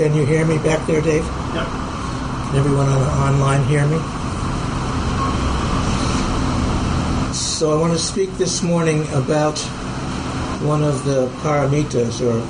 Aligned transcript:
Can 0.00 0.14
you 0.14 0.24
hear 0.24 0.46
me 0.46 0.56
back 0.56 0.86
there, 0.86 1.02
Dave? 1.02 1.22
Yep. 1.22 1.66
Can 1.66 2.56
everyone 2.56 2.88
on 2.88 3.34
online 3.34 3.62
hear 3.64 3.86
me? 3.86 3.98
So 7.34 7.70
I 7.70 7.78
want 7.78 7.92
to 7.92 7.98
speak 7.98 8.30
this 8.38 8.62
morning 8.62 9.02
about 9.12 9.58
one 10.64 10.82
of 10.82 11.04
the 11.04 11.26
paramitas 11.42 12.22
or 12.22 12.40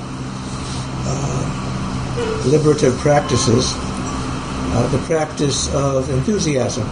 uh, 1.09 2.47
liberative 2.47 2.97
practices, 2.98 3.73
uh, 3.75 4.89
the 4.92 4.98
practice 5.09 5.75
of 5.75 6.09
enthusiasm, 6.09 6.89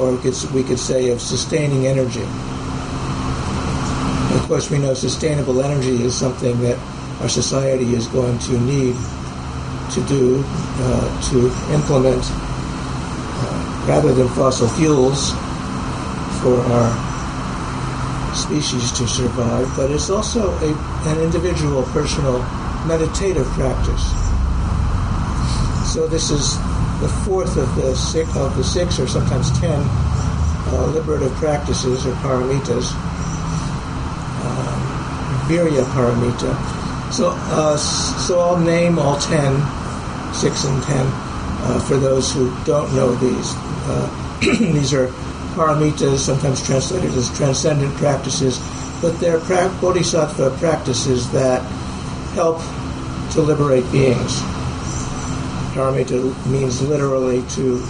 or 0.00 0.12
we 0.12 0.22
could, 0.22 0.52
we 0.54 0.64
could 0.64 0.78
say 0.78 1.10
of 1.10 1.20
sustaining 1.20 1.86
energy. 1.86 2.24
Of 4.34 4.46
course, 4.48 4.70
we 4.70 4.78
know 4.78 4.94
sustainable 4.94 5.60
energy 5.60 6.04
is 6.04 6.16
something 6.16 6.58
that 6.62 6.78
our 7.20 7.28
society 7.28 7.94
is 7.94 8.06
going 8.08 8.38
to 8.38 8.58
need 8.60 8.96
to 9.92 10.00
do 10.06 10.42
uh, 10.46 11.30
to 11.30 11.46
implement 11.74 12.22
uh, 12.24 13.86
rather 13.88 14.12
than 14.14 14.28
fossil 14.28 14.68
fuels 14.68 15.32
for 16.40 16.56
our 16.72 17.10
species 18.34 18.92
to 18.92 19.06
survive, 19.06 19.68
but 19.76 19.90
it's 19.90 20.08
also 20.08 20.50
a, 20.60 20.72
an 21.08 21.20
individual, 21.20 21.82
personal, 21.92 22.38
meditative 22.86 23.46
practice. 23.48 24.04
So 25.92 26.06
this 26.06 26.30
is 26.30 26.56
the 27.00 27.08
fourth 27.24 27.56
of 27.56 27.74
the 27.76 27.94
six, 27.96 28.34
of 28.36 28.56
the 28.56 28.64
six, 28.64 28.98
or 28.98 29.08
sometimes 29.08 29.50
ten, 29.58 29.82
uh, 29.82 30.92
liberative 30.94 31.32
practices 31.34 32.06
or 32.06 32.12
paramitas. 32.22 32.92
Um, 34.40 34.80
Virya 35.48 35.84
paramita. 35.92 36.79
So, 37.12 37.30
uh, 37.34 37.76
so 37.76 38.38
I'll 38.38 38.58
name 38.58 38.98
all 38.98 39.18
ten, 39.18 39.54
six 40.32 40.64
and 40.64 40.82
ten, 40.84 41.06
uh, 41.06 41.84
for 41.86 41.96
those 41.96 42.32
who 42.32 42.54
don't 42.64 42.94
know 42.94 43.14
these. 43.16 43.54
Uh, 43.56 44.38
these 44.58 44.94
are 44.94 45.08
paramitas, 45.54 46.18
sometimes 46.18 46.64
translated 46.64 47.12
as 47.14 47.36
transcendent 47.36 47.92
practices, 47.96 48.58
but 49.02 49.18
they're 49.18 49.40
pra- 49.40 49.76
bodhisattva 49.80 50.56
practices 50.58 51.30
that 51.32 51.62
help 52.34 52.58
to 53.32 53.40
liberate 53.40 53.90
beings. 53.90 54.40
Paramita 55.74 56.46
means 56.46 56.80
literally 56.82 57.42
to 57.50 57.80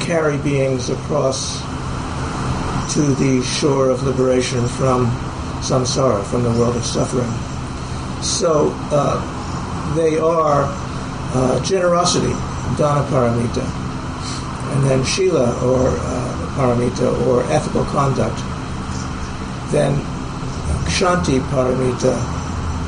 carry 0.00 0.38
beings 0.38 0.88
across 0.88 1.60
to 2.94 3.02
the 3.16 3.42
shore 3.44 3.90
of 3.90 4.02
liberation 4.02 4.66
from 4.66 5.06
samsara, 5.60 6.24
from 6.24 6.42
the 6.42 6.50
world 6.52 6.76
of 6.76 6.84
suffering. 6.84 7.30
So 8.22 8.72
uh, 8.90 9.94
they 9.94 10.18
are 10.18 10.64
uh, 11.34 11.62
generosity, 11.64 12.32
dana 12.76 13.06
paramita, 13.08 13.64
and 14.74 14.84
then 14.84 15.04
shila 15.04 15.52
or 15.64 15.88
uh, 15.88 16.54
paramita 16.56 17.26
or 17.26 17.42
ethical 17.52 17.84
conduct. 17.84 18.36
Then 19.72 19.94
kshanti 20.86 21.40
paramita, 21.50 22.16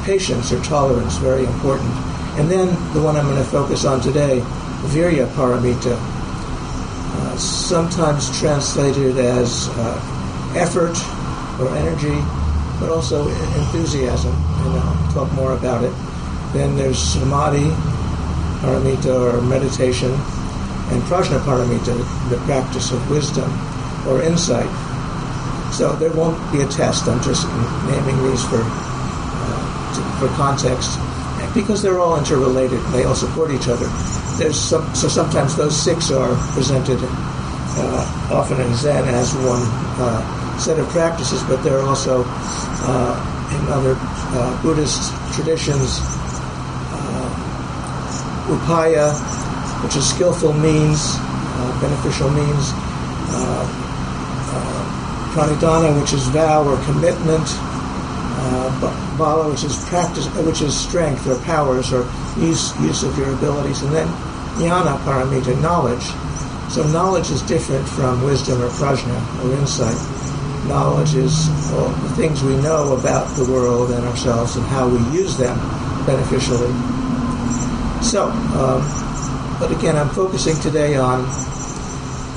patience 0.04 0.53
or 0.53 0.60
tolerance, 0.62 1.16
very 1.19 1.44
important. 1.44 1.91
And 2.38 2.50
then 2.50 2.69
the 2.94 3.03
one 3.03 3.16
I'm 3.16 3.27
going 3.27 3.37
to 3.37 3.44
focus 3.50 3.84
on 3.84 4.00
today, 4.00 4.41
virya 4.91 5.27
paramita, 5.34 5.97
uh, 5.97 7.37
sometimes 7.37 8.38
translated 8.38 9.19
as 9.19 9.69
uh, 9.72 10.54
effort 10.56 10.97
or 11.60 11.69
energy, 11.77 12.19
but 12.81 12.88
also 12.88 13.28
enthusiasm, 13.28 14.33
and 14.33 14.78
I'll 14.78 15.00
talk 15.12 15.31
more 15.32 15.53
about 15.53 15.84
it. 15.84 15.93
Then 16.53 16.76
there's 16.76 16.98
samadhi 16.98 17.71
paramita 18.60 19.15
or 19.15 19.41
meditation, 19.43 20.10
and 20.91 21.03
prajna 21.04 21.38
paramita, 21.41 21.97
the 22.31 22.37
practice 22.44 22.93
of 22.93 23.10
wisdom 23.10 23.50
or 24.09 24.22
insight. 24.22 24.69
So 25.72 25.94
there 25.97 26.12
won't 26.12 26.37
be 26.53 26.60
a 26.62 26.66
test. 26.66 27.06
I'm 27.06 27.22
just 27.22 27.47
naming 27.87 28.19
these 28.28 28.43
for 28.44 28.60
uh, 28.60 30.19
for 30.19 30.28
context, 30.37 30.98
because 31.54 31.81
they're 31.82 32.00
all 32.00 32.19
interrelated. 32.19 32.81
They 32.92 33.04
all 33.04 33.15
support 33.15 33.50
each 33.50 33.69
other. 33.69 33.87
There's 34.37 34.59
some, 34.59 34.94
so 34.94 35.09
sometimes 35.09 35.56
those 35.56 35.77
six 35.77 36.10
are 36.10 36.34
presented 36.53 36.98
uh, 37.03 38.28
often 38.32 38.60
in 38.60 38.75
Zen 38.75 39.09
as 39.09 39.32
one 39.34 39.62
uh, 40.00 40.59
set 40.59 40.78
of 40.78 40.88
practices, 40.88 41.42
but 41.44 41.62
there 41.62 41.78
are 41.78 41.87
also 41.87 42.25
uh, 42.27 43.15
in 43.54 43.72
other 43.72 43.94
uh, 44.32 44.62
Buddhist 44.62 45.12
traditions 45.34 45.98
uh, 46.94 47.28
upaya, 48.50 49.14
which 49.82 49.96
is 49.96 50.08
skillful 50.08 50.52
means, 50.54 51.16
uh, 51.18 51.78
beneficial 51.80 52.30
means, 52.30 52.72
uh, 53.32 53.66
uh, 54.52 54.80
pranidhana, 55.34 56.00
which 56.00 56.12
is 56.12 56.26
vow 56.28 56.64
or 56.64 56.76
commitment, 56.84 57.46
uh, 58.42 59.16
bala, 59.18 59.50
which 59.50 59.64
is 59.64 59.76
practice, 59.88 60.26
which 60.47 60.62
is 60.62 60.76
strength 60.76 61.26
or 61.26 61.38
powers 61.42 61.92
or 61.92 62.08
use 62.38 62.72
use 62.80 63.02
of 63.02 63.16
your 63.18 63.32
abilities, 63.34 63.82
and 63.82 63.92
then 63.92 64.08
jnana 64.56 64.98
paramita, 65.04 65.60
knowledge. 65.60 66.06
So 66.70 66.84
knowledge 66.92 67.30
is 67.30 67.42
different 67.42 67.86
from 67.88 68.22
wisdom 68.22 68.62
or 68.62 68.68
prajna 68.68 69.44
or 69.44 69.52
insight. 69.58 70.19
Knowledge 70.66 71.15
is 71.15 71.48
all 71.72 71.88
the 71.88 72.10
things 72.10 72.43
we 72.43 72.56
know 72.56 72.97
about 72.97 73.26
the 73.37 73.50
world 73.50 73.91
and 73.91 74.04
ourselves 74.04 74.56
and 74.56 74.65
how 74.66 74.88
we 74.88 74.98
use 75.16 75.37
them 75.37 75.59
beneficially. 76.06 76.72
So, 78.03 78.28
um, 78.31 79.59
but 79.59 79.71
again, 79.76 79.97
I'm 79.97 80.09
focusing 80.10 80.56
today 80.60 80.97
on 80.97 81.22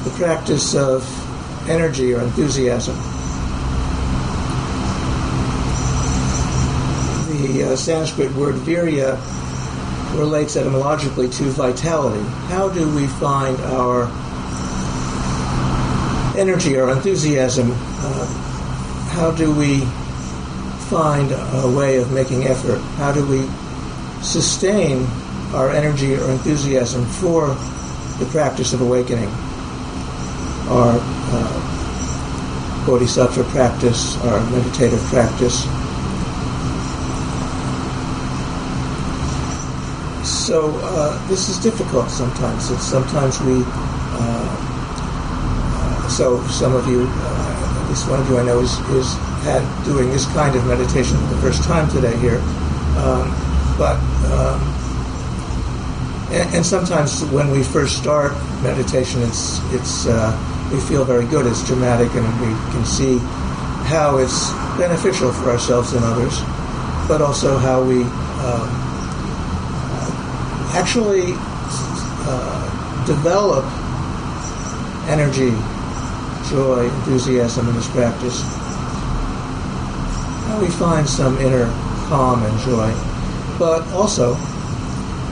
the 0.03 0.09
practice 0.17 0.75
of 0.75 1.03
energy 1.69 2.13
or 2.13 2.21
enthusiasm. 2.21 2.95
The 7.41 7.71
uh, 7.71 7.75
Sanskrit 7.75 8.31
word 8.33 8.55
virya 8.55 9.19
relates 10.17 10.55
etymologically 10.55 11.29
to 11.29 11.43
vitality. 11.45 12.23
How 12.47 12.69
do 12.69 12.93
we 12.95 13.07
find 13.07 13.59
our 13.61 14.05
energy 16.37 16.77
or 16.77 16.91
enthusiasm? 16.91 17.71
Uh, 17.71 18.25
how 19.11 19.31
do 19.31 19.53
we 19.53 19.81
find 20.89 21.31
a 21.31 21.71
way 21.75 21.97
of 21.97 22.11
making 22.11 22.45
effort? 22.45 22.79
How 22.97 23.11
do 23.11 23.25
we 23.25 23.47
sustain 24.23 25.05
our 25.53 25.71
energy 25.71 26.15
or 26.15 26.31
enthusiasm 26.31 27.05
for 27.05 27.47
the 28.19 28.25
practice 28.31 28.73
of 28.73 28.81
awakening? 28.81 29.29
Our 30.69 30.97
uh, 30.99 32.85
bodhisattva 32.85 33.43
practice, 33.45 34.17
our 34.23 34.39
meditative 34.49 35.01
practice. 35.05 35.63
So 40.25 40.71
uh, 40.83 41.27
this 41.27 41.49
is 41.49 41.57
difficult 41.59 42.09
sometimes. 42.09 42.71
It's 42.71 42.83
sometimes 42.83 43.39
we. 43.41 43.63
Uh, 43.65 44.72
so 46.13 46.45
some 46.47 46.75
of 46.75 46.87
you, 46.87 47.07
uh, 47.09 47.81
at 47.81 47.89
least 47.89 48.07
one 48.07 48.19
of 48.19 48.29
you 48.29 48.37
I 48.37 48.43
know, 48.43 48.59
is, 48.59 48.77
is 48.91 49.13
had 49.43 49.63
doing 49.83 50.09
this 50.11 50.25
kind 50.33 50.55
of 50.55 50.65
meditation 50.67 51.17
for 51.17 51.33
the 51.33 51.41
first 51.41 51.63
time 51.63 51.89
today 51.89 52.15
here. 52.17 52.39
Um, 53.01 53.33
but 53.77 53.97
um, 54.29 54.61
and, 56.31 56.55
and, 56.55 56.65
sometimes 56.65 57.25
when 57.25 57.49
we 57.49 57.63
first 57.63 57.97
start 57.97 58.33
meditation, 58.61 59.23
it's 59.23 59.59
it's 59.73 60.05
uh, 60.05 60.31
we 60.71 60.79
feel 60.79 61.03
very 61.03 61.25
good. 61.25 61.47
It's 61.47 61.65
dramatic, 61.65 62.13
and 62.13 62.25
we 62.39 62.53
can 62.71 62.85
see 62.85 63.17
how 63.89 64.17
it's 64.17 64.51
beneficial 64.77 65.33
for 65.33 65.49
ourselves 65.49 65.93
and 65.93 66.05
others, 66.05 66.39
but 67.07 67.21
also 67.21 67.57
how 67.57 67.83
we. 67.83 68.03
Um, 68.45 68.83
actually 70.73 71.35
uh, 72.25 73.05
develop 73.05 73.63
energy, 75.07 75.53
joy, 76.53 76.85
enthusiasm 76.85 77.67
in 77.67 77.73
this 77.73 77.89
practice, 77.89 78.43
how 80.45 80.59
we 80.61 80.67
find 80.67 81.09
some 81.09 81.35
inner 81.39 81.65
calm 82.05 82.43
and 82.43 82.59
joy. 82.59 82.93
But 83.57 83.81
also, 83.91 84.35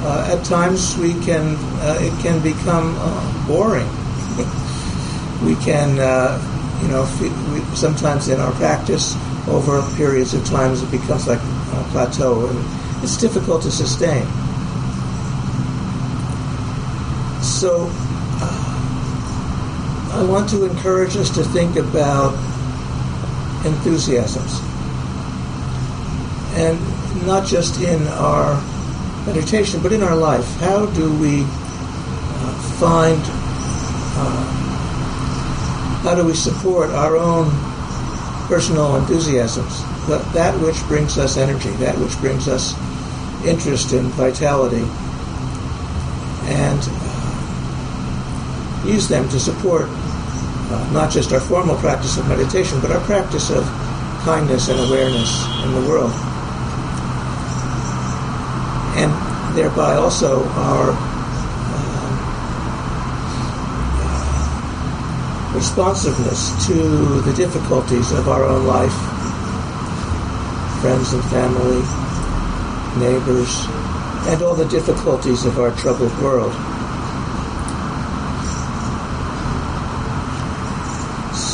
uh, 0.01 0.35
at 0.35 0.43
times 0.43 0.97
we 0.97 1.13
can 1.21 1.55
uh, 1.85 1.99
it 2.01 2.11
can 2.23 2.41
become 2.41 2.95
uh, 2.97 3.47
boring. 3.47 3.85
we 5.45 5.53
can, 5.63 5.99
uh, 5.99 6.41
you 6.81 6.87
know, 6.87 7.05
we, 7.21 7.59
sometimes 7.75 8.27
in 8.27 8.39
our 8.39 8.51
practice 8.53 9.15
over 9.47 9.83
periods 9.97 10.33
of 10.33 10.43
times 10.45 10.81
it 10.81 10.89
becomes 10.89 11.27
like 11.27 11.39
a 11.39 11.87
plateau, 11.91 12.47
and 12.47 13.03
it's 13.03 13.17
difficult 13.17 13.61
to 13.61 13.69
sustain. 13.69 14.25
So, 17.43 17.91
I 20.13 20.23
want 20.23 20.49
to 20.49 20.65
encourage 20.65 21.15
us 21.15 21.29
to 21.35 21.43
think 21.43 21.77
about 21.77 22.33
enthusiasms, 23.65 24.59
and 26.57 26.77
not 27.25 27.47
just 27.47 27.79
in 27.79 28.05
our 28.07 28.61
meditation, 29.25 29.81
but 29.81 29.93
in 29.93 30.03
our 30.03 30.15
life. 30.15 30.45
How 30.59 30.85
do 30.87 31.17
we 31.17 31.43
uh, 31.43 32.53
find, 32.77 33.21
uh, 34.19 34.43
how 36.03 36.15
do 36.15 36.25
we 36.25 36.33
support 36.33 36.89
our 36.89 37.15
own 37.15 37.49
personal 38.47 38.97
enthusiasms, 38.97 39.81
that, 40.07 40.33
that 40.33 40.59
which 40.59 40.83
brings 40.87 41.17
us 41.17 41.37
energy, 41.37 41.69
that 41.77 41.97
which 41.97 42.17
brings 42.17 42.49
us 42.49 42.75
interest 43.45 43.93
and 43.93 44.09
vitality, 44.09 44.85
and 46.51 46.79
uh, 46.83 46.97
use 48.85 49.07
them 49.07 49.29
to 49.29 49.39
support 49.39 49.87
uh, 50.71 50.91
not 50.91 51.11
just 51.11 51.33
our 51.33 51.39
formal 51.41 51.75
practice 51.77 52.17
of 52.17 52.27
meditation, 52.27 52.79
but 52.81 52.91
our 52.91 53.01
practice 53.01 53.49
of 53.51 53.63
kindness 54.23 54.69
and 54.69 54.79
awareness 54.79 55.45
in 55.63 55.73
the 55.73 55.89
world 55.89 56.11
and 58.95 59.11
thereby 59.55 59.95
also 59.95 60.43
our 60.43 60.91
um, 60.91 62.13
responsiveness 65.55 66.51
to 66.67 66.73
the 67.21 67.33
difficulties 67.33 68.11
of 68.11 68.27
our 68.27 68.43
own 68.43 68.65
life, 68.67 68.93
friends 70.81 71.13
and 71.13 71.23
family, 71.25 71.81
neighbors, 72.99 73.65
and 74.27 74.41
all 74.43 74.55
the 74.55 74.67
difficulties 74.67 75.45
of 75.45 75.57
our 75.57 75.71
troubled 75.77 76.15
world. 76.21 76.70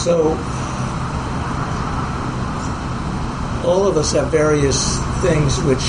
So, 0.07 0.31
all 3.67 3.83
of 3.85 3.97
us 3.97 4.13
have 4.13 4.31
various 4.31 4.79
things 5.19 5.59
which 5.67 5.83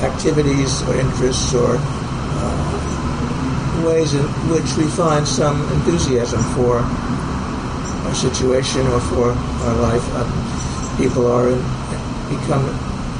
activities 0.00 0.80
or 0.88 0.96
interests 0.96 1.52
or 1.52 1.76
uh, 1.76 3.82
ways 3.84 4.14
in 4.14 4.24
which 4.48 4.72
we 4.78 4.88
find 4.96 5.28
some 5.28 5.70
enthusiasm 5.70 6.40
for 6.56 6.78
our 6.78 8.14
situation 8.14 8.86
or 8.86 9.00
for 9.12 9.32
our 9.32 9.74
life. 9.82 10.02
Uh, 10.14 10.24
people 10.96 11.26
are 11.26 11.50
in, 11.50 11.58
become 12.32 12.64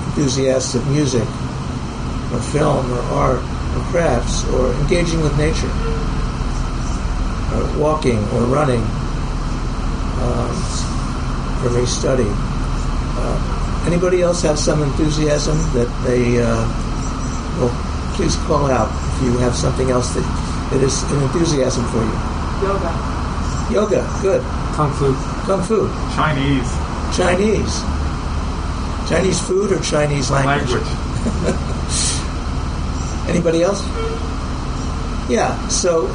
enthusiasts 0.09 0.75
of 0.75 0.89
music 0.89 1.29
or 2.33 2.41
film 2.57 2.91
or 2.91 3.01
art 3.21 3.43
or 3.77 3.83
crafts 3.93 4.49
or 4.55 4.73
engaging 4.81 5.21
with 5.21 5.37
nature 5.37 5.69
or 7.53 7.79
walking 7.79 8.27
or 8.33 8.45
running 8.45 8.83
um, 10.23 10.55
for 11.63 11.71
me 11.71 11.87
study. 11.87 12.29
Uh, 12.29 13.57
Anybody 13.87 14.21
else 14.21 14.43
have 14.43 14.59
some 14.59 14.83
enthusiasm 14.83 15.57
that 15.73 15.89
they, 16.05 16.37
uh, 16.39 16.69
well, 17.59 17.73
please 18.15 18.37
call 18.45 18.67
out 18.71 18.91
if 19.17 19.23
you 19.25 19.39
have 19.39 19.55
something 19.55 19.91
else 19.91 20.13
that, 20.13 20.21
that 20.71 20.83
is 20.83 21.03
an 21.13 21.23
enthusiasm 21.23 21.85
for 21.89 22.05
you. 22.05 22.13
Yoga. 22.61 22.93
Yoga, 23.73 24.19
good. 24.21 24.43
Kung 24.77 24.93
Fu. 24.93 25.15
Kung 25.47 25.63
Fu. 25.63 25.89
Chinese. 26.15 26.69
Chinese. 27.17 27.81
Chinese 29.09 29.41
food 29.49 29.73
or 29.73 29.81
Chinese 29.81 30.31
language? 30.31 30.71
Language. 30.71 30.93
Anybody 33.31 33.63
else? 33.63 33.83
Yeah, 35.31 35.57
so 35.69 36.07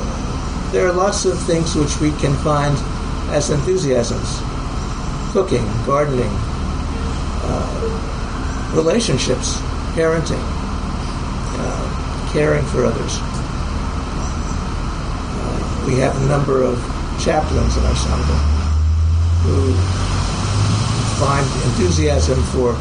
there 0.71 0.85
are 0.87 0.93
lots 0.93 1.25
of 1.25 1.39
things 1.41 1.73
which 1.75 1.99
we 1.99 2.11
can 2.21 2.35
find 2.43 2.77
as 3.31 3.49
enthusiasms 3.49 4.41
cooking, 5.31 5.65
gardening, 5.85 6.31
uh, 7.43 8.71
relationships, 8.73 9.59
parenting, 9.91 10.39
uh, 11.59 12.29
caring 12.31 12.63
for 12.65 12.85
others. 12.85 13.19
Uh, 15.35 15.85
we 15.87 15.95
have 15.95 16.15
a 16.21 16.25
number 16.27 16.63
of 16.63 16.79
chaplains 17.19 17.75
in 17.77 17.83
our 17.83 17.95
sangha 17.95 18.37
who 19.43 19.73
find 21.19 21.45
enthusiasm 21.67 22.41
for 22.51 22.73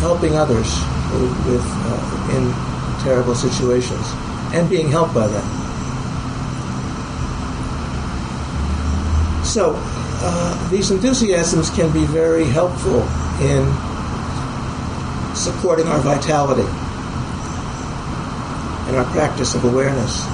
helping 0.00 0.34
others 0.36 0.80
with 1.46 1.64
uh, 1.64 2.36
in 2.36 3.02
terrible 3.02 3.34
situations 3.34 4.06
and 4.52 4.68
being 4.68 4.88
helped 4.88 5.14
by 5.14 5.26
them. 5.26 5.57
So 9.48 9.72
uh, 9.76 10.68
these 10.68 10.90
enthusiasms 10.90 11.70
can 11.70 11.90
be 11.90 12.04
very 12.04 12.44
helpful 12.44 13.00
in 13.40 13.64
supporting 15.34 15.86
our 15.88 16.00
vitality 16.00 16.68
and 18.88 18.96
our 18.96 19.06
practice 19.12 19.54
of 19.54 19.64
awareness. 19.64 20.26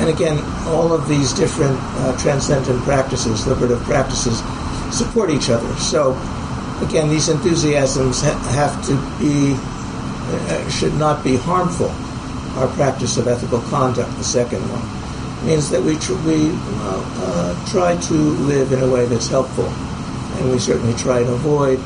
And 0.00 0.08
again, 0.08 0.38
all 0.66 0.94
of 0.94 1.06
these 1.08 1.34
different 1.34 1.78
uh, 1.78 2.16
transcendent 2.18 2.82
practices, 2.84 3.46
liberative 3.46 3.82
practices, 3.82 4.42
support 4.90 5.28
each 5.28 5.50
other. 5.50 5.70
So, 5.76 6.12
again, 6.80 7.10
these 7.10 7.28
enthusiasms 7.28 8.22
ha- 8.22 8.38
have 8.52 8.82
to 8.86 8.94
be, 9.22 9.56
uh, 9.58 10.68
should 10.70 10.94
not 10.94 11.22
be 11.22 11.36
harmful. 11.36 11.90
Our 12.58 12.68
practice 12.76 13.18
of 13.18 13.28
ethical 13.28 13.60
conduct, 13.62 14.16
the 14.16 14.24
second 14.24 14.62
one, 14.70 15.03
means 15.44 15.70
that 15.70 15.82
we, 15.82 15.96
tr- 15.98 16.14
we 16.26 16.50
uh, 16.50 17.04
uh 17.18 17.70
try 17.70 17.96
to 17.96 18.14
live 18.14 18.72
in 18.72 18.82
a 18.82 18.88
way 18.88 19.06
that's 19.06 19.28
helpful 19.28 19.66
and 20.36 20.50
we 20.50 20.58
certainly 20.58 20.94
try 20.94 21.22
to 21.22 21.32
avoid 21.32 21.78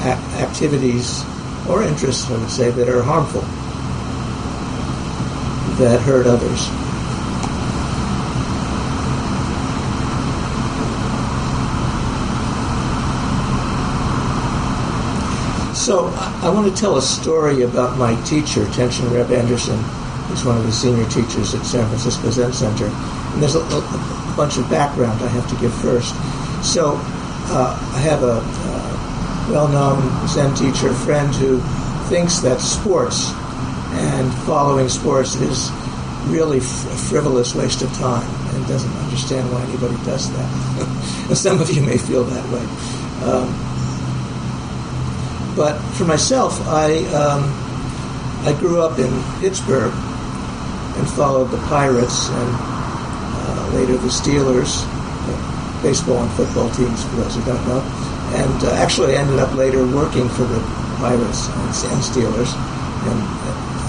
a- 0.00 0.20
activities 0.40 1.24
or 1.68 1.82
interests, 1.82 2.30
I 2.30 2.38
would 2.38 2.50
say, 2.50 2.70
that 2.70 2.88
are 2.88 3.02
harmful, 3.02 3.42
that 5.78 6.00
hurt 6.00 6.26
others. 6.26 6.60
So 15.76 16.06
I 16.42 16.48
want 16.48 16.74
to 16.74 16.80
tell 16.80 16.96
a 16.96 17.02
story 17.02 17.62
about 17.62 17.98
my 17.98 18.14
teacher, 18.24 18.64
Tenshin 18.66 19.12
Reb 19.12 19.30
Anderson, 19.30 19.78
who's 20.34 20.44
one 20.44 20.58
of 20.58 20.66
the 20.66 20.72
senior 20.72 21.08
teachers 21.10 21.54
at 21.54 21.64
San 21.64 21.86
Francisco 21.86 22.28
Zen 22.28 22.52
Center. 22.52 22.86
And 22.86 23.42
there's 23.42 23.54
a, 23.54 23.60
a 23.60 24.34
bunch 24.36 24.58
of 24.58 24.68
background 24.68 25.22
I 25.22 25.28
have 25.28 25.48
to 25.48 25.56
give 25.60 25.72
first. 25.74 26.12
So 26.64 26.94
uh, 27.54 27.78
I 27.94 27.98
have 28.00 28.22
a, 28.24 28.42
a 28.42 29.52
well-known 29.52 30.26
Zen 30.26 30.54
teacher 30.56 30.92
friend 30.92 31.32
who 31.34 31.60
thinks 32.08 32.40
that 32.40 32.60
sports 32.60 33.30
and 33.94 34.32
following 34.44 34.88
sports 34.88 35.36
is 35.36 35.70
really 36.26 36.58
a 36.58 36.96
frivolous 37.08 37.54
waste 37.54 37.82
of 37.82 37.92
time 37.92 38.28
and 38.56 38.66
doesn't 38.66 38.92
understand 39.04 39.48
why 39.52 39.62
anybody 39.62 39.94
does 40.04 40.32
that. 40.32 41.28
and 41.28 41.38
some 41.38 41.60
of 41.60 41.70
you 41.70 41.82
may 41.82 41.96
feel 41.96 42.24
that 42.24 42.44
way. 42.50 42.64
Um, 43.22 43.54
but 45.54 45.78
for 45.92 46.04
myself, 46.04 46.60
I 46.66 46.96
um, 47.14 47.44
I 48.44 48.56
grew 48.58 48.82
up 48.82 48.98
in 48.98 49.12
Pittsburgh 49.40 49.94
and 50.96 51.08
followed 51.10 51.50
the 51.50 51.62
Pirates 51.68 52.28
and 52.28 52.50
uh, 52.54 53.70
later 53.74 53.96
the 53.96 54.08
Steelers 54.08 54.84
baseball 55.84 56.24
and 56.24 56.32
football 56.32 56.70
teams, 56.70 57.04
for 57.04 57.16
those 57.16 57.36
who 57.36 57.44
don't 57.44 57.60
know. 57.68 57.84
And 58.40 58.64
uh, 58.64 58.72
actually 58.80 59.14
ended 59.14 59.38
up 59.38 59.52
later 59.54 59.84
working 59.86 60.30
for 60.30 60.44
the 60.48 60.58
Pirates 60.96 61.48
and, 61.52 62.00
Steelers. 62.00 62.56
And 63.04 63.20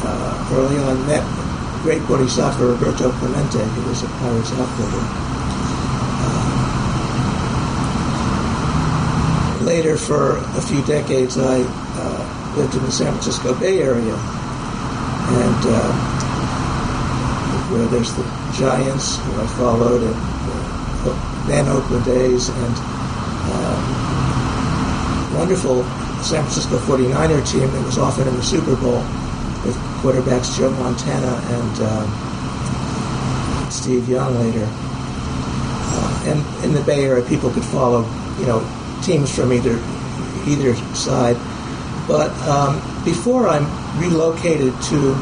uh, 0.03 0.51
early 0.51 0.77
on 0.83 1.07
met 1.07 1.23
great 1.81 2.05
Bodhisattva 2.05 2.65
Roberto 2.67 3.11
Clemente, 3.11 3.63
who 3.63 3.87
was 3.87 4.03
a 4.03 4.07
Pirates 4.19 4.51
outfielder. 4.51 5.07
Uh, 9.63 9.63
later, 9.63 9.95
for 9.95 10.37
a 10.59 10.61
few 10.61 10.83
decades, 10.83 11.37
I 11.37 11.63
uh, 11.63 12.53
lived 12.57 12.75
in 12.75 12.83
the 12.83 12.91
San 12.91 13.13
Francisco 13.13 13.53
Bay 13.57 13.81
Area. 13.81 14.17
And 15.27 15.65
uh, 15.65 16.24
where 17.71 17.85
there's 17.87 18.13
the 18.13 18.23
Giants, 18.57 19.17
who 19.17 19.41
I 19.41 19.47
followed, 19.57 20.01
and 20.03 20.15
the 21.05 21.13
Van 21.45 21.67
Oakland 21.67 22.05
days 22.05 22.49
and 22.49 22.75
um, 23.53 23.81
wonderful 25.37 25.83
San 26.21 26.41
Francisco 26.41 26.77
49er 26.79 27.45
team 27.49 27.69
that 27.71 27.85
was 27.85 27.97
often 27.97 28.27
in 28.27 28.35
the 28.35 28.43
Super 28.43 28.75
Bowl 28.75 29.03
with 29.65 29.75
quarterbacks 30.01 30.57
Joe 30.57 30.71
Montana 30.71 31.41
and 31.53 31.81
um, 31.81 33.71
Steve 33.71 34.09
Young 34.09 34.33
later. 34.39 34.67
Uh, 34.67 36.23
and 36.27 36.65
in 36.65 36.73
the 36.73 36.81
Bay 36.81 37.05
Area, 37.05 37.23
people 37.27 37.51
could 37.51 37.65
follow, 37.65 38.01
you 38.39 38.45
know, 38.45 38.61
teams 39.03 39.33
from 39.33 39.53
either 39.53 39.79
either 40.47 40.75
side. 40.95 41.37
But 42.07 42.31
um, 42.47 42.75
before 43.03 43.47
I'm 43.47 43.65
relocated 43.99 44.73
to 44.89 45.15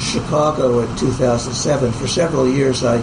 Chicago 0.00 0.80
in 0.80 0.96
2007, 0.96 1.92
for 1.92 2.06
several 2.06 2.48
years 2.48 2.84
I 2.84 2.96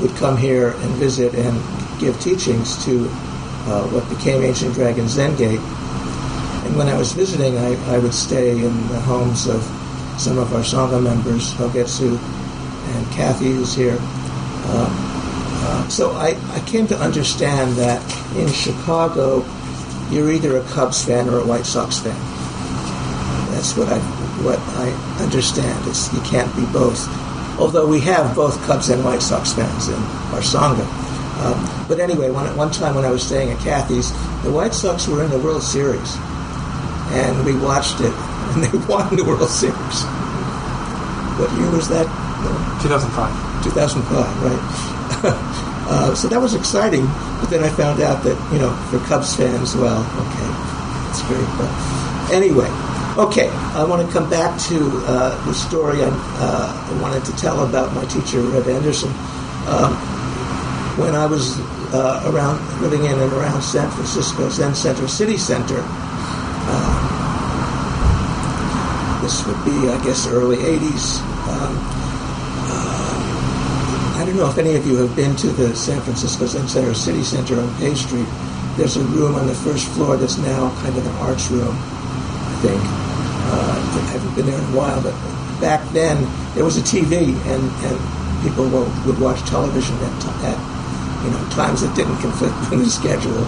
would 0.00 0.14
come 0.16 0.36
here 0.36 0.70
and 0.70 0.90
visit 0.94 1.34
and 1.34 1.60
give 2.00 2.18
teachings 2.20 2.84
to 2.84 3.06
uh, 3.66 3.86
what 3.88 4.08
became 4.08 4.42
Ancient 4.42 4.74
Dragon 4.74 5.08
Zen 5.08 5.36
Gate. 5.36 5.60
And 5.60 6.76
when 6.76 6.88
I 6.88 6.96
was 6.96 7.12
visiting, 7.12 7.56
I, 7.58 7.74
I 7.94 7.98
would 7.98 8.14
stay 8.14 8.52
in 8.52 8.88
the 8.88 9.00
homes 9.00 9.46
of 9.46 9.62
some 10.18 10.38
of 10.38 10.52
our 10.54 10.62
Sangha 10.62 11.02
members, 11.02 11.52
Hogetsu 11.54 12.18
and 12.18 13.12
Kathy, 13.12 13.52
who's 13.52 13.74
here. 13.74 13.98
Uh, 14.00 15.14
uh, 15.66 15.88
so 15.88 16.12
I, 16.12 16.36
I 16.52 16.60
came 16.66 16.86
to 16.88 16.98
understand 16.98 17.76
that 17.76 18.02
in 18.36 18.48
Chicago, 18.48 19.44
you're 20.10 20.30
either 20.30 20.58
a 20.58 20.64
Cubs 20.64 21.04
fan 21.04 21.28
or 21.28 21.38
a 21.38 21.46
White 21.46 21.66
Sox 21.66 21.98
fan. 21.98 22.18
That's 23.52 23.76
what 23.76 23.88
I 23.88 23.98
what 24.44 24.58
I 24.76 24.92
understand. 25.24 25.88
It's 25.88 26.12
you 26.12 26.20
can't 26.20 26.54
be 26.54 26.64
both. 26.66 27.00
Although 27.58 27.86
we 27.86 28.00
have 28.00 28.34
both 28.36 28.60
Cubs 28.66 28.90
and 28.90 29.04
White 29.04 29.22
Sox 29.22 29.52
fans 29.52 29.88
in 29.88 29.94
our 30.34 30.44
Sangha. 30.44 30.84
Um, 31.40 31.86
but 31.88 31.98
anyway, 31.98 32.30
one, 32.30 32.54
one 32.56 32.70
time 32.70 32.94
when 32.94 33.04
I 33.04 33.10
was 33.10 33.22
staying 33.24 33.50
at 33.50 33.58
Kathy's, 33.60 34.12
the 34.42 34.52
White 34.52 34.74
Sox 34.74 35.08
were 35.08 35.24
in 35.24 35.30
the 35.30 35.38
World 35.38 35.62
Series, 35.62 36.16
and 37.16 37.44
we 37.44 37.56
watched 37.56 38.00
it, 38.00 38.12
and 38.54 38.62
they 38.62 38.78
won 38.86 39.16
the 39.16 39.24
World 39.24 39.48
Series. 39.48 39.98
What 41.40 41.50
year 41.58 41.70
was 41.70 41.88
that? 41.88 42.06
2005. 42.82 43.64
2005, 43.64 44.42
right? 44.44 44.60
uh, 45.88 46.14
so 46.14 46.28
that 46.28 46.40
was 46.40 46.54
exciting. 46.54 47.06
But 47.40 47.50
then 47.50 47.64
I 47.64 47.68
found 47.70 48.00
out 48.00 48.22
that 48.24 48.36
you 48.52 48.58
know, 48.58 48.70
for 48.90 48.98
Cubs 49.08 49.34
fans, 49.34 49.74
well, 49.74 50.04
okay, 50.04 50.50
it's 51.10 51.22
great. 51.26 51.48
But 51.58 51.70
anyway, 52.30 52.70
okay, 53.18 53.48
I 53.48 53.84
want 53.84 54.06
to 54.06 54.12
come 54.12 54.28
back 54.28 54.60
to 54.68 54.90
uh, 55.06 55.44
the 55.46 55.54
story 55.54 56.02
I, 56.02 56.08
uh, 56.08 56.90
I, 56.90 57.02
wanted 57.02 57.24
to 57.26 57.32
tell 57.36 57.66
about 57.66 57.94
my 57.94 58.04
teacher, 58.06 58.40
Reb 58.40 58.68
Anderson. 58.68 59.10
Um, 59.66 59.94
when 60.98 61.14
I 61.14 61.26
was 61.26 61.58
uh, 61.94 62.22
around 62.26 62.58
living 62.82 63.04
in 63.04 63.18
and 63.18 63.32
around 63.32 63.62
San 63.62 63.88
Francisco 63.90 64.48
Zen 64.48 64.74
Center 64.74 65.06
City 65.06 65.36
Center. 65.36 65.80
Um, 65.80 67.14
this 69.22 69.46
would 69.46 69.64
be, 69.64 69.88
I 69.88 70.02
guess, 70.04 70.26
early 70.26 70.56
80s. 70.56 71.20
Um, 71.48 71.78
uh, 72.66 74.20
I 74.20 74.24
don't 74.26 74.36
know 74.36 74.50
if 74.50 74.58
any 74.58 74.74
of 74.74 74.86
you 74.86 74.96
have 74.96 75.14
been 75.14 75.36
to 75.36 75.48
the 75.48 75.74
San 75.74 76.00
Francisco 76.02 76.46
Zen 76.46 76.68
Center 76.68 76.94
City 76.94 77.22
Center 77.22 77.60
on 77.60 77.74
Page 77.76 77.98
Street. 77.98 78.26
There's 78.76 78.96
a 78.96 79.04
room 79.04 79.36
on 79.36 79.46
the 79.46 79.54
first 79.54 79.88
floor 79.92 80.16
that's 80.16 80.36
now 80.38 80.70
kind 80.82 80.96
of 80.96 81.06
an 81.06 81.14
arts 81.16 81.48
room, 81.50 81.74
I 81.74 82.58
think. 82.60 83.03
Been 84.34 84.46
there 84.46 84.58
in 84.58 84.64
a 84.64 84.76
while, 84.76 85.00
but 85.02 85.14
back 85.60 85.80
then 85.92 86.26
there 86.54 86.64
was 86.64 86.76
a 86.76 86.82
TV 86.82 87.34
and, 87.46 87.62
and 87.86 87.96
people 88.42 88.68
would 88.68 89.18
watch 89.20 89.40
television 89.48 89.96
at, 89.98 90.26
at 90.44 90.58
you 91.24 91.30
know, 91.30 91.48
times 91.50 91.80
that 91.80 91.94
didn't 91.96 92.18
conflict 92.18 92.54
with 92.70 92.84
the 92.84 92.90
schedule. 92.90 93.44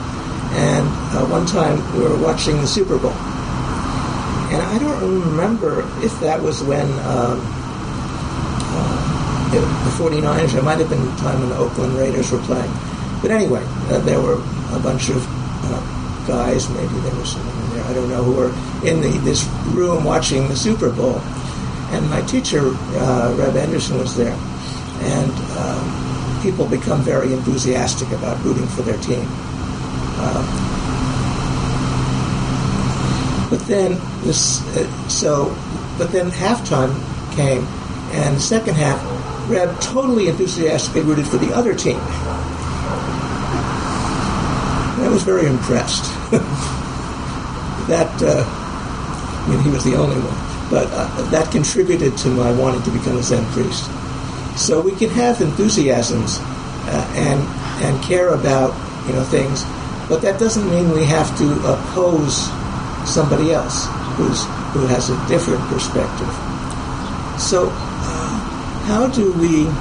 And 0.57 0.87
uh, 1.12 1.26
one 1.26 1.45
time 1.45 1.76
we 1.93 2.05
were 2.05 2.16
watching 2.23 2.57
the 2.61 2.66
Super 2.66 2.99
Bowl. 2.99 3.12
And 4.49 4.62
I 4.62 4.78
don't 4.78 5.00
remember 5.00 5.81
if 6.05 6.19
that 6.21 6.40
was 6.40 6.62
when 6.62 6.87
um, 7.05 7.43
uh, 8.73 9.50
the 9.52 9.90
49ers, 9.99 10.57
it 10.57 10.62
might 10.62 10.78
have 10.78 10.88
been 10.88 11.05
the 11.05 11.16
time 11.16 11.40
when 11.40 11.50
the 11.50 11.57
Oakland 11.59 11.95
Raiders 11.95 12.31
were 12.31 12.38
playing. 12.40 12.71
But 13.21 13.31
anyway, 13.31 13.62
uh, 13.90 13.99
there 14.00 14.21
were 14.21 14.40
a 14.73 14.78
bunch 14.78 15.09
of 15.11 15.21
uh, 15.66 16.26
guys, 16.26 16.71
maybe 16.71 16.95
there 17.00 17.14
was 17.16 17.35
there, 17.35 17.66
I 17.87 17.95
don't 17.95 18.09
know, 18.09 18.23
who 18.23 18.35
were 18.35 18.52
in 18.85 19.00
the, 19.00 19.16
this 19.19 19.45
room 19.73 20.05
watching 20.05 20.49
the 20.49 20.57
Super 20.57 20.90
Bowl. 20.90 21.21
And 21.90 22.11
my 22.11 22.21
teacher, 22.23 22.73
uh, 22.75 23.35
Reb 23.38 23.57
Anderson, 23.57 23.99
was 23.99 24.16
there. 24.16 24.35
And 24.35 25.33
um, 25.59 26.43
people 26.43 26.66
become 26.66 27.02
very 27.02 27.33
enthusiastic 27.33 28.11
about 28.11 28.43
rooting 28.45 28.66
for 28.66 28.83
their 28.83 28.99
team. 28.99 29.25
Uh, 30.19 30.43
but 33.49 33.61
then 33.66 34.00
this, 34.23 34.66
uh, 34.76 35.09
so, 35.09 35.57
but 35.97 36.11
then 36.11 36.31
halftime 36.31 36.93
came, 37.37 37.64
and 38.12 38.37
the 38.37 38.40
second 38.40 38.75
half, 38.75 39.00
Reb 39.49 39.81
totally 39.81 40.28
enthusiastically 40.28 41.02
rooted 41.02 41.26
for 41.26 41.37
the 41.37 41.55
other 41.55 41.75
team. 41.75 42.00
I 44.99 45.09
was 45.09 45.23
very 45.23 45.47
impressed. 45.47 46.12
that, 47.88 48.11
uh, 48.23 48.45
I 48.45 49.47
mean, 49.50 49.61
he 49.61 49.71
was 49.71 49.85
the 49.85 49.95
only 49.95 50.16
one, 50.16 50.71
but 50.71 50.88
uh, 50.93 51.31
that 51.31 51.50
contributed 51.50 52.16
to 52.19 52.28
my 52.28 52.50
wanting 52.52 52.83
to 52.83 52.90
become 52.90 53.16
a 53.16 53.23
Zen 53.23 53.45
priest. 53.52 53.88
So 54.57 54.81
we 54.81 54.93
can 54.93 55.11
have 55.11 55.40
enthusiasms 55.40 56.38
uh, 56.88 57.12
and 57.14 57.40
and 57.85 58.02
care 58.02 58.31
about 58.31 58.73
you 59.07 59.12
know 59.12 59.23
things, 59.25 59.64
but 60.09 60.23
that 60.23 60.40
doesn't 60.40 60.69
mean 60.71 60.90
we 60.93 61.05
have 61.05 61.37
to 61.38 61.47
oppose 61.69 62.49
somebody 63.05 63.52
else 63.52 63.87
who's 64.16 64.45
who 64.73 64.87
has 64.87 65.11
a 65.11 65.28
different 65.28 65.61
perspective. 65.69 66.28
So, 67.38 67.69
uh, 67.71 68.38
how 68.88 69.09
do 69.09 69.33
we 69.35 69.66
uh, 69.69 69.73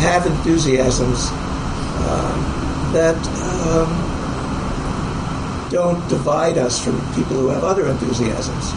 have 0.00 0.26
enthusiasms 0.26 1.30
um, 2.08 2.40
that 2.92 3.18
um, 3.44 4.07
don't 5.70 6.06
divide 6.08 6.58
us 6.58 6.82
from 6.82 6.98
people 7.14 7.36
who 7.36 7.48
have 7.48 7.64
other 7.64 7.88
enthusiasms? 7.88 8.72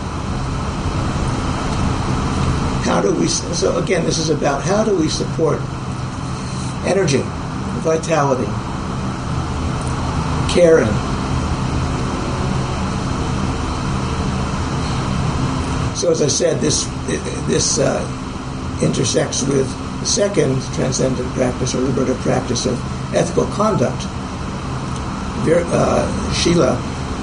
how 2.92 3.00
do 3.00 3.14
we, 3.14 3.28
so 3.28 3.78
again, 3.78 4.04
this 4.04 4.18
is 4.18 4.30
about 4.30 4.62
how 4.62 4.84
do 4.84 4.94
we 4.94 5.08
support 5.08 5.62
energy, 6.86 7.22
vitality, 7.86 8.52
caring. 10.52 10.92
So 15.96 16.12
as 16.12 16.22
I 16.22 16.28
said, 16.28 16.60
this, 16.60 16.84
this 17.48 17.80
uh, 17.80 18.04
intersects 18.84 19.44
with 19.44 19.70
the 20.02 20.06
second 20.06 20.62
transcendent 20.74 21.30
practice 21.34 21.74
or 21.74 21.80
liberative 21.80 22.18
practice 22.18 22.66
of 22.66 22.78
ethical 23.16 23.46
conduct, 23.46 24.04
uh, 25.48 26.34
Shila. 26.34 26.78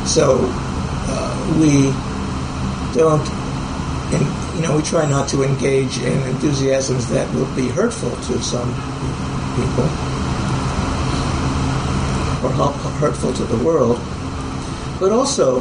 So 0.06 0.38
uh, 0.42 1.58
we 1.60 1.92
don't 2.98 3.26
in, 4.12 4.22
you 4.56 4.62
know, 4.62 4.76
we 4.76 4.82
try 4.82 5.08
not 5.08 5.28
to 5.28 5.42
engage 5.42 5.98
in 5.98 6.22
enthusiasms 6.22 7.08
that 7.10 7.32
will 7.34 7.52
be 7.54 7.68
hurtful 7.68 8.10
to 8.10 8.42
some 8.42 8.68
people 9.54 9.84
or 12.40 12.50
hurtful 12.98 13.32
to 13.34 13.44
the 13.44 13.64
world, 13.64 13.98
but 14.98 15.12
also 15.12 15.60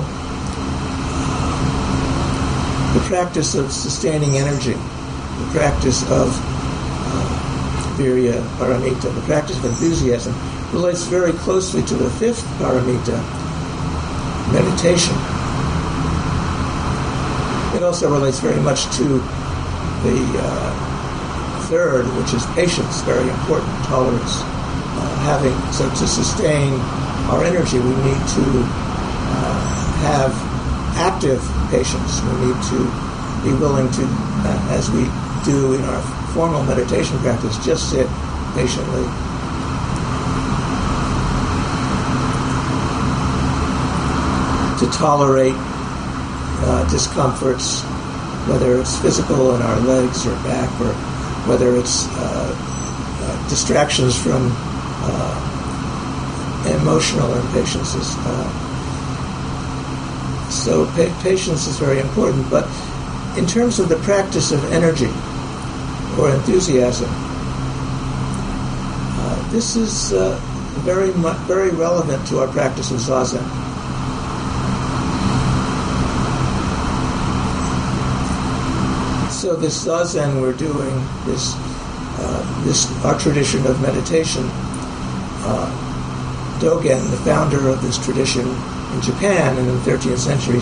the 2.93 3.03
practice 3.07 3.55
of 3.55 3.71
sustaining 3.71 4.37
energy, 4.37 4.73
the 4.73 5.49
practice 5.51 6.03
of 6.03 6.29
uh, 6.31 7.93
virya 7.97 8.41
paramita, 8.57 9.13
the 9.13 9.21
practice 9.21 9.57
of 9.57 9.65
enthusiasm 9.65 10.33
relates 10.73 11.03
very 11.03 11.31
closely 11.31 11.81
to 11.83 11.95
the 11.95 12.09
fifth 12.11 12.43
paramita, 12.59 13.17
meditation. 14.51 15.15
It 17.75 17.83
also 17.83 18.11
relates 18.11 18.39
very 18.39 18.59
much 18.61 18.85
to 18.97 19.03
the 20.03 20.19
uh, 20.39 21.67
third, 21.69 22.05
which 22.17 22.33
is 22.33 22.45
patience, 22.47 23.01
very 23.01 23.29
important, 23.29 23.71
tolerance. 23.85 24.41
Uh, 24.97 25.15
having 25.23 25.53
so 25.71 25.87
to 25.89 26.07
sustain 26.07 26.73
our 27.29 27.43
energy, 27.43 27.79
we 27.79 27.95
need 28.01 28.21
to 28.33 28.45
uh, 29.35 29.93
have 30.03 30.33
active 30.97 31.39
patience. 31.69 32.21
We 32.21 32.47
need 32.47 32.59
to 32.71 32.79
be 33.43 33.53
willing 33.59 33.91
to, 33.91 34.03
uh, 34.03 34.67
as 34.71 34.89
we 34.89 35.05
do 35.45 35.73
in 35.73 35.83
our 35.85 36.01
formal 36.33 36.63
meditation 36.63 37.17
practice, 37.19 37.57
just 37.63 37.91
sit 37.91 38.07
patiently 38.55 39.05
to 44.79 44.89
tolerate 44.91 45.55
uh, 45.55 46.87
discomforts, 46.89 47.81
whether 48.47 48.79
it's 48.79 48.97
physical 48.99 49.55
in 49.55 49.61
our 49.61 49.79
legs 49.81 50.25
or 50.25 50.35
back, 50.43 50.69
or 50.81 50.93
whether 51.49 51.75
it's 51.77 52.07
uh, 52.17 52.55
uh 53.21 53.49
distractions 53.49 54.15
from 54.21 54.51
uh, 55.03 56.73
emotional 56.79 57.33
impatiences. 57.33 58.15
Uh, 58.19 58.63
So 60.49 60.85
pa- 60.95 61.13
patience 61.21 61.67
is 61.67 61.77
very 61.77 61.99
important. 61.99 62.49
But 62.49 62.65
in 63.37 63.45
terms 63.45 63.79
of 63.79 63.89
the 63.89 63.97
practice 63.97 64.51
of 64.55 64.63
energy 64.71 65.11
or 66.17 66.31
enthusiasm, 66.31 67.11
this 69.51 69.75
is 69.75 70.13
uh, 70.13 70.37
very 70.83 71.11
very 71.47 71.69
relevant 71.71 72.25
to 72.27 72.39
our 72.39 72.47
practice 72.47 72.91
of 72.91 72.97
zazen. 72.97 73.66
So 79.47 79.55
this 79.55 79.87
zazen 79.87 80.41
we're 80.41 80.51
doing, 80.51 80.93
this 81.23 81.53
uh, 82.19 82.63
this 82.65 82.83
our 83.05 83.17
tradition 83.17 83.65
of 83.65 83.79
meditation. 83.79 84.43
Uh, 85.47 85.71
Dogen, 86.59 86.99
the 87.11 87.17
founder 87.23 87.69
of 87.69 87.81
this 87.81 87.97
tradition 88.03 88.45
in 88.45 89.01
Japan 89.01 89.57
in 89.57 89.67
the 89.67 89.79
13th 89.87 90.17
century, 90.17 90.59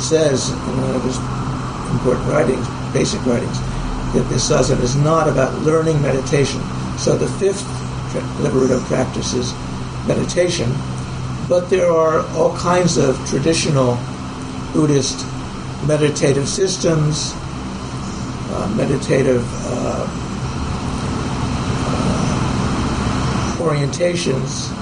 says 0.00 0.50
in 0.50 0.82
one 0.82 0.96
of 0.96 1.04
his 1.04 1.16
important 1.94 2.26
writings, 2.26 2.66
basic 2.92 3.24
writings, 3.26 3.60
that 4.10 4.26
this 4.28 4.50
zazen 4.50 4.80
is 4.82 4.96
not 4.96 5.28
about 5.28 5.54
learning 5.62 6.02
meditation. 6.02 6.60
So 6.98 7.16
the 7.16 7.28
fifth 7.38 7.62
liberative 8.42 8.82
practice 8.86 9.34
is 9.34 9.54
meditation, 10.08 10.74
but 11.48 11.70
there 11.70 11.92
are 11.92 12.26
all 12.34 12.56
kinds 12.56 12.96
of 12.96 13.14
traditional 13.28 13.96
Buddhist 14.72 15.24
meditative 15.86 16.48
systems, 16.48 17.32
meditative 18.76 19.44
uh, 19.66 20.06
uh, 21.88 23.56
orientations 23.60 24.72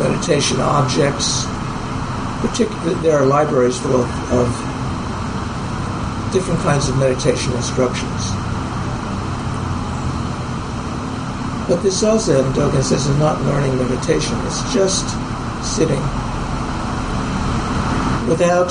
meditation 0.00 0.60
objects. 0.60 1.44
Particularly, 2.40 2.94
there 3.02 3.18
are 3.18 3.26
libraries 3.26 3.78
full 3.78 4.00
of, 4.00 4.08
of 4.32 4.48
different 6.32 6.60
kinds 6.60 6.88
of 6.88 6.96
meditation 6.98 7.52
instructions. 7.52 8.30
But 11.68 11.82
this 11.82 12.02
zazen, 12.02 12.52
Dogen 12.52 12.82
says, 12.82 13.06
is 13.06 13.18
not 13.18 13.40
learning 13.42 13.76
meditation. 13.76 14.36
It's 14.46 14.72
just 14.72 15.06
sitting 15.62 16.02
without 18.30 18.70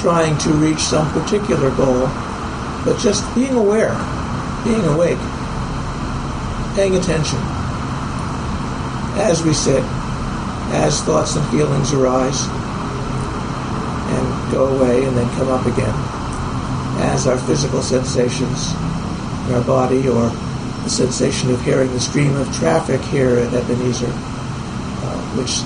trying 0.00 0.36
to 0.38 0.50
reach 0.54 0.80
some 0.80 1.08
particular 1.12 1.70
goal, 1.76 2.08
but 2.84 2.98
just 2.98 3.22
being 3.34 3.54
aware, 3.54 3.94
being 4.64 4.84
awake, 4.86 5.20
paying 6.74 6.96
attention. 6.96 7.38
As 9.20 9.42
we 9.44 9.52
sit, 9.52 9.84
as 10.72 11.02
thoughts 11.02 11.36
and 11.36 11.46
feelings 11.50 11.92
arise 11.92 12.48
and 14.08 14.52
go 14.52 14.66
away 14.74 15.04
and 15.04 15.14
then 15.14 15.28
come 15.36 15.48
up 15.48 15.66
again, 15.66 15.94
as 17.04 17.26
our 17.26 17.38
physical 17.38 17.82
sensations 17.82 18.72
in 19.46 19.54
our 19.54 19.64
body 19.64 20.08
or 20.08 20.30
the 20.84 20.90
sensation 20.90 21.50
of 21.50 21.60
hearing 21.62 21.92
the 21.92 22.00
stream 22.00 22.34
of 22.36 22.52
traffic 22.56 23.00
here 23.02 23.36
at 23.36 23.52
Ebenezer, 23.52 24.10
uh, 24.10 25.20
which 25.36 25.60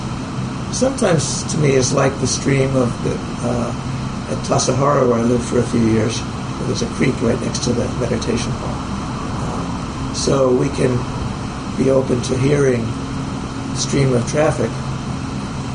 sometimes 0.72 1.44
to 1.52 1.58
me 1.58 1.70
is 1.72 1.92
like 1.92 2.12
the 2.20 2.26
stream 2.26 2.74
of 2.76 2.92
the, 3.04 3.14
uh, 3.42 4.30
at 4.30 4.38
Tassajara 4.46 5.08
where 5.08 5.18
I 5.18 5.22
lived 5.22 5.44
for 5.44 5.58
a 5.58 5.66
few 5.66 5.86
years. 5.88 6.20
There's 6.66 6.82
a 6.82 6.88
creek 6.94 7.14
right 7.22 7.40
next 7.40 7.64
to 7.64 7.72
the 7.72 7.88
meditation 8.00 8.50
hall. 8.52 8.74
Uh, 8.74 10.14
so 10.14 10.52
we 10.54 10.68
can 10.70 10.92
be 11.76 11.90
open 11.90 12.20
to 12.22 12.36
hearing 12.38 12.82
the 12.84 13.76
stream 13.76 14.12
of 14.12 14.28
traffic 14.28 14.70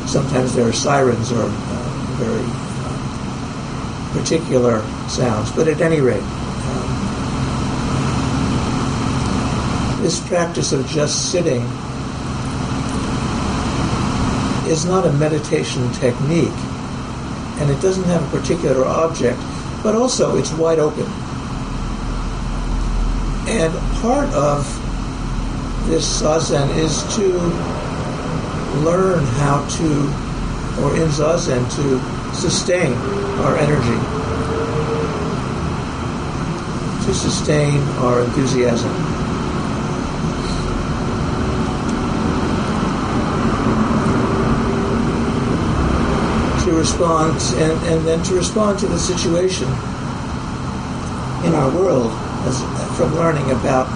sometimes 0.08 0.54
there 0.54 0.68
are 0.68 0.74
sirens 0.74 1.32
or 1.32 1.44
uh, 1.44 1.90
very 2.20 2.44
uh, 2.86 4.14
particular 4.14 4.82
sounds. 5.08 5.52
But 5.52 5.68
at 5.68 5.82
any 5.82 6.02
rate, 6.02 6.22
um, 6.22 6.90
this 10.02 10.20
practice 10.28 10.72
of 10.74 10.86
just 10.88 11.32
sitting 11.32 11.62
is 14.74 14.86
not 14.86 15.06
a 15.06 15.14
meditation 15.14 15.90
technique, 15.94 16.60
and 17.62 17.70
it 17.70 17.80
doesn't 17.80 18.06
have 18.06 18.24
a 18.26 18.38
particular 18.38 18.84
object, 18.84 19.38
but 19.84 19.94
also 19.94 20.36
it's 20.36 20.52
wide 20.54 20.80
open. 20.80 21.06
And 23.48 23.72
part 24.02 24.34
of 24.34 24.66
this 25.88 26.22
zazen 26.22 26.76
is 26.76 27.04
to 27.18 27.28
learn 28.84 29.24
how 29.46 29.64
to, 29.78 29.88
or 30.82 30.96
in 30.96 31.08
zazen, 31.10 31.64
to 31.76 32.36
sustain 32.36 32.94
our 33.46 33.56
energy, 33.58 34.00
to 37.06 37.14
sustain 37.14 37.80
our 38.00 38.24
enthusiasm. 38.24 38.92
To 46.64 46.73
respond, 46.84 47.40
and, 47.64 47.72
and 47.88 48.06
then 48.06 48.22
to 48.24 48.36
respond 48.36 48.78
to 48.78 48.88
the 48.88 49.00
situation 49.00 49.68
in 51.48 51.56
our 51.56 51.72
world 51.80 52.12
as, 52.44 52.60
from 52.98 53.16
learning 53.16 53.50
about 53.52 53.88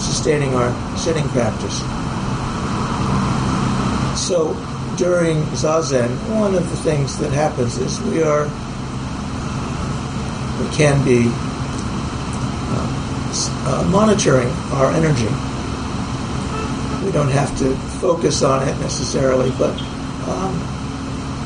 sustaining 0.00 0.54
our 0.54 0.72
sitting 0.96 1.28
practice. 1.28 1.78
So 4.16 4.54
during 4.96 5.42
zazen, 5.60 6.08
one 6.40 6.54
of 6.54 6.66
the 6.70 6.76
things 6.76 7.18
that 7.18 7.32
happens 7.32 7.76
is 7.76 8.00
we 8.08 8.22
are, 8.22 8.44
we 10.58 10.74
can 10.74 11.04
be 11.04 11.28
uh, 12.72 12.88
uh, 13.68 13.88
monitoring 13.90 14.48
our 14.72 14.90
energy. 14.92 15.28
We 17.04 17.12
don't 17.12 17.28
have 17.28 17.52
to 17.58 17.76
focus 18.00 18.42
on 18.42 18.66
it 18.66 18.74
necessarily, 18.80 19.50
but 19.58 19.78
um, 20.28 20.75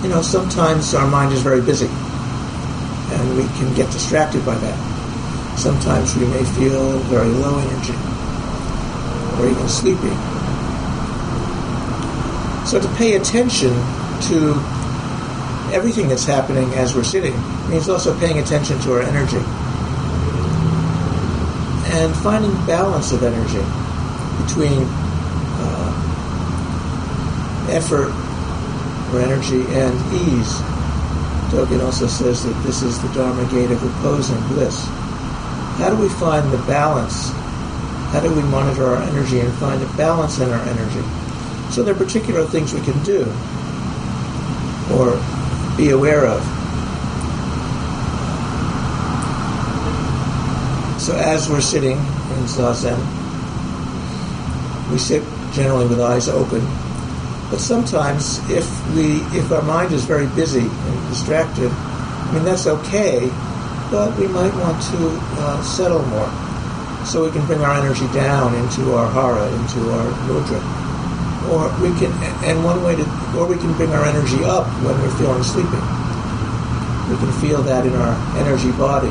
you 0.03 0.09
know, 0.09 0.23
sometimes 0.23 0.95
our 0.95 1.07
mind 1.07 1.33
is 1.33 1.43
very 1.43 1.61
busy, 1.61 1.89
and 1.89 3.37
we 3.37 3.45
can 3.59 3.73
get 3.75 3.91
distracted 3.93 4.45
by 4.45 4.57
that. 4.57 5.59
Sometimes 5.59 6.17
we 6.17 6.27
may 6.27 6.45
feel 6.45 6.99
very 7.11 7.29
low 7.29 7.59
energy, 7.59 7.95
or 9.39 9.49
even 9.49 9.69
sleepy 9.69 10.15
so 12.71 12.79
to 12.79 12.89
pay 12.95 13.17
attention 13.17 13.73
to 14.29 14.53
everything 15.73 16.07
that's 16.07 16.25
happening 16.25 16.73
as 16.75 16.95
we're 16.95 17.03
sitting 17.03 17.35
means 17.69 17.89
also 17.89 18.17
paying 18.21 18.39
attention 18.39 18.79
to 18.79 18.93
our 18.93 19.03
energy 19.03 19.39
and 21.93 22.15
finding 22.19 22.53
balance 22.67 23.11
of 23.11 23.25
energy 23.25 23.65
between 24.45 24.87
uh, 25.59 25.93
effort 27.71 28.13
or 29.13 29.21
energy 29.21 29.63
and 29.69 29.95
ease. 30.15 30.61
Dogen 31.51 31.83
also 31.85 32.07
says 32.07 32.45
that 32.45 32.55
this 32.63 32.83
is 32.83 33.01
the 33.03 33.09
Dharma 33.13 33.45
gate 33.51 33.71
of 33.71 33.83
repose 33.83 34.31
and 34.31 34.49
bliss. 34.49 34.85
How 35.79 35.91
do 35.91 35.97
we 35.97 36.09
find 36.09 36.53
the 36.53 36.59
balance? 36.59 37.31
How 38.13 38.21
do 38.21 38.33
we 38.33 38.43
monitor 38.43 38.87
our 38.87 39.03
energy 39.03 39.41
and 39.41 39.53
find 39.55 39.83
a 39.83 39.87
balance 39.97 40.39
in 40.39 40.49
our 40.51 40.61
energy? 40.61 41.03
So 41.73 41.83
there 41.83 41.95
are 41.95 41.99
particular 41.99 42.45
things 42.45 42.73
we 42.73 42.81
can 42.83 43.03
do 43.03 43.23
or 44.93 45.19
be 45.77 45.91
aware 45.91 46.27
of. 46.27 46.43
So 51.01 51.17
as 51.17 51.49
we're 51.49 51.61
sitting 51.61 51.97
in 51.97 52.45
zazen, 52.47 52.99
we 54.91 54.99
sit 54.99 55.23
generally 55.53 55.87
with 55.87 56.01
eyes 56.01 56.29
open. 56.29 56.61
But 57.51 57.61
sometimes, 57.61 58.39
if 58.49 58.67
we, 58.95 59.23
if 59.37 59.51
our 59.51 59.63
mind 59.63 59.93
is 59.93 60.05
very 60.05 60.27
busy 60.29 60.67
and 60.67 61.09
distracted, 61.09 61.71
I 61.73 62.33
mean 62.33 62.45
that's 62.45 62.67
okay, 62.67 63.29
but 63.91 64.17
we 64.17 64.29
might 64.29 64.55
want 64.55 64.81
to 64.95 64.99
uh, 65.43 65.63
settle 65.63 66.05
more, 66.07 66.31
so 67.05 67.25
we 67.25 67.33
can 67.33 67.45
bring 67.47 67.61
our 67.61 67.75
energy 67.75 68.07
down 68.15 68.55
into 68.55 68.95
our 68.95 69.11
hara, 69.11 69.47
into 69.51 69.91
our 69.91 70.07
mudra 70.29 70.81
or 71.49 71.69
we 71.81 71.89
can, 71.99 72.13
and 72.45 72.63
one 72.65 72.83
way 72.83 72.95
to, 72.95 73.03
or 73.37 73.47
we 73.47 73.57
can 73.57 73.73
bring 73.75 73.91
our 73.93 74.05
energy 74.05 74.45
up 74.45 74.67
when 74.85 74.97
we're 75.01 75.17
feeling 75.17 75.43
sleepy. 75.43 75.81
We 77.11 77.17
can 77.17 77.33
feel 77.41 77.63
that 77.63 77.87
in 77.87 77.95
our 77.95 78.15
energy 78.39 78.71
body. 78.73 79.11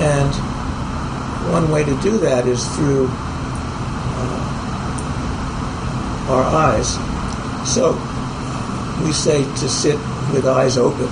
And 0.00 0.32
one 1.52 1.70
way 1.70 1.84
to 1.84 2.00
do 2.00 2.18
that 2.18 2.46
is 2.46 2.64
through 2.76 3.08
uh, 3.10 4.38
our 6.28 6.42
eyes. 6.42 6.94
So 7.68 7.92
we 9.04 9.12
say 9.12 9.42
to 9.42 9.68
sit 9.68 9.96
with 10.32 10.46
eyes 10.46 10.76
open 10.76 11.08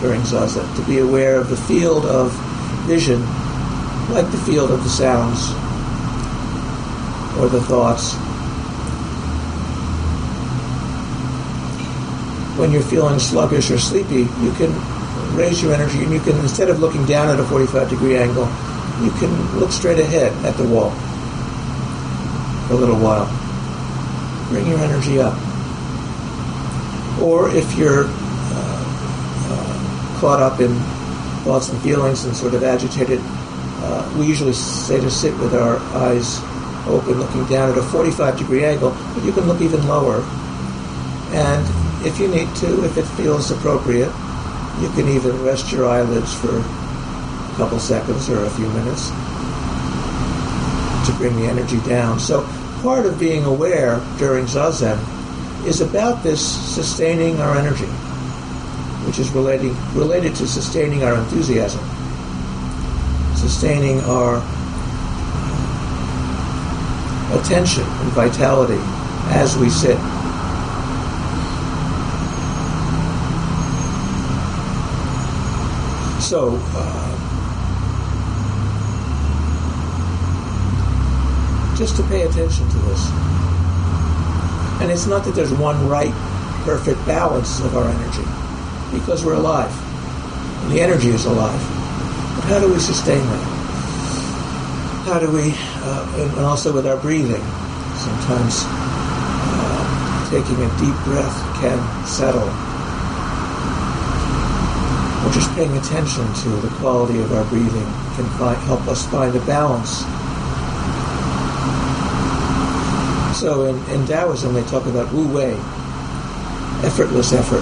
during 0.00 0.20
zazen, 0.22 0.74
to 0.76 0.82
be 0.86 0.98
aware 0.98 1.36
of 1.36 1.48
the 1.48 1.56
field 1.56 2.06
of 2.06 2.32
vision, 2.86 3.20
like 4.10 4.30
the 4.30 4.38
field 4.38 4.70
of 4.70 4.82
the 4.82 4.90
sounds 4.90 5.50
or 7.38 7.48
the 7.48 7.60
thoughts 7.62 8.14
when 12.58 12.72
you're 12.72 12.82
feeling 12.82 13.18
sluggish 13.18 13.70
or 13.70 13.78
sleepy, 13.78 14.20
you 14.42 14.52
can 14.56 14.72
raise 15.36 15.62
your 15.62 15.74
energy 15.74 16.02
and 16.02 16.12
you 16.12 16.20
can, 16.20 16.36
instead 16.38 16.70
of 16.70 16.80
looking 16.80 17.04
down 17.04 17.28
at 17.28 17.38
a 17.38 17.44
45 17.44 17.90
degree 17.90 18.16
angle, 18.16 18.46
you 19.02 19.10
can 19.12 19.58
look 19.58 19.70
straight 19.70 19.98
ahead 19.98 20.32
at 20.44 20.56
the 20.56 20.64
wall 20.64 20.90
for 22.66 22.74
a 22.74 22.76
little 22.76 22.96
while. 22.96 23.45
Bring 24.48 24.66
your 24.66 24.78
energy 24.78 25.20
up. 25.20 25.34
Or 27.20 27.50
if 27.50 27.76
you're 27.76 28.04
uh, 28.06 28.10
uh, 29.50 30.18
caught 30.20 30.40
up 30.40 30.60
in 30.60 30.74
thoughts 31.44 31.68
and 31.70 31.80
feelings 31.82 32.24
and 32.24 32.36
sort 32.36 32.54
of 32.54 32.62
agitated, 32.62 33.20
uh, 33.22 34.14
we 34.18 34.26
usually 34.26 34.52
say 34.52 35.00
to 35.00 35.10
sit 35.10 35.36
with 35.38 35.54
our 35.54 35.78
eyes 35.94 36.40
open, 36.86 37.18
looking 37.18 37.44
down 37.46 37.70
at 37.70 37.78
a 37.78 37.82
45 37.82 38.38
degree 38.38 38.64
angle, 38.64 38.90
but 39.14 39.24
you 39.24 39.32
can 39.32 39.46
look 39.46 39.60
even 39.60 39.86
lower. 39.88 40.22
And 41.30 41.66
if 42.06 42.20
you 42.20 42.28
need 42.28 42.54
to, 42.56 42.84
if 42.84 42.96
it 42.96 43.04
feels 43.16 43.50
appropriate, 43.50 44.12
you 44.80 44.88
can 44.90 45.08
even 45.08 45.42
rest 45.42 45.72
your 45.72 45.88
eyelids 45.88 46.34
for 46.34 46.58
a 46.58 47.54
couple 47.56 47.78
seconds 47.78 48.28
or 48.28 48.44
a 48.44 48.50
few 48.50 48.68
minutes 48.68 49.08
to 51.06 51.12
bring 51.16 51.34
the 51.36 51.46
energy 51.46 51.80
down. 51.88 52.18
So 52.18 52.42
part 52.82 53.06
of 53.06 53.18
being 53.18 53.44
aware 53.44 54.00
during 54.18 54.46
Zazen 54.46 54.98
is 55.66 55.80
about 55.80 56.22
this 56.22 56.40
sustaining 56.74 57.40
our 57.40 57.56
energy, 57.56 57.86
which 59.06 59.18
is 59.18 59.30
relating, 59.30 59.74
related 59.94 60.34
to 60.36 60.46
sustaining 60.46 61.02
our 61.02 61.16
enthusiasm, 61.16 61.84
sustaining 63.34 64.00
our 64.00 64.36
attention 67.38 67.82
and 67.82 68.12
vitality 68.12 68.80
as 69.34 69.56
we 69.56 69.68
sit. 69.68 69.98
So, 76.22 76.60
uh, 76.74 77.05
just 81.76 81.96
to 81.96 82.02
pay 82.04 82.22
attention 82.22 82.68
to 82.68 82.78
this. 82.88 83.10
And 84.80 84.90
it's 84.90 85.06
not 85.06 85.24
that 85.24 85.34
there's 85.34 85.52
one 85.52 85.88
right, 85.88 86.12
perfect 86.64 87.04
balance 87.06 87.60
of 87.60 87.76
our 87.76 87.88
energy, 87.88 88.24
because 88.92 89.24
we're 89.24 89.34
alive. 89.34 89.72
And 90.64 90.72
the 90.72 90.80
energy 90.80 91.08
is 91.08 91.26
alive. 91.26 91.60
But 92.36 92.44
how 92.48 92.60
do 92.60 92.72
we 92.72 92.78
sustain 92.78 93.20
that? 93.20 93.44
How 95.04 95.18
do 95.20 95.30
we, 95.30 95.54
uh, 95.84 96.32
and 96.36 96.44
also 96.44 96.72
with 96.72 96.86
our 96.86 96.96
breathing, 96.96 97.44
sometimes 98.00 98.64
uh, 98.66 100.28
taking 100.30 100.56
a 100.64 100.68
deep 100.80 100.96
breath 101.04 101.36
can 101.60 101.78
settle. 102.06 102.48
Or 105.24 105.32
just 105.32 105.52
paying 105.54 105.76
attention 105.76 106.26
to 106.44 106.48
the 106.60 106.68
quality 106.76 107.20
of 107.20 107.32
our 107.32 107.44
breathing 107.46 107.86
can 108.16 108.24
help 108.64 108.86
us 108.88 109.06
find 109.06 109.34
a 109.36 109.44
balance 109.46 110.04
So 113.36 113.66
in, 113.66 113.76
in 113.90 114.06
Taoism, 114.06 114.54
they 114.54 114.62
talk 114.62 114.86
about 114.86 115.12
Wu 115.12 115.28
Wei, 115.28 115.52
effortless 116.86 117.34
effort. 117.34 117.60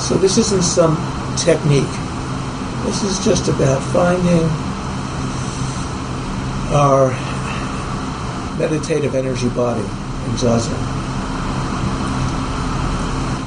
So 0.00 0.14
this 0.14 0.38
isn't 0.38 0.62
some 0.62 0.94
technique. 1.36 1.90
This 2.86 3.02
is 3.02 3.24
just 3.24 3.48
about 3.48 3.82
finding 3.92 4.44
our 6.72 7.10
meditative 8.56 9.16
energy 9.16 9.48
body 9.48 9.80
in 9.80 10.36
Zazen. 10.38 10.78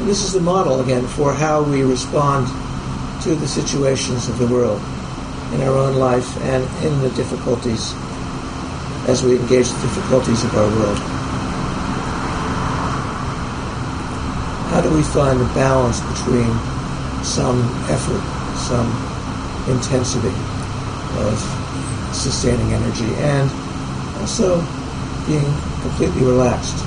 This 0.06 0.21
is 0.21 0.34
the 0.34 0.41
model, 0.41 0.82
again, 0.82 1.08
for 1.08 1.34
how 1.34 1.63
we 1.63 1.84
respond 1.84 2.48
to 3.24 3.36
the 3.36 3.48
situations 3.48 4.28
of 4.28 4.38
the 4.38 4.48
world 4.48 4.82
in 5.54 5.62
our 5.62 5.78
own 5.78 5.95
life 5.95 6.36
and 6.41 6.62
in 6.86 7.00
the 7.00 7.10
difficulties 7.12 7.93
as 9.08 9.24
we 9.24 9.36
engage 9.36 9.70
the 9.70 9.82
difficulties 9.82 10.44
of 10.44 10.56
our 10.56 10.68
world. 10.80 10.98
How 14.74 14.82
do 14.82 14.94
we 14.94 15.04
find 15.04 15.39
a 15.39 15.46
balance 15.54 16.02
between 16.02 16.50
some 17.24 17.62
effort, 17.88 18.22
some 18.58 18.89
intensity 19.70 20.34
of 21.22 21.38
sustaining 22.13 22.74
energy, 22.74 23.13
and 23.22 23.50
also 24.20 24.58
being 25.28 25.46
completely 25.82 26.24
relaxed? 26.26 26.78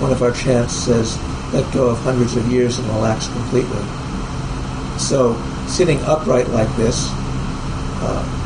One 0.00 0.12
of 0.12 0.22
our 0.22 0.32
chants 0.32 0.74
says, 0.74 1.18
let 1.52 1.70
go 1.74 1.88
of 1.88 1.98
hundreds 1.98 2.36
of 2.36 2.50
years 2.50 2.78
and 2.78 2.88
relax 2.88 3.28
completely. 3.28 3.82
So, 4.98 5.36
sitting 5.66 6.00
upright 6.04 6.48
like 6.48 6.74
this, 6.76 7.08
uh, 8.00 8.37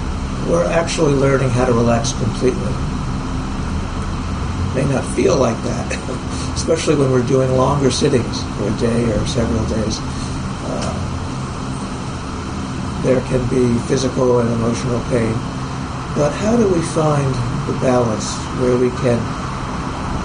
we're 0.48 0.66
actually 0.66 1.14
learning 1.14 1.50
how 1.50 1.64
to 1.64 1.72
relax 1.72 2.12
completely. 2.12 2.72
May 4.74 4.88
not 4.90 5.05
feel 5.14 5.37
like 5.37 5.57
that, 5.62 5.92
especially 6.55 6.96
when 6.96 7.11
we're 7.11 7.26
doing 7.26 7.50
longer 7.57 7.90
sittings 7.90 8.42
for 8.57 8.68
a 8.68 8.76
day 8.78 9.05
or 9.12 9.26
several 9.26 9.64
days. 9.68 9.98
Uh, 10.64 11.12
there 13.02 13.20
can 13.22 13.42
be 13.50 13.78
physical 13.87 14.40
and 14.40 14.48
emotional 14.50 15.00
pain. 15.11 15.35
But 16.14 16.31
how 16.31 16.57
do 16.57 16.68
we 16.68 16.83
find 16.92 17.33
the 17.66 17.78
balance 17.81 18.37
where 18.61 18.76
we 18.76 18.90
can 19.00 19.18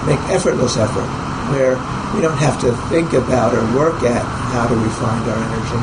make 0.06 0.20
effortless 0.28 0.76
effort, 0.76 1.08
where 1.52 1.76
we 2.14 2.20
don't 2.20 2.36
have 2.38 2.60
to 2.60 2.72
think 2.88 3.12
about 3.12 3.54
or 3.54 3.64
work 3.76 4.02
at 4.02 4.22
how 4.52 4.68
do 4.68 4.74
we 4.74 4.88
find 5.00 5.24
our 5.28 5.40
energy? 5.40 5.80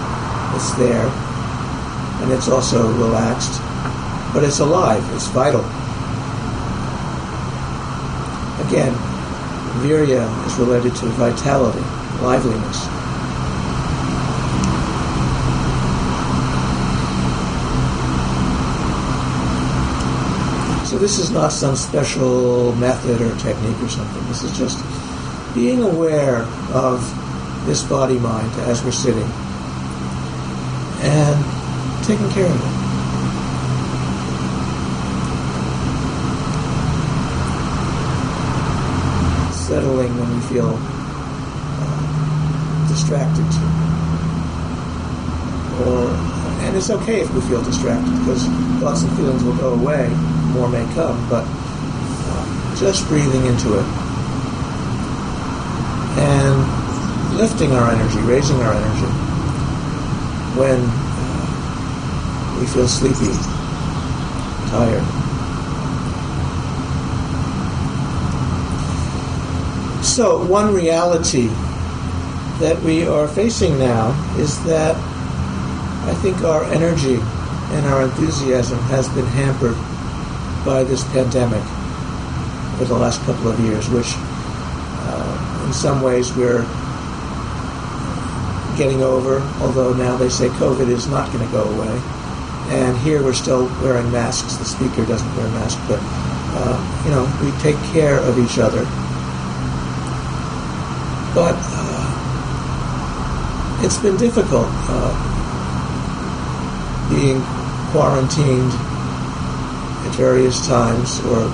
It's 0.56 0.72
there, 0.76 1.10
and 2.22 2.32
it's 2.32 2.48
also 2.48 2.92
relaxed 2.98 3.62
but 4.36 4.44
it's 4.44 4.60
alive, 4.60 5.02
it's 5.16 5.28
vital. 5.28 5.62
Again, 8.68 8.94
virya 9.80 10.28
is 10.46 10.56
related 10.56 10.94
to 10.94 11.06
vitality, 11.16 11.80
liveliness. 12.22 12.82
So 20.90 20.98
this 20.98 21.18
is 21.18 21.32
not 21.32 21.54
some 21.54 21.78
special 21.78 22.76
method 22.76 23.22
or 23.22 23.34
technique 23.38 23.82
or 23.82 23.88
something. 23.88 24.28
This 24.28 24.44
is 24.44 24.58
just 24.58 24.84
being 25.56 25.82
aware 25.82 26.42
of 26.74 27.00
this 27.66 27.84
body 27.84 28.20
mind 28.20 28.52
as 28.68 28.84
we're 28.84 28.92
sitting 28.92 29.32
and 31.02 32.06
taking 32.06 32.30
care 32.32 32.48
of 32.48 32.62
it. 32.62 32.75
Settling 39.76 40.16
when 40.18 40.30
we 40.34 40.40
feel 40.48 40.72
uh, 40.72 40.80
distracted. 42.88 43.44
Or, 45.84 46.08
and 46.64 46.72
it's 46.78 46.90
okay 46.90 47.20
if 47.20 47.30
we 47.36 47.42
feel 47.42 47.62
distracted 47.62 48.10
because 48.20 48.48
thoughts 48.80 49.04
and 49.04 49.12
feelings 49.18 49.44
will 49.44 49.58
go 49.58 49.74
away, 49.74 50.08
more 50.56 50.70
may 50.70 50.86
come, 50.96 51.28
but 51.28 51.44
uh, 51.44 52.76
just 52.80 53.06
breathing 53.10 53.46
into 53.48 53.78
it 53.78 53.86
and 56.24 56.56
lifting 57.36 57.74
our 57.74 57.92
energy, 57.92 58.20
raising 58.20 58.56
our 58.64 58.72
energy 58.72 59.12
when 60.56 60.80
uh, 60.80 62.56
we 62.62 62.68
feel 62.68 62.88
sleepy, 62.88 63.36
tired. 64.72 65.25
So, 70.16 70.46
one 70.46 70.74
reality 70.74 71.48
that 72.64 72.82
we 72.86 73.06
are 73.06 73.28
facing 73.28 73.78
now 73.78 74.16
is 74.38 74.64
that 74.64 74.96
I 76.08 76.14
think 76.22 76.42
our 76.42 76.64
energy 76.72 77.16
and 77.16 77.86
our 77.88 78.04
enthusiasm 78.04 78.80
has 78.84 79.10
been 79.10 79.26
hampered 79.26 79.76
by 80.66 80.86
this 80.86 81.04
pandemic 81.12 81.62
for 82.78 82.86
the 82.86 82.94
last 82.94 83.20
couple 83.24 83.50
of 83.50 83.60
years, 83.60 83.90
which 83.90 84.08
uh, 84.16 85.66
in 85.68 85.74
some 85.74 86.02
ways 86.02 86.34
we're 86.34 86.64
getting 88.78 89.04
over, 89.04 89.42
although 89.60 89.92
now 89.92 90.16
they 90.16 90.30
say 90.30 90.48
COVID 90.48 90.88
is 90.88 91.08
not 91.08 91.30
going 91.34 91.46
to 91.46 91.52
go 91.52 91.64
away. 91.64 92.02
And 92.72 92.98
here 93.00 93.22
we're 93.22 93.34
still 93.34 93.66
wearing 93.84 94.10
masks. 94.14 94.56
The 94.56 94.64
speaker 94.64 95.06
doesn't 95.06 95.36
wear 95.36 95.46
a 95.46 95.52
mask, 95.52 95.78
but 95.90 96.00
uh, 96.02 97.04
you 97.04 97.12
know 97.12 97.28
we 97.44 97.52
take 97.60 97.76
care 97.92 98.18
of 98.22 98.40
each 98.40 98.60
other 98.60 98.88
but 101.36 101.56
uh, 101.60 102.02
it's 103.86 103.98
been 104.00 104.18
difficult 104.18 104.68
uh, 104.90 105.14
being 107.14 107.44
quarantined 107.92 108.72
at 110.08 110.16
various 110.16 110.66
times 110.66 111.20
or 111.26 111.52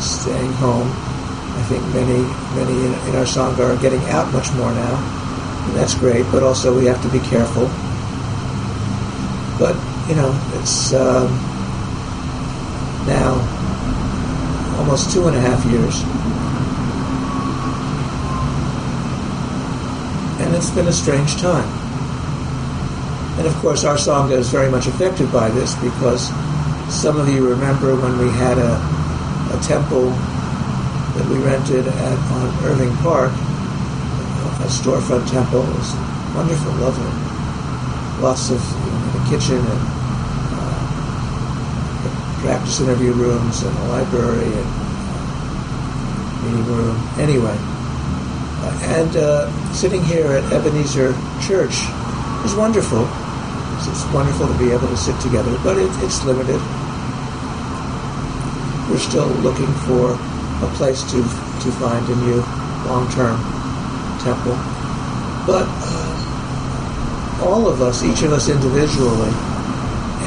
staying 0.00 0.52
home 0.54 0.90
I 1.58 1.62
think 1.62 1.82
many, 1.92 2.22
many 2.54 2.86
in, 2.86 2.94
in 3.10 3.16
our 3.16 3.26
Sangha 3.26 3.74
are 3.74 3.82
getting 3.82 4.00
out 4.10 4.32
much 4.32 4.52
more 4.52 4.72
now. 4.72 4.94
And 5.66 5.76
that's 5.76 5.94
great, 5.94 6.24
but 6.30 6.44
also 6.44 6.72
we 6.74 6.86
have 6.86 7.02
to 7.02 7.08
be 7.08 7.18
careful. 7.18 7.66
But, 9.58 9.74
you 10.08 10.14
know, 10.14 10.30
it's 10.60 10.94
um, 10.94 11.26
now 13.10 13.34
almost 14.78 15.12
two 15.12 15.26
and 15.26 15.36
a 15.36 15.40
half 15.40 15.64
years. 15.66 16.04
And 20.48 20.56
it's 20.56 20.70
been 20.70 20.88
a 20.88 20.92
strange 20.92 21.36
time. 21.36 21.68
And 23.36 23.46
of 23.46 23.54
course, 23.56 23.84
our 23.84 23.96
Sangha 23.96 24.32
is 24.32 24.48
very 24.48 24.70
much 24.70 24.86
affected 24.86 25.30
by 25.30 25.50
this 25.50 25.74
because 25.74 26.32
some 26.88 27.20
of 27.20 27.28
you 27.28 27.46
remember 27.46 27.94
when 27.94 28.16
we 28.16 28.30
had 28.30 28.56
a, 28.56 28.80
a 29.52 29.60
temple 29.60 30.08
that 30.08 31.28
we 31.28 31.36
rented 31.44 31.86
at, 31.86 32.18
on 32.32 32.64
Irving 32.64 32.96
Park, 33.04 33.30
a 34.64 34.70
storefront 34.72 35.28
temple. 35.30 35.60
It 35.68 35.76
was 35.76 35.92
wonderful, 36.34 36.72
lovely. 36.80 37.12
Lots 38.24 38.48
of 38.48 38.64
you 38.64 38.88
know, 38.88 39.20
the 39.20 39.28
kitchen 39.28 39.60
and 39.60 39.82
uh, 40.56 40.80
practice 42.40 42.80
interview 42.80 43.12
rooms 43.12 43.62
and 43.64 43.76
a 43.76 43.84
library 43.88 44.46
and 44.46 44.66
uh, 45.12 46.40
meeting 46.42 46.64
room. 46.72 46.96
Anyway, 47.18 47.77
and 48.82 49.16
uh, 49.16 49.50
sitting 49.72 50.02
here 50.04 50.26
at 50.26 50.44
Ebenezer 50.52 51.12
Church 51.46 51.74
is 52.44 52.54
wonderful. 52.54 53.08
It's 53.86 54.04
wonderful 54.12 54.48
to 54.48 54.58
be 54.58 54.70
able 54.70 54.88
to 54.88 54.96
sit 54.96 55.18
together, 55.20 55.56
but 55.62 55.78
it, 55.78 55.90
it's 56.04 56.24
limited. 56.24 56.60
We're 58.90 58.98
still 58.98 59.28
looking 59.44 59.72
for 59.86 60.12
a 60.64 60.70
place 60.74 61.02
to 61.12 61.22
to 61.22 61.68
find 61.78 62.04
a 62.08 62.16
new 62.16 62.40
long-term 62.86 63.38
temple. 64.22 64.56
But 65.46 65.66
uh, 65.68 67.42
all 67.44 67.68
of 67.68 67.82
us, 67.82 68.02
each 68.02 68.22
of 68.22 68.32
us 68.32 68.48
individually, 68.48 69.30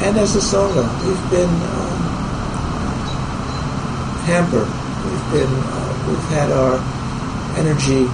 and 0.04 0.16
as 0.16 0.36
a 0.36 0.40
sangha, 0.40 0.84
we've 1.04 1.30
been 1.30 1.50
um, 1.76 1.98
hampered. 4.26 4.68
We've 5.04 5.28
been 5.40 5.52
uh, 5.52 5.92
we've 6.08 6.28
had 6.30 6.50
our 6.50 6.78
energy 7.58 8.08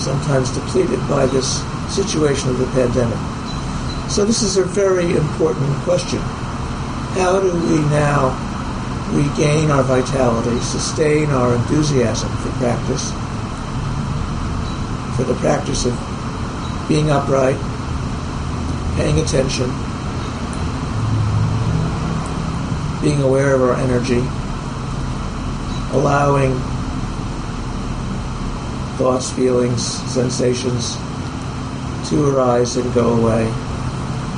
sometimes 0.00 0.50
depleted 0.50 0.98
by 1.08 1.26
this 1.26 1.62
situation 1.94 2.48
of 2.50 2.58
the 2.58 2.66
pandemic. 2.66 3.18
So 4.10 4.24
this 4.24 4.42
is 4.42 4.56
a 4.56 4.64
very 4.64 5.14
important 5.14 5.72
question. 5.84 6.18
How 7.14 7.40
do 7.40 7.52
we 7.52 7.78
now 7.90 8.34
regain 9.12 9.70
our 9.70 9.82
vitality, 9.82 10.58
sustain 10.60 11.30
our 11.30 11.54
enthusiasm 11.54 12.30
for 12.38 12.50
practice, 12.58 13.10
for 15.16 15.24
the 15.24 15.34
practice 15.40 15.84
of 15.84 15.94
being 16.88 17.10
upright, 17.10 17.58
paying 18.96 19.18
attention, 19.20 19.70
being 23.02 23.22
aware 23.22 23.54
of 23.54 23.62
our 23.62 23.76
energy, 23.76 24.22
allowing 25.92 26.52
thoughts, 29.00 29.32
feelings, 29.32 29.82
sensations 30.12 30.96
to 32.10 32.28
arise 32.28 32.76
and 32.76 32.92
go 32.92 33.14
away 33.14 33.50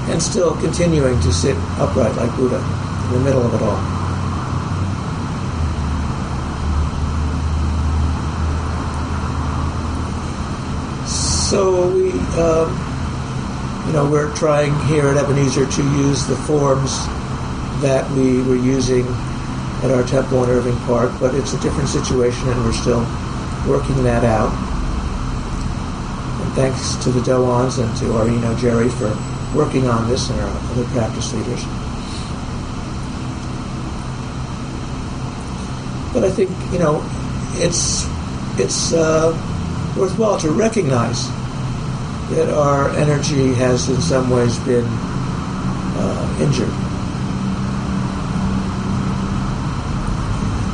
and 0.06 0.22
still 0.22 0.54
continuing 0.60 1.18
to 1.18 1.32
sit 1.32 1.56
upright 1.80 2.14
like 2.14 2.30
Buddha 2.36 2.58
in 3.06 3.12
the 3.14 3.24
middle 3.24 3.42
of 3.42 3.52
it 3.54 3.60
all. 3.60 3.76
So 11.08 11.88
we, 11.88 12.12
um, 12.38 12.70
you 13.88 13.92
know, 13.94 14.08
we're 14.08 14.32
trying 14.36 14.78
here 14.86 15.08
at 15.08 15.16
Ebenezer 15.16 15.66
to 15.66 15.82
use 15.82 16.24
the 16.28 16.36
forms 16.36 17.04
that 17.82 18.08
we 18.12 18.40
were 18.44 18.54
using 18.54 19.08
at 19.82 19.90
our 19.90 20.04
temple 20.04 20.44
in 20.44 20.50
Irving 20.50 20.78
Park, 20.86 21.10
but 21.18 21.34
it's 21.34 21.52
a 21.52 21.60
different 21.60 21.88
situation 21.88 22.48
and 22.48 22.64
we're 22.64 22.72
still 22.72 23.04
working 23.66 24.02
that 24.04 24.24
out. 24.24 24.52
And 26.42 26.52
thanks 26.54 26.96
to 27.04 27.10
the 27.10 27.22
Doans 27.22 27.78
and 27.78 27.96
to 27.98 28.04
Arino 28.06 28.58
Jerry 28.58 28.88
for 28.88 29.16
working 29.56 29.88
on 29.88 30.08
this 30.08 30.30
and 30.30 30.40
our 30.40 30.48
other 30.48 30.84
practice 30.86 31.32
leaders. 31.32 31.62
But 36.12 36.24
I 36.24 36.30
think 36.30 36.50
you 36.72 36.78
know 36.78 37.02
it's 37.54 38.06
it's 38.60 38.92
uh, 38.92 39.32
worthwhile 39.96 40.38
to 40.40 40.50
recognize 40.50 41.28
that 42.30 42.52
our 42.54 42.90
energy 42.96 43.52
has 43.54 43.88
in 43.88 44.00
some 44.00 44.30
ways 44.30 44.58
been 44.60 44.86
uh, 44.86 46.38
injured. 46.40 46.72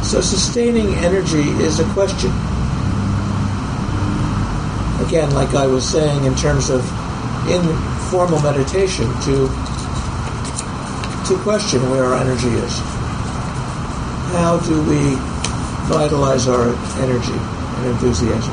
So 0.04 0.20
sustaining 0.20 0.94
energy 0.94 1.50
is 1.62 1.80
a 1.80 1.84
question. 1.92 2.30
Again, 5.08 5.30
like 5.32 5.54
I 5.54 5.66
was 5.66 5.88
saying, 5.88 6.24
in 6.24 6.34
terms 6.34 6.68
of 6.68 6.84
in 7.48 7.64
formal 8.12 8.40
meditation 8.42 9.08
to 9.24 9.48
to 11.24 11.36
question 11.44 11.80
where 11.88 12.04
our 12.04 12.20
energy 12.20 12.52
is. 12.60 12.72
How 14.36 14.60
do 14.68 14.76
we 14.84 15.16
vitalize 15.88 16.46
our 16.46 16.76
energy 17.00 17.32
and 17.32 17.86
enthusiasm? 17.88 18.52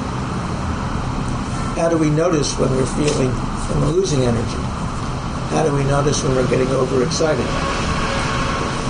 How 1.76 1.90
do 1.90 1.98
we 1.98 2.10
notice 2.10 2.58
when 2.58 2.72
we're 2.72 2.88
feeling 2.96 3.32
when 3.32 3.82
we're 3.82 3.96
losing 4.00 4.24
energy? 4.24 4.62
How 5.52 5.64
do 5.68 5.76
we 5.76 5.84
notice 5.84 6.24
when 6.24 6.36
we're 6.36 6.48
getting 6.48 6.68
overexcited? 6.68 7.44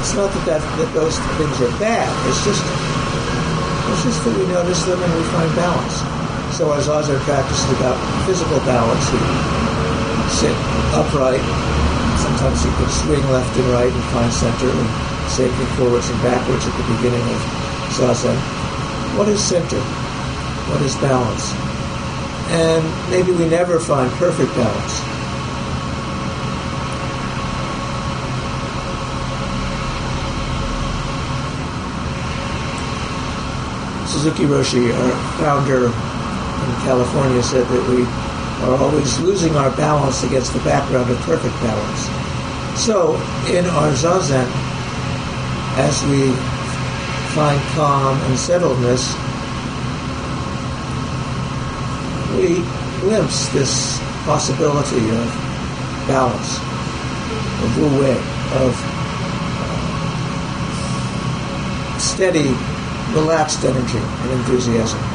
It's 0.05 0.13
not 0.13 0.29
that, 0.33 0.45
that, 0.45 0.61
that 0.61 0.93
those 0.93 1.17
things 1.41 1.57
are 1.65 1.73
bad. 1.81 2.09
It's 2.29 2.45
just 2.45 2.61
it's 3.89 4.03
just 4.05 4.23
that 4.25 4.37
we 4.37 4.45
notice 4.53 4.85
them 4.85 5.01
and 5.01 5.13
we 5.17 5.23
find 5.33 5.49
balance. 5.55 6.24
So 6.55 6.71
as 6.71 6.87
Azar 6.87 7.19
practices 7.27 7.69
about 7.75 7.99
physical 8.25 8.59
balance, 8.63 9.03
he 9.11 9.19
sit 10.31 10.55
upright. 10.95 11.43
Sometimes 12.23 12.63
you 12.63 12.71
can 12.71 12.87
swing 12.87 13.19
left 13.27 13.51
and 13.59 13.67
right 13.75 13.91
and 13.91 14.03
find 14.15 14.31
center, 14.31 14.71
and 14.71 14.89
same 15.27 15.51
thing 15.51 15.67
forwards 15.75 16.09
and 16.09 16.21
backwards 16.23 16.65
at 16.65 16.71
the 16.79 16.95
beginning 16.95 17.19
of 17.27 17.41
zazen. 17.91 18.39
What 19.19 19.27
is 19.27 19.43
center? 19.43 19.81
What 20.71 20.81
is 20.81 20.95
balance? 21.03 21.51
And 22.55 23.11
maybe 23.11 23.33
we 23.33 23.49
never 23.49 23.77
find 23.77 24.09
perfect 24.13 24.55
balance. 24.55 25.03
Suzuki 34.09 34.45
Roshi, 34.45 34.95
our 34.95 35.11
founder 35.43 35.91
California, 36.85 37.41
said 37.41 37.65
that 37.67 37.89
we 37.89 38.05
are 38.65 38.77
always 38.77 39.19
losing 39.19 39.55
our 39.55 39.71
balance 39.75 40.23
against 40.23 40.53
the 40.53 40.59
background 40.59 41.09
of 41.09 41.17
perfect 41.21 41.55
balance. 41.61 42.07
So, 42.79 43.15
in 43.49 43.65
our 43.65 43.91
zazen, 43.91 44.47
as 45.77 46.03
we 46.05 46.31
find 47.33 47.59
calm 47.73 48.21
and 48.21 48.37
settledness, 48.37 49.15
we 52.37 52.61
glimpse 53.01 53.47
this 53.49 53.99
possibility 54.25 55.09
of 55.09 55.27
balance, 56.07 56.59
of 57.63 57.77
wu 57.77 57.87
wei, 57.99 58.17
of 58.61 58.73
uh, 59.57 61.97
steady, 61.97 62.53
relaxed 63.13 63.65
energy 63.65 63.97
and 63.97 64.31
enthusiasm. 64.31 65.14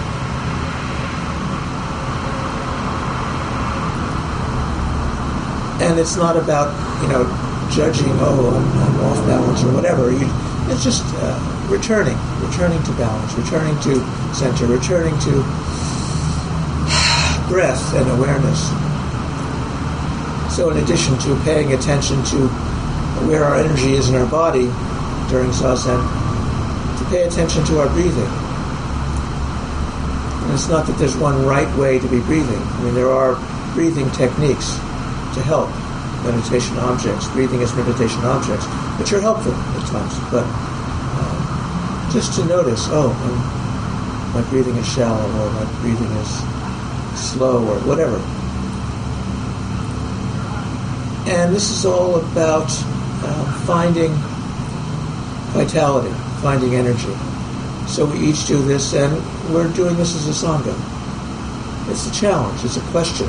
And 5.81 5.99
it's 5.99 6.17
not 6.17 6.37
about 6.37 6.69
you 7.03 7.09
know 7.09 7.25
judging 7.73 8.13
oh 8.21 8.53
I'm, 8.53 8.69
I'm 8.79 9.01
off 9.07 9.27
balance 9.27 9.65
or 9.65 9.73
whatever. 9.73 10.13
You, 10.13 10.29
it's 10.69 10.85
just 10.85 11.03
uh, 11.17 11.41
returning, 11.69 12.19
returning 12.45 12.83
to 12.85 12.93
balance, 12.93 13.33
returning 13.35 13.75
to 13.89 14.05
center, 14.35 14.67
returning 14.67 15.19
to 15.27 15.33
breath 17.49 17.95
and 17.95 18.09
awareness. 18.11 18.69
So 20.55 20.69
in 20.71 20.77
addition 20.83 21.17
to 21.19 21.35
paying 21.45 21.73
attention 21.73 22.23
to 22.37 22.49
where 23.27 23.45
our 23.45 23.57
energy 23.57 23.95
is 23.95 24.09
in 24.09 24.15
our 24.17 24.27
body 24.27 24.69
during 25.31 25.51
zazen, 25.51 26.01
to 26.99 27.05
pay 27.09 27.23
attention 27.23 27.65
to 27.65 27.81
our 27.81 27.89
breathing. 27.89 28.29
And 30.45 30.53
it's 30.53 30.69
not 30.69 30.87
that 30.87 30.99
there's 30.99 31.17
one 31.17 31.47
right 31.47 31.75
way 31.79 31.99
to 31.99 32.09
be 32.09 32.21
breathing. 32.21 32.61
I 32.61 32.83
mean, 32.85 32.95
there 32.95 33.11
are 33.11 33.35
breathing 33.75 34.11
techniques 34.11 34.79
to 35.35 35.43
help 35.43 35.71
meditation 36.25 36.77
objects, 36.79 37.29
breathing 37.29 37.63
as 37.63 37.75
meditation 37.75 38.21
objects, 38.25 38.67
which 38.99 39.13
are 39.13 39.21
helpful 39.21 39.53
at 39.55 39.85
times. 39.89 40.15
But 40.31 40.45
um, 40.45 42.11
just 42.13 42.35
to 42.39 42.45
notice, 42.45 42.87
oh, 42.91 43.11
I'm 43.11 43.61
my 44.33 44.43
breathing 44.43 44.77
is 44.77 44.87
shallow 44.87 45.27
or 45.43 45.51
my 45.51 45.65
breathing 45.81 46.11
is 46.19 46.29
slow 47.19 47.67
or 47.67 47.81
whatever. 47.81 48.17
And 51.29 51.55
this 51.55 51.71
is 51.71 51.85
all 51.85 52.17
about 52.17 52.71
uh, 52.71 53.63
finding 53.67 54.13
vitality, 55.53 56.15
finding 56.43 56.77
energy. 56.77 57.13
So 57.89 58.07
we 58.07 58.21
each 58.21 58.47
do 58.47 58.63
this, 58.63 58.95
and 58.95 59.13
we're 59.53 59.73
doing 59.73 59.97
this 59.97 60.15
as 60.15 60.29
a 60.29 60.47
sangha. 60.47 60.75
It's 61.91 62.07
a 62.07 62.13
challenge, 62.13 62.65
it's 62.65 62.77
a 62.77 62.93
question. 62.93 63.27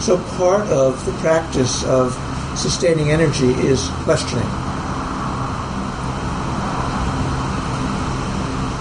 So 0.00 0.16
part 0.36 0.66
of 0.68 1.04
the 1.04 1.12
practice 1.20 1.84
of 1.84 2.12
sustaining 2.56 3.10
energy 3.10 3.50
is 3.66 3.88
questioning, 4.04 4.48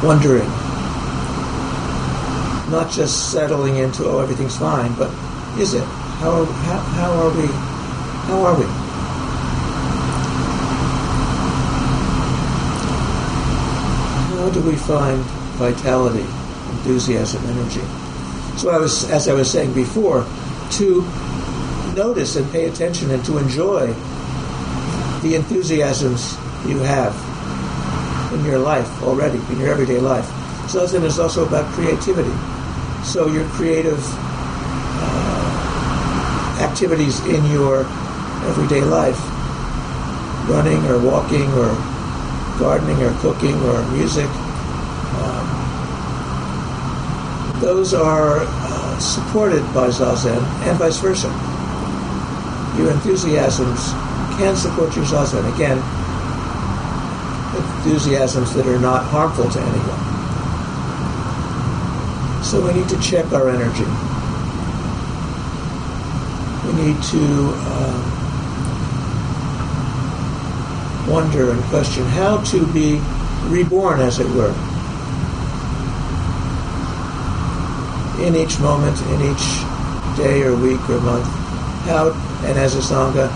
wondering, 0.03 0.47
not 2.71 2.91
just 2.91 3.31
settling 3.31 3.77
into 3.77 4.05
oh 4.05 4.19
everything's 4.19 4.57
fine, 4.57 4.93
but 4.95 5.09
is 5.59 5.73
it? 5.73 5.83
How 6.19 6.45
how, 6.45 6.77
how 6.77 7.11
are 7.13 7.31
we? 7.31 7.47
How 8.27 8.45
are 8.45 8.59
we? 8.59 8.87
how 14.47 14.53
do 14.53 14.61
we 14.61 14.77
find 14.77 15.19
vitality, 15.59 16.21
enthusiasm, 16.21 17.43
energy? 17.47 17.81
So 18.55 18.69
I 18.69 18.77
was, 18.77 19.09
as 19.09 19.27
I 19.27 19.33
was 19.33 19.51
saying 19.51 19.73
before, 19.73 20.25
to 20.71 21.01
notice 21.95 22.35
and 22.35 22.49
pay 22.51 22.65
attention 22.65 23.11
and 23.11 23.23
to 23.25 23.37
enjoy 23.37 23.87
the 25.21 25.35
enthusiasms 25.35 26.37
you 26.67 26.79
have 26.79 27.15
in 28.33 28.45
your 28.45 28.59
life 28.59 28.87
already, 29.03 29.39
in 29.51 29.59
your 29.59 29.69
everyday 29.69 29.99
life. 29.99 30.27
Zazen 30.67 31.03
is 31.03 31.17
also 31.19 31.45
about 31.47 31.65
creativity. 31.73 32.33
So 33.03 33.27
your 33.27 33.47
creative 33.49 33.99
uh, 34.99 35.37
activities 36.61 37.19
in 37.25 37.43
your 37.51 37.85
everyday 38.45 38.81
life, 38.81 39.19
running 40.49 40.85
or 40.85 40.99
walking 40.99 41.51
or 41.53 41.73
gardening 42.59 43.01
or 43.01 43.13
cooking 43.21 43.55
or 43.63 43.81
music. 43.91 44.29
Um, 45.23 45.47
those 47.61 47.93
are 47.93 48.45
supported 48.99 49.61
by 49.73 49.89
Zazen 49.89 50.41
and 50.67 50.77
vice 50.77 50.99
versa. 50.99 51.29
Your 52.77 52.91
enthusiasms 52.91 53.91
can 54.37 54.55
support 54.55 54.95
your 54.95 55.05
Zazen. 55.05 55.43
Again, 55.55 55.77
enthusiasms 57.57 58.53
that 58.53 58.67
are 58.67 58.79
not 58.79 59.03
harmful 59.05 59.49
to 59.49 59.59
anyone. 59.59 60.03
So 62.43 62.65
we 62.65 62.73
need 62.73 62.89
to 62.89 62.99
check 62.99 63.31
our 63.33 63.49
energy. 63.49 63.85
We 66.67 66.73
need 66.83 67.01
to 67.03 67.53
uh, 67.55 68.17
wonder 71.09 71.51
and 71.51 71.63
question 71.63 72.05
how 72.05 72.41
to 72.43 72.65
be 72.73 73.01
reborn, 73.47 74.01
as 74.01 74.19
it 74.19 74.27
were, 74.35 74.53
in 78.19 78.35
each 78.35 78.59
moment, 78.59 78.99
in 79.13 79.21
each 79.31 79.45
day 80.17 80.43
or 80.43 80.55
week 80.55 80.81
or 80.89 80.99
month. 81.01 81.25
How, 81.85 82.11
and 82.45 82.57
as 82.57 82.75
a 82.75 82.79
Sangha, 82.79 83.27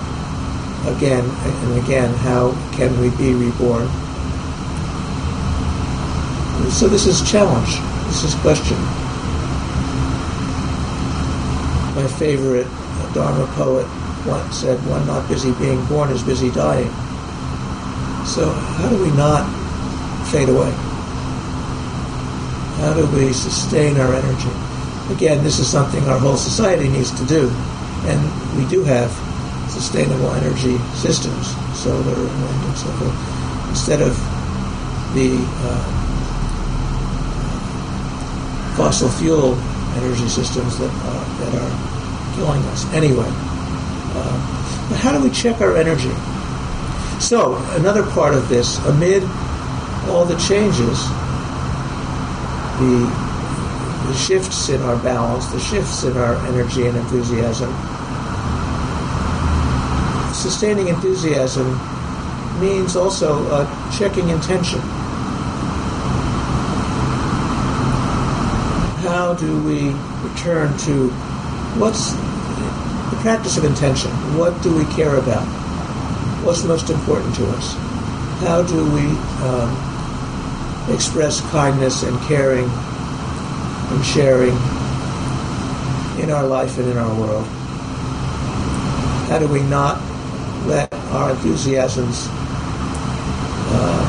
again 0.96 1.24
and 1.24 1.84
again, 1.84 2.14
how 2.16 2.52
can 2.74 3.00
we 3.00 3.10
be 3.12 3.34
reborn? 3.34 3.88
So 6.72 6.88
this 6.88 7.06
is 7.06 7.22
challenge. 7.30 7.78
This 8.08 8.24
is 8.24 8.36
question. 8.42 8.78
My 11.96 12.08
favorite 12.18 12.68
Dharma 13.14 13.46
poet 13.56 13.86
once 14.26 14.58
said, 14.58 14.80
one 14.88 15.06
not 15.06 15.28
busy 15.28 15.52
being 15.54 15.84
born 15.86 16.10
is 16.12 16.24
busy 16.24 16.50
dying. 16.52 16.90
So 18.26 18.50
how 18.50 18.90
do 18.90 19.02
we 19.04 19.12
not 19.12 19.44
fade 20.32 20.50
away? 20.50 20.72
How 22.78 22.94
do 22.94 23.06
we 23.16 23.34
sustain 23.34 23.98
our 23.98 24.14
energy? 24.14 24.61
Again, 25.10 25.44
this 25.44 25.60
is 25.60 25.70
something 25.70 26.04
our 26.06 26.20
whole 26.20 26.38
society 26.38 26.88
needs 26.88 27.12
to 27.20 27.26
do. 27.26 27.50
And 28.06 28.20
we 28.58 28.70
do 28.70 28.84
have 28.84 29.12
sustainable 29.70 30.32
energy 30.32 30.78
systems, 30.96 31.56
solar 31.78 32.14
and 32.14 32.44
wind 32.44 32.66
and 32.66 32.78
so 32.78 32.88
forth, 33.00 33.70
instead 33.70 34.02
of 34.02 34.16
the 35.14 35.38
uh, 35.40 36.02
fossil 38.76 39.10
fuel 39.10 39.56
energy 39.98 40.28
systems 40.28 40.78
that, 40.78 40.92
uh, 40.92 41.24
that 41.40 41.56
are 41.62 42.36
killing 42.36 42.62
us. 42.72 42.86
Anyway, 42.94 43.28
uh, 43.28 44.88
but 44.90 44.98
how 44.98 45.12
do 45.12 45.24
we 45.24 45.30
check 45.30 45.62
our 45.62 45.78
energy? 45.78 46.12
So, 47.20 47.56
another 47.76 48.04
part 48.04 48.34
of 48.34 48.50
this, 48.50 48.84
amid 48.86 49.24
all 50.10 50.26
the 50.26 50.38
changes, 50.38 51.08
the, 52.80 53.06
the 54.12 54.18
shifts 54.18 54.68
in 54.68 54.82
our 54.82 54.98
balance, 54.98 55.48
the 55.48 55.60
shifts 55.60 56.04
in 56.04 56.18
our 56.18 56.36
energy 56.48 56.86
and 56.86 56.98
enthusiasm, 56.98 57.72
sustaining 60.34 60.90
enthusiasm 60.90 61.80
means 62.60 62.98
also 62.98 63.48
uh, 63.52 63.98
checking 63.98 64.28
intention. 64.28 64.82
How 69.08 69.34
do 69.40 69.64
we 69.64 69.94
return 70.28 70.78
to 70.80 71.08
what's 71.80 72.12
the 72.12 73.18
practice 73.22 73.56
of 73.58 73.64
intention? 73.64 74.12
What 74.38 74.62
do 74.62 74.76
we 74.76 74.84
care 74.94 75.16
about? 75.16 75.48
what's 76.44 76.64
most 76.64 76.90
important 76.90 77.36
to 77.36 77.48
us? 77.50 77.76
How 78.42 78.64
do 78.64 78.84
we 78.92 79.06
um, 79.46 79.70
express 80.92 81.40
kindness 81.52 82.02
and 82.02 82.20
caring 82.22 82.68
and 83.92 84.06
sharing 84.06 84.56
in 86.22 86.32
our 86.32 86.46
life 86.46 86.78
and 86.78 86.90
in 86.90 86.98
our 86.98 87.20
world? 87.20 87.46
How 89.28 89.40
do 89.40 89.48
we 89.48 89.62
not 89.64 90.02
let 90.68 90.94
our 91.12 91.32
enthusiasms 91.32 92.28
uh, 93.74 94.06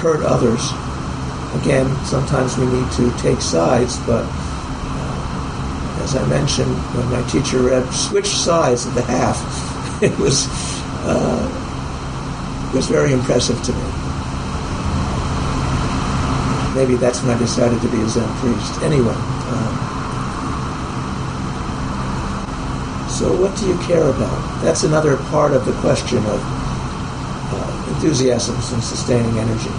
hurt 0.00 0.24
others? 0.24 0.72
Again, 1.62 1.88
sometimes 2.04 2.56
we 2.58 2.66
need 2.66 2.90
to 2.92 3.10
take 3.18 3.40
sides, 3.40 3.98
but 4.00 4.24
uh, 4.26 6.00
as 6.02 6.16
I 6.16 6.26
mentioned, 6.28 6.74
when 6.94 7.10
my 7.10 7.22
teacher 7.28 7.62
Reb 7.62 7.92
switch 7.92 8.26
sides 8.26 8.86
at 8.86 8.94
the 8.94 9.02
half, 9.02 10.02
it 10.02 10.16
was 10.18 10.46
uh, 11.08 12.72
was 12.74 12.86
very 12.86 13.12
impressive 13.12 13.62
to 13.62 13.72
me. 13.72 13.95
Maybe 16.76 16.94
that's 16.94 17.22
when 17.22 17.34
I 17.34 17.38
decided 17.38 17.80
to 17.80 17.88
be 17.88 18.00
a 18.02 18.08
Zen 18.08 18.28
priest. 18.38 18.82
Anyway, 18.82 19.16
um, 19.16 19.74
so 23.08 23.34
what 23.34 23.56
do 23.56 23.66
you 23.66 23.76
care 23.88 24.04
about? 24.04 24.38
That's 24.62 24.84
another 24.84 25.16
part 25.32 25.52
of 25.54 25.64
the 25.64 25.72
question 25.80 26.18
of 26.18 26.38
uh, 26.38 27.84
enthusiasms 27.94 28.72
and 28.72 28.84
sustaining 28.84 29.38
energy. 29.38 29.72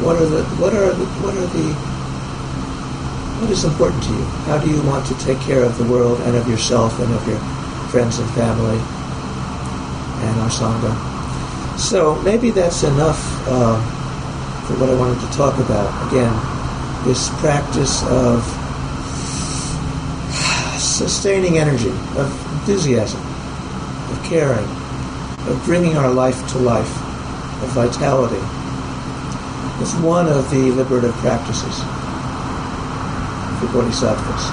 What 0.00 0.16
are 0.22 0.26
the 0.26 0.44
what 0.62 0.72
are 0.72 0.92
the, 0.94 1.06
what 1.26 1.34
are 1.34 1.50
the 1.52 1.68
what 3.42 3.50
is 3.50 3.64
important 3.64 4.02
to 4.04 4.10
you? 4.10 4.24
How 4.46 4.58
do 4.58 4.70
you 4.70 4.80
want 4.82 5.04
to 5.06 5.14
take 5.18 5.40
care 5.40 5.64
of 5.64 5.76
the 5.76 5.84
world 5.84 6.20
and 6.20 6.36
of 6.36 6.48
yourself 6.48 6.98
and 7.00 7.12
of 7.12 7.26
your 7.26 7.38
friends 7.90 8.18
and 8.18 8.30
family? 8.30 8.80
and 10.24 10.40
our 10.40 10.48
Sangha. 10.48 10.92
So 11.78 12.16
maybe 12.22 12.50
that's 12.50 12.82
enough 12.82 13.20
uh, 13.48 13.76
for 14.66 14.74
what 14.80 14.88
I 14.88 14.94
wanted 14.94 15.20
to 15.20 15.30
talk 15.36 15.58
about. 15.58 15.88
Again, 16.08 16.32
this 17.04 17.28
practice 17.40 18.02
of 18.04 18.42
sustaining 20.80 21.58
energy, 21.58 21.90
of 22.16 22.30
enthusiasm, 22.60 23.20
of 23.20 24.24
caring, 24.24 24.64
of 25.48 25.60
bringing 25.64 25.96
our 25.96 26.10
life 26.10 26.38
to 26.52 26.58
life, 26.58 26.88
of 27.62 27.68
vitality. 27.76 28.40
It's 29.82 29.94
one 30.00 30.28
of 30.28 30.48
the 30.50 30.70
liberative 30.72 31.14
practices 31.16 31.76
for 33.60 33.66
bodhisattvas. 33.72 34.44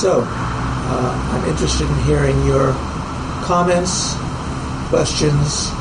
So, 0.00 0.24
uh, 0.28 1.30
I'm 1.32 1.48
interested 1.48 1.88
in 1.88 1.98
hearing 2.04 2.36
your 2.44 2.72
comments, 3.44 4.14
questions, 4.90 5.72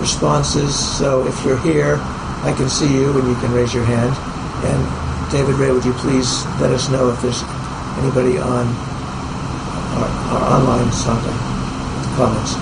responses. 0.00 0.74
So 0.74 1.26
if 1.26 1.44
you're 1.44 1.58
here, 1.58 1.96
I 2.42 2.54
can 2.56 2.68
see 2.68 2.90
you 2.92 3.16
and 3.18 3.28
you 3.28 3.34
can 3.36 3.52
raise 3.52 3.74
your 3.74 3.84
hand. 3.84 4.16
And 4.64 5.30
David 5.30 5.54
Ray, 5.56 5.70
would 5.70 5.84
you 5.84 5.92
please 5.92 6.44
let 6.58 6.72
us 6.72 6.88
know 6.88 7.10
if 7.10 7.20
there's 7.20 7.42
anybody 7.98 8.38
on 8.38 8.66
our, 9.94 10.08
our 10.32 10.60
online 10.60 10.90
something 10.90 11.36
comments? 12.16 12.54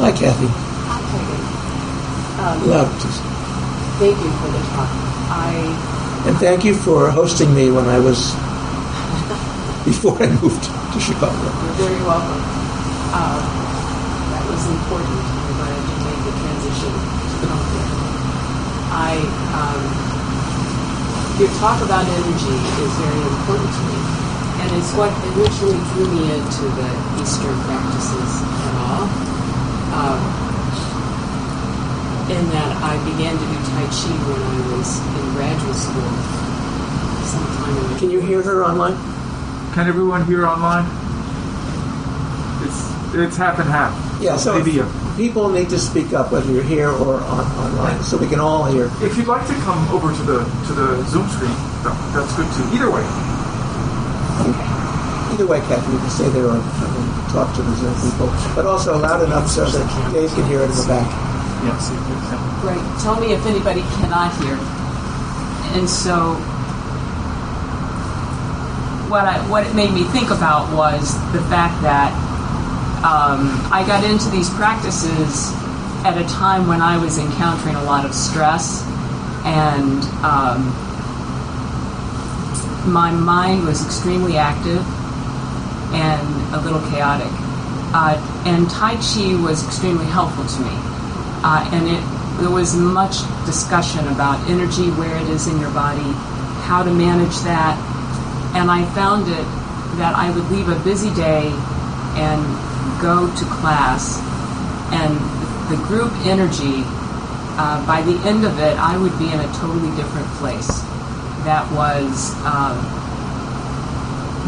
Hi, 0.00 0.12
Kathy. 0.12 0.67
Um, 2.62 2.68
Loud, 2.70 2.90
thank 3.98 4.18
you 4.18 4.30
for 4.42 4.48
the 4.50 4.58
talk. 4.74 4.90
I 5.30 6.26
And 6.26 6.36
thank 6.38 6.64
you 6.64 6.74
for 6.74 7.10
hosting 7.10 7.54
me 7.54 7.70
when 7.70 7.86
I 7.86 7.98
was 7.98 8.34
before 9.84 10.18
I 10.22 10.28
moved 10.42 10.64
to 10.66 10.98
Chicago. 11.00 11.54
you're 11.62 11.78
very 11.78 12.02
welcome. 12.02 12.42
Uh, 13.14 13.38
that 14.34 14.44
was 14.50 14.66
important. 14.66 15.22
I'm 15.22 15.54
glad 15.54 15.78
you 15.86 15.98
made 16.02 16.22
the 16.26 16.34
transition 16.42 16.92
to 17.30 17.36
come 17.46 17.62
here. 17.70 17.90
I 18.90 19.12
um, 19.54 19.82
your 21.38 21.50
talk 21.62 21.78
about 21.82 22.04
energy 22.08 22.56
is 22.82 22.92
very 22.98 23.22
important 23.22 23.70
to 23.70 23.82
me, 23.86 23.98
and 24.66 24.68
it's 24.74 24.92
what 24.98 25.14
initially 25.36 25.78
drew 25.94 26.08
me 26.10 26.34
into 26.34 26.64
the 26.74 26.90
Eastern 27.22 27.54
practices 27.70 28.42
at 28.42 28.74
all. 28.82 29.06
Um, 29.94 30.47
in 32.28 32.44
that 32.52 32.72
I 32.84 32.94
began 33.08 33.32
to 33.32 33.46
do 33.48 33.58
Tai 33.72 33.86
Chi 33.88 34.12
when 34.28 34.36
I 34.36 34.60
was 34.76 35.00
in 35.00 35.24
graduate 35.32 35.80
school 35.80 36.12
sometime 37.24 37.76
in 37.76 37.92
the 37.92 37.98
Can 37.98 38.10
you 38.10 38.20
hear 38.20 38.42
her 38.42 38.64
online? 38.64 38.96
Can 39.72 39.88
everyone 39.88 40.26
hear 40.26 40.46
online? 40.46 40.84
It's 42.64 42.80
it's 43.14 43.36
half 43.36 43.58
and 43.58 43.68
half. 43.68 43.96
Yeah, 44.20 44.36
so 44.36 44.58
maybe 44.58 44.82
people 45.16 45.48
need 45.48 45.70
to 45.70 45.78
speak 45.78 46.12
up 46.12 46.30
whether 46.30 46.50
you're 46.52 46.62
here 46.62 46.90
or 46.90 47.16
on, 47.16 47.44
online 47.64 48.02
so 48.02 48.18
we 48.18 48.28
can 48.28 48.40
all 48.40 48.64
hear. 48.64 48.90
if 49.00 49.16
you'd 49.16 49.26
like 49.26 49.46
to 49.46 49.54
come 49.64 49.80
over 49.88 50.12
to 50.12 50.22
the 50.22 50.44
to 50.68 50.72
the 50.74 51.02
Zoom 51.08 51.28
screen, 51.32 51.56
that, 51.84 51.96
that's 52.12 52.34
good 52.36 52.48
too. 52.52 52.64
Either 52.76 52.90
way, 52.90 53.04
Either 55.32 55.46
way, 55.46 55.60
Kathy, 55.60 55.92
you 55.92 55.98
can 55.98 56.10
stay 56.10 56.28
there 56.30 56.48
and, 56.50 56.60
or 56.60 57.00
talk 57.30 57.54
to 57.56 57.62
the 57.62 57.74
Zoom 57.76 57.94
people, 58.04 58.28
but 58.54 58.66
also 58.66 58.98
loud 58.98 59.22
enough 59.22 59.48
so 59.48 59.64
that 59.64 60.12
Dave 60.12 60.30
can 60.30 60.46
hear 60.48 60.60
it 60.60 60.70
in 60.70 60.76
the 60.76 60.86
back. 60.88 61.08
Yes. 61.64 61.90
Right. 62.64 63.00
Tell 63.02 63.18
me 63.20 63.32
if 63.32 63.44
anybody 63.46 63.82
cannot 63.98 64.34
hear. 64.42 64.58
And 65.76 65.88
so, 65.88 66.34
what 69.10 69.24
I 69.24 69.38
what 69.48 69.66
it 69.66 69.74
made 69.74 69.92
me 69.92 70.04
think 70.04 70.30
about 70.30 70.72
was 70.74 71.14
the 71.32 71.42
fact 71.48 71.80
that 71.82 72.12
um, 73.04 73.50
I 73.72 73.84
got 73.86 74.04
into 74.04 74.28
these 74.30 74.50
practices 74.50 75.52
at 76.04 76.16
a 76.16 76.26
time 76.28 76.66
when 76.66 76.80
I 76.80 76.96
was 76.98 77.18
encountering 77.18 77.76
a 77.76 77.84
lot 77.84 78.04
of 78.04 78.14
stress, 78.14 78.82
and 79.44 80.02
um, 80.24 80.72
my 82.90 83.10
mind 83.10 83.64
was 83.64 83.84
extremely 83.84 84.36
active 84.36 84.84
and 85.92 86.54
a 86.54 86.60
little 86.60 86.80
chaotic. 86.90 87.32
Uh, 87.94 88.16
and 88.46 88.68
Tai 88.70 88.96
Chi 88.96 89.34
was 89.42 89.64
extremely 89.66 90.06
helpful 90.06 90.44
to 90.44 90.60
me. 90.60 90.87
Uh, 91.48 91.64
and 91.72 91.88
it 91.88 92.04
there 92.44 92.50
was 92.50 92.76
much 92.76 93.24
discussion 93.46 94.06
about 94.08 94.36
energy, 94.50 94.90
where 95.00 95.16
it 95.16 95.28
is 95.32 95.48
in 95.48 95.58
your 95.58 95.70
body, 95.72 96.12
how 96.68 96.84
to 96.84 96.92
manage 96.92 97.34
that, 97.40 97.72
and 98.54 98.70
I 98.70 98.84
found 98.92 99.26
it 99.32 99.48
that 99.96 100.12
I 100.14 100.28
would 100.28 100.44
leave 100.52 100.68
a 100.68 100.78
busy 100.84 101.08
day 101.14 101.48
and 102.20 102.44
go 103.00 103.32
to 103.32 103.44
class, 103.56 104.20
and 104.92 105.16
the 105.72 105.80
group 105.88 106.12
energy. 106.28 106.84
Uh, 107.56 107.80
by 107.86 108.02
the 108.02 108.14
end 108.28 108.44
of 108.44 108.60
it, 108.60 108.76
I 108.76 108.98
would 108.98 109.18
be 109.18 109.32
in 109.32 109.40
a 109.40 109.48
totally 109.56 109.90
different 109.96 110.28
place. 110.36 110.68
That 111.48 111.64
was 111.72 112.36
um, 112.44 112.76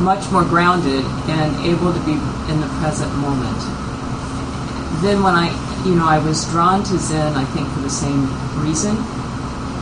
much 0.04 0.30
more 0.30 0.44
grounded 0.44 1.02
and 1.32 1.56
able 1.64 1.94
to 1.96 2.00
be 2.04 2.12
in 2.52 2.60
the 2.60 2.68
present 2.78 3.10
moment 3.16 3.80
then 5.00 5.22
when 5.22 5.34
I, 5.34 5.48
you 5.84 5.94
know, 5.94 6.06
I 6.06 6.18
was 6.18 6.44
drawn 6.50 6.82
to 6.84 6.98
Zen, 6.98 7.34
I 7.34 7.44
think 7.44 7.68
for 7.70 7.80
the 7.80 7.90
same 7.90 8.28
reason, 8.60 8.96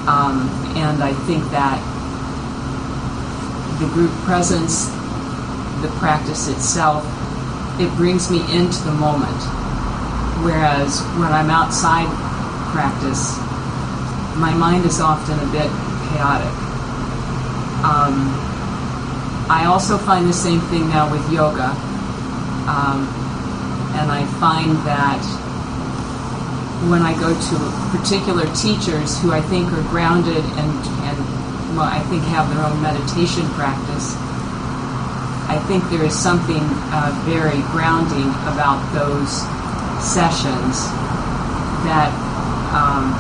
um, 0.07 0.49
and 0.77 1.03
I 1.03 1.13
think 1.27 1.43
that 1.51 1.79
the 3.81 3.87
group 3.89 4.13
presence, 4.23 4.87
the 5.83 5.89
practice 5.99 6.49
itself, 6.49 7.05
it 7.81 7.91
brings 7.97 8.31
me 8.31 8.39
into 8.55 8.83
the 8.85 8.93
moment. 8.93 9.43
Whereas 10.43 11.01
when 11.19 11.33
I'm 11.33 11.51
outside 11.51 12.07
practice, 12.73 13.37
my 14.37 14.55
mind 14.55 14.85
is 14.85 15.01
often 15.01 15.39
a 15.39 15.47
bit 15.51 15.71
chaotic. 16.11 16.55
Um, 17.83 18.35
I 19.51 19.65
also 19.67 19.99
find 19.99 20.29
the 20.29 20.33
same 20.33 20.61
thing 20.63 20.89
now 20.89 21.11
with 21.11 21.29
yoga. 21.33 21.71
Um, 22.69 23.09
and 23.95 24.13
I 24.13 24.27
find 24.39 24.77
that 24.87 25.48
when 26.87 27.03
I 27.03 27.11
go 27.19 27.35
to 27.35 27.57
particular 27.91 28.47
teachers 28.55 29.19
who 29.19 29.33
I 29.35 29.43
think 29.43 29.67
are 29.75 29.83
grounded 29.91 30.45
and, 30.63 30.73
and 31.11 31.19
well, 31.75 31.91
I 31.91 31.99
think 32.07 32.23
have 32.31 32.47
their 32.55 32.63
own 32.63 32.79
meditation 32.79 33.43
practice, 33.59 34.15
I 35.51 35.59
think 35.67 35.83
there 35.91 36.05
is 36.07 36.15
something 36.15 36.63
uh, 36.95 37.11
very 37.27 37.59
grounding 37.75 38.31
about 38.47 38.79
those 38.95 39.43
sessions 39.99 40.87
that 41.83 42.15
um, 42.71 43.11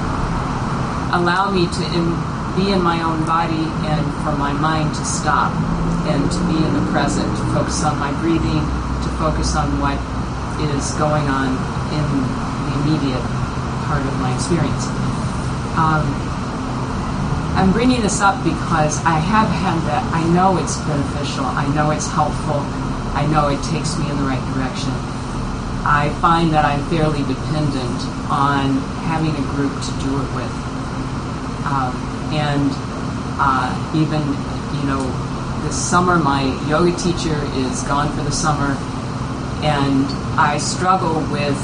allow 1.18 1.50
me 1.50 1.66
to 1.66 1.82
in, 1.98 2.14
be 2.54 2.70
in 2.70 2.78
my 2.78 3.02
own 3.02 3.26
body 3.26 3.66
and 3.90 4.04
for 4.22 4.38
my 4.38 4.52
mind 4.52 4.94
to 4.94 5.04
stop 5.04 5.50
and 6.06 6.22
to 6.30 6.40
be 6.46 6.62
in 6.62 6.72
the 6.78 6.86
present, 6.94 7.26
to 7.26 7.44
focus 7.50 7.82
on 7.82 7.98
my 7.98 8.14
breathing, 8.22 8.62
to 9.02 9.10
focus 9.18 9.56
on 9.56 9.66
what 9.82 9.98
is 10.62 10.92
going 10.94 11.26
on 11.26 11.50
in 11.90 12.06
the 12.06 12.72
immediate 12.82 13.37
part 13.88 14.04
of 14.04 14.12
my 14.20 14.34
experience. 14.36 14.84
Um, 15.80 16.04
I'm 17.56 17.72
bringing 17.72 18.02
this 18.02 18.20
up 18.20 18.36
because 18.44 19.02
I 19.02 19.18
have 19.18 19.48
had 19.48 19.80
that. 19.88 20.04
I 20.12 20.22
know 20.28 20.58
it's 20.58 20.76
beneficial. 20.84 21.42
I 21.44 21.66
know 21.74 21.90
it's 21.90 22.06
helpful. 22.06 22.60
I 23.16 23.26
know 23.26 23.48
it 23.48 23.58
takes 23.64 23.98
me 23.98 24.08
in 24.10 24.16
the 24.16 24.22
right 24.28 24.44
direction. 24.54 24.92
I 25.88 26.14
find 26.20 26.52
that 26.52 26.64
I'm 26.64 26.84
fairly 26.92 27.24
dependent 27.24 27.98
on 28.28 28.76
having 29.08 29.32
a 29.32 29.44
group 29.56 29.72
to 29.72 29.90
do 30.04 30.12
it 30.20 30.28
with. 30.36 30.54
Um, 31.64 31.96
and 32.30 32.70
uh, 33.40 33.72
even, 33.96 34.22
you 34.78 34.84
know, 34.86 35.02
this 35.64 35.74
summer, 35.74 36.18
my 36.18 36.44
yoga 36.68 36.92
teacher 36.96 37.34
is 37.56 37.82
gone 37.88 38.14
for 38.14 38.22
the 38.22 38.30
summer, 38.30 38.76
and 39.64 40.04
I 40.38 40.58
struggle 40.58 41.20
with. 41.32 41.56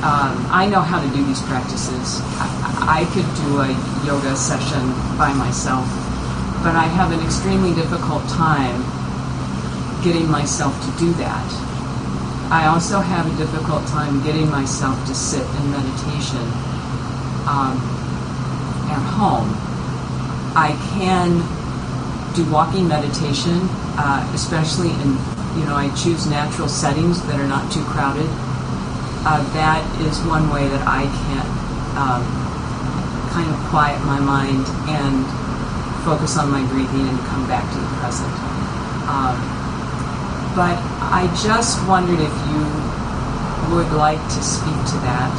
Um, 0.00 0.32
I 0.48 0.64
know 0.64 0.80
how 0.80 0.96
to 0.96 1.08
do 1.12 1.22
these 1.24 1.42
practices. 1.42 2.24
I, 2.40 3.04
I 3.04 3.12
could 3.12 3.28
do 3.44 3.60
a 3.60 3.68
yoga 4.08 4.34
session 4.34 4.80
by 5.20 5.28
myself, 5.36 5.84
but 6.64 6.72
I 6.72 6.88
have 6.88 7.12
an 7.12 7.20
extremely 7.20 7.74
difficult 7.74 8.26
time 8.32 8.80
getting 10.02 10.24
myself 10.30 10.72
to 10.88 10.90
do 10.98 11.12
that. 11.20 11.44
I 12.50 12.66
also 12.72 13.00
have 13.00 13.28
a 13.28 13.36
difficult 13.36 13.86
time 13.88 14.24
getting 14.24 14.48
myself 14.48 14.96
to 15.06 15.14
sit 15.14 15.44
in 15.44 15.70
meditation 15.70 16.48
um, 17.44 17.76
at 18.88 19.04
home. 19.04 19.52
I 20.56 20.72
can 20.96 21.44
do 22.34 22.50
walking 22.50 22.88
meditation, 22.88 23.68
uh, 24.00 24.24
especially 24.34 24.90
in, 25.04 25.12
you 25.60 25.68
know, 25.68 25.76
I 25.76 25.92
choose 25.94 26.26
natural 26.26 26.68
settings 26.68 27.20
that 27.26 27.38
are 27.38 27.46
not 27.46 27.70
too 27.70 27.84
crowded. 27.84 28.28
Uh, 29.22 29.44
that 29.52 29.84
is 30.00 30.16
one 30.24 30.48
way 30.48 30.66
that 30.68 30.80
I 30.88 31.04
can 31.04 31.44
um, 31.92 32.24
kind 33.30 33.48
of 33.52 33.56
quiet 33.68 34.00
my 34.08 34.18
mind 34.18 34.64
and 34.88 35.22
focus 36.04 36.38
on 36.38 36.50
my 36.50 36.64
breathing 36.72 37.04
and 37.04 37.18
come 37.28 37.46
back 37.46 37.68
to 37.68 37.78
the 37.78 37.90
present. 38.00 38.32
Um, 39.06 39.36
but 40.56 40.80
I 41.12 41.28
just 41.36 41.78
wondered 41.86 42.18
if 42.18 42.34
you 42.48 42.64
would 43.76 43.92
like 43.92 44.18
to 44.18 44.40
speak 44.42 44.74
to 44.74 44.96
that 45.04 45.34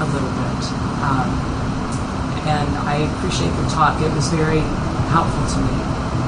a 0.00 0.06
little 0.08 0.32
bit. 0.32 0.62
Um, 1.04 1.30
and 2.46 2.70
I 2.86 3.06
appreciate 3.12 3.50
the 3.60 3.68
talk. 3.70 4.00
It 4.02 4.12
was 4.14 4.28
very 4.32 4.60
helpful 5.12 5.44
to 5.54 5.58
me, 5.62 5.74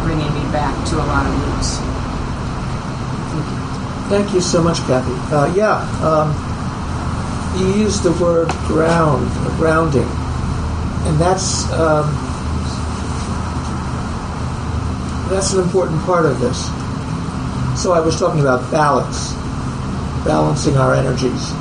bringing 0.05 0.31
me 0.35 0.45
back 0.53 0.75
to 0.91 0.97
a 0.97 1.07
lot 1.07 1.27
of 1.27 1.33
roots. 1.33 1.81
Thank 3.33 3.47
you. 3.51 3.59
Thank 4.11 4.35
you 4.35 4.41
so 4.41 4.63
much, 4.63 4.79
Kathy. 4.87 5.15
Uh, 5.35 5.53
yeah, 5.55 5.81
um, 6.05 6.48
you 7.57 7.67
use 7.75 8.01
the 8.01 8.13
word 8.13 8.49
ground, 8.67 9.29
grounding, 9.57 10.09
and 11.07 11.19
that's 11.19 11.71
um, 11.73 12.07
that's 15.31 15.53
an 15.53 15.61
important 15.61 16.01
part 16.03 16.27
of 16.27 16.41
this. 16.41 16.67
So 17.81 17.93
I 17.93 18.01
was 18.01 18.19
talking 18.19 18.41
about 18.41 18.71
balance, 18.71 19.33
balancing 20.25 20.77
our 20.77 20.95
energies, 20.95 21.53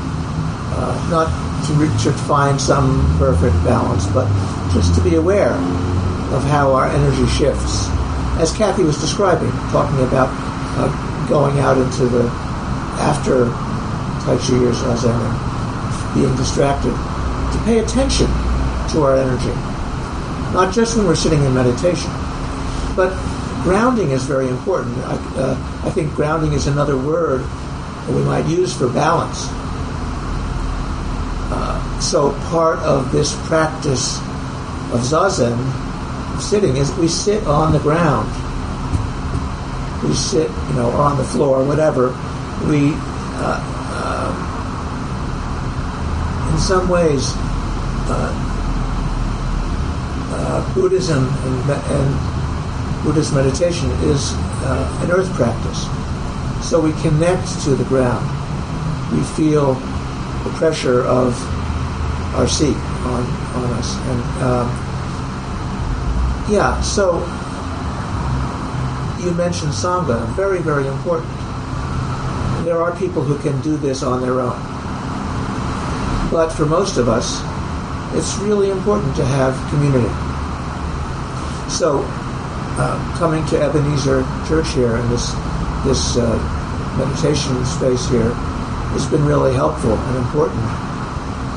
uh, 0.74 1.08
not 1.12 1.28
to 1.68 2.12
find 2.28 2.60
some 2.60 3.06
perfect 3.18 3.56
balance, 3.64 4.06
but 4.08 4.28
just 4.74 4.96
to 4.96 5.02
be 5.02 5.16
aware 5.16 5.54
of 6.34 6.44
how 6.44 6.74
our 6.74 6.88
energy 6.88 7.28
shifts, 7.28 7.88
as 8.40 8.56
Kathy 8.56 8.84
was 8.84 9.00
describing, 9.00 9.52
talking 9.72 10.00
about 10.08 10.30
uh, 10.78 11.28
going 11.30 11.60
out 11.60 11.78
into 11.78 12.06
the 12.06 12.24
after 13.00 13.46
Tai 14.26 14.38
Chi 14.38 14.56
or 14.64 14.74
Zazen, 14.74 15.47
being 16.18 16.36
distracted, 16.36 16.92
to 16.92 17.62
pay 17.64 17.80
attention 17.80 18.28
to 18.92 19.04
our 19.04 19.16
energy. 19.16 19.54
Not 20.54 20.74
just 20.74 20.98
when 20.98 21.06
we're 21.06 21.16
sitting 21.16 21.44
in 21.44 21.54
meditation, 21.54 22.10
but 22.96 23.14
grounding 23.62 24.12
is 24.12 24.24
very 24.24 24.48
important. 24.48 24.98
I, 25.00 25.16
uh, 25.38 25.82
I 25.86 25.92
think 25.92 26.14
grounding 26.16 26.54
is 26.54 26.68
another 26.68 26.98
word 26.98 27.42
that 27.42 28.16
we 28.16 28.24
might 28.24 28.48
use 28.48 28.76
for 28.76 28.88
balance. 28.90 29.46
Uh, 31.50 32.00
so 32.00 32.32
part 32.50 32.80
of 32.80 33.12
this 33.12 33.36
practice 33.48 34.18
of 34.94 35.02
zazen, 35.02 35.58
sitting, 36.42 36.78
is 36.78 36.92
we 36.96 37.08
sit 37.08 37.46
on 37.46 37.74
the 37.74 37.80
ground. 37.80 38.28
We 40.04 40.14
sit, 40.14 40.50
you 40.50 40.74
know, 40.74 40.90
on 40.92 41.18
the 41.18 41.24
floor, 41.24 41.64
whatever. 41.64 42.10
We, 42.70 42.94
uh, 42.96 43.77
in 46.58 46.64
some 46.64 46.90
ways, 46.90 47.34
uh, 48.10 48.34
uh, 50.34 50.74
Buddhism 50.74 51.24
and, 51.28 51.72
and, 51.72 52.38
Buddhist 53.04 53.32
meditation 53.32 53.92
is 54.10 54.34
uh, 54.66 55.02
an 55.04 55.12
earth 55.12 55.32
practice. 55.36 55.86
So 56.68 56.82
we 56.82 56.92
connect 57.04 57.48
to 57.62 57.76
the 57.76 57.84
ground. 57.86 58.26
We 59.16 59.24
feel 59.36 59.76
the 59.76 60.50
pressure 60.58 61.04
of 61.04 61.38
our 62.36 62.48
seat 62.48 62.76
on, 63.06 63.24
on 63.54 63.72
us. 63.78 63.96
And 63.96 64.44
um, 64.44 64.68
yeah, 66.52 66.82
so 66.82 67.20
you 69.24 69.32
mentioned 69.36 69.74
Sangha, 69.74 70.28
very, 70.36 70.60
very 70.60 70.88
important. 70.88 71.30
There 72.66 72.82
are 72.82 72.96
people 72.98 73.22
who 73.22 73.38
can 73.38 73.62
do 73.62 73.78
this 73.78 74.02
on 74.02 74.22
their 74.22 74.42
own. 74.42 74.77
But 76.32 76.50
for 76.50 76.66
most 76.66 76.98
of 76.98 77.08
us, 77.08 77.42
it's 78.16 78.38
really 78.38 78.70
important 78.70 79.16
to 79.16 79.26
have 79.26 79.54
community. 79.70 80.10
So, 81.70 82.04
uh, 82.80 83.18
coming 83.18 83.46
to 83.48 83.62
Ebenezer 83.62 84.24
Church 84.48 84.70
here 84.74 84.96
and 84.96 85.12
this 85.12 85.34
this 85.84 86.18
uh, 86.18 86.36
meditation 86.98 87.64
space 87.66 88.10
here 88.10 88.32
has 88.94 89.06
been 89.08 89.24
really 89.26 89.54
helpful 89.54 89.94
and 89.94 90.18
important 90.18 90.64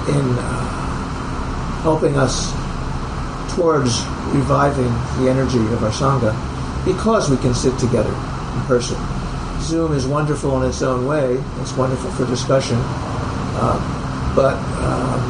in 0.08 0.26
uh, 0.38 1.80
helping 1.82 2.16
us 2.16 2.52
towards 3.54 4.04
reviving 4.34 4.90
the 5.22 5.30
energy 5.30 5.58
of 5.72 5.82
our 5.82 5.90
sangha 5.90 6.32
because 6.84 7.30
we 7.30 7.36
can 7.38 7.54
sit 7.54 7.76
together 7.78 8.10
in 8.10 8.60
person. 8.66 8.96
Zoom 9.60 9.92
is 9.92 10.06
wonderful 10.06 10.62
in 10.62 10.68
its 10.68 10.82
own 10.82 11.06
way. 11.06 11.34
It's 11.60 11.76
wonderful 11.76 12.10
for 12.12 12.24
discussion, 12.26 12.78
uh, 12.80 13.78
but 14.34 14.54
um, 14.82 15.20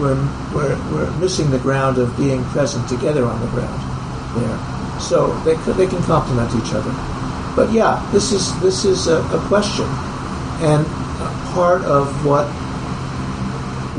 we're, 0.00 0.18
we're, 0.54 0.76
we're 0.92 1.10
missing 1.18 1.50
the 1.50 1.58
ground 1.58 1.98
of 1.98 2.16
being 2.16 2.44
present 2.46 2.88
together 2.88 3.24
on 3.24 3.40
the 3.40 3.48
ground 3.48 3.80
there. 4.36 4.58
So 5.00 5.32
they, 5.44 5.54
they 5.72 5.86
can 5.86 6.02
complement 6.04 6.50
each 6.54 6.72
other. 6.74 6.92
But 7.54 7.72
yeah, 7.72 8.08
this 8.12 8.32
is, 8.32 8.58
this 8.60 8.84
is 8.84 9.06
a, 9.06 9.22
a 9.22 9.38
question. 9.48 9.86
And 10.64 10.86
part 11.52 11.82
of 11.82 12.08
what 12.24 12.46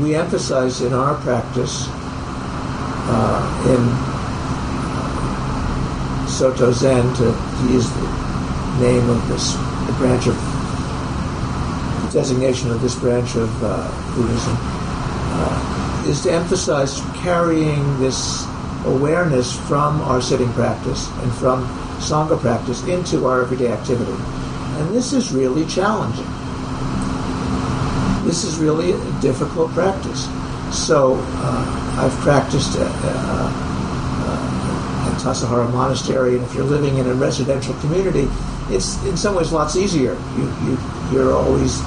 we 0.00 0.14
emphasize 0.14 0.80
in 0.82 0.92
our 0.92 1.14
practice 1.22 1.86
uh, 3.06 3.44
in 3.68 3.80
Soto 6.28 6.72
Zen, 6.72 7.14
to, 7.14 7.22
to 7.22 7.72
use 7.72 7.88
the 7.90 8.06
name 8.80 9.08
of 9.08 9.28
this, 9.28 9.52
the 9.86 9.94
branch 9.98 10.26
of, 10.26 10.36
designation 12.14 12.70
of 12.70 12.80
this 12.80 12.94
branch 12.94 13.34
of 13.34 13.50
uh, 13.62 13.90
Buddhism, 14.14 14.56
uh, 14.56 16.06
is 16.08 16.22
to 16.22 16.32
emphasize 16.32 17.00
carrying 17.16 17.82
this 17.98 18.46
awareness 18.86 19.58
from 19.66 20.00
our 20.02 20.22
sitting 20.22 20.52
practice 20.52 21.10
and 21.10 21.32
from 21.34 21.66
Sangha 21.98 22.38
practice 22.38 22.86
into 22.86 23.26
our 23.26 23.42
everyday 23.42 23.72
activity. 23.72 24.12
And 24.12 24.94
this 24.94 25.12
is 25.12 25.32
really 25.32 25.66
challenging. 25.66 26.26
This 28.24 28.44
is 28.44 28.58
really 28.58 28.92
a 28.92 29.20
difficult 29.20 29.70
practice. 29.72 30.28
So 30.72 31.16
uh, 31.18 31.98
I've 31.98 32.18
practiced 32.22 32.76
at, 32.76 32.90
uh, 33.04 33.50
uh, 34.26 35.10
at 35.10 35.20
Tassajara 35.20 35.72
Monastery, 35.72 36.36
and 36.36 36.44
if 36.44 36.54
you're 36.54 36.64
living 36.64 36.98
in 36.98 37.06
a 37.06 37.14
residential 37.14 37.74
community, 37.74 38.28
it's 38.70 39.02
in 39.04 39.16
some 39.16 39.34
ways 39.34 39.52
lots 39.52 39.76
easier. 39.76 40.14
You, 40.36 40.44
you, 40.64 40.78
you're 41.12 41.34
always 41.34 41.80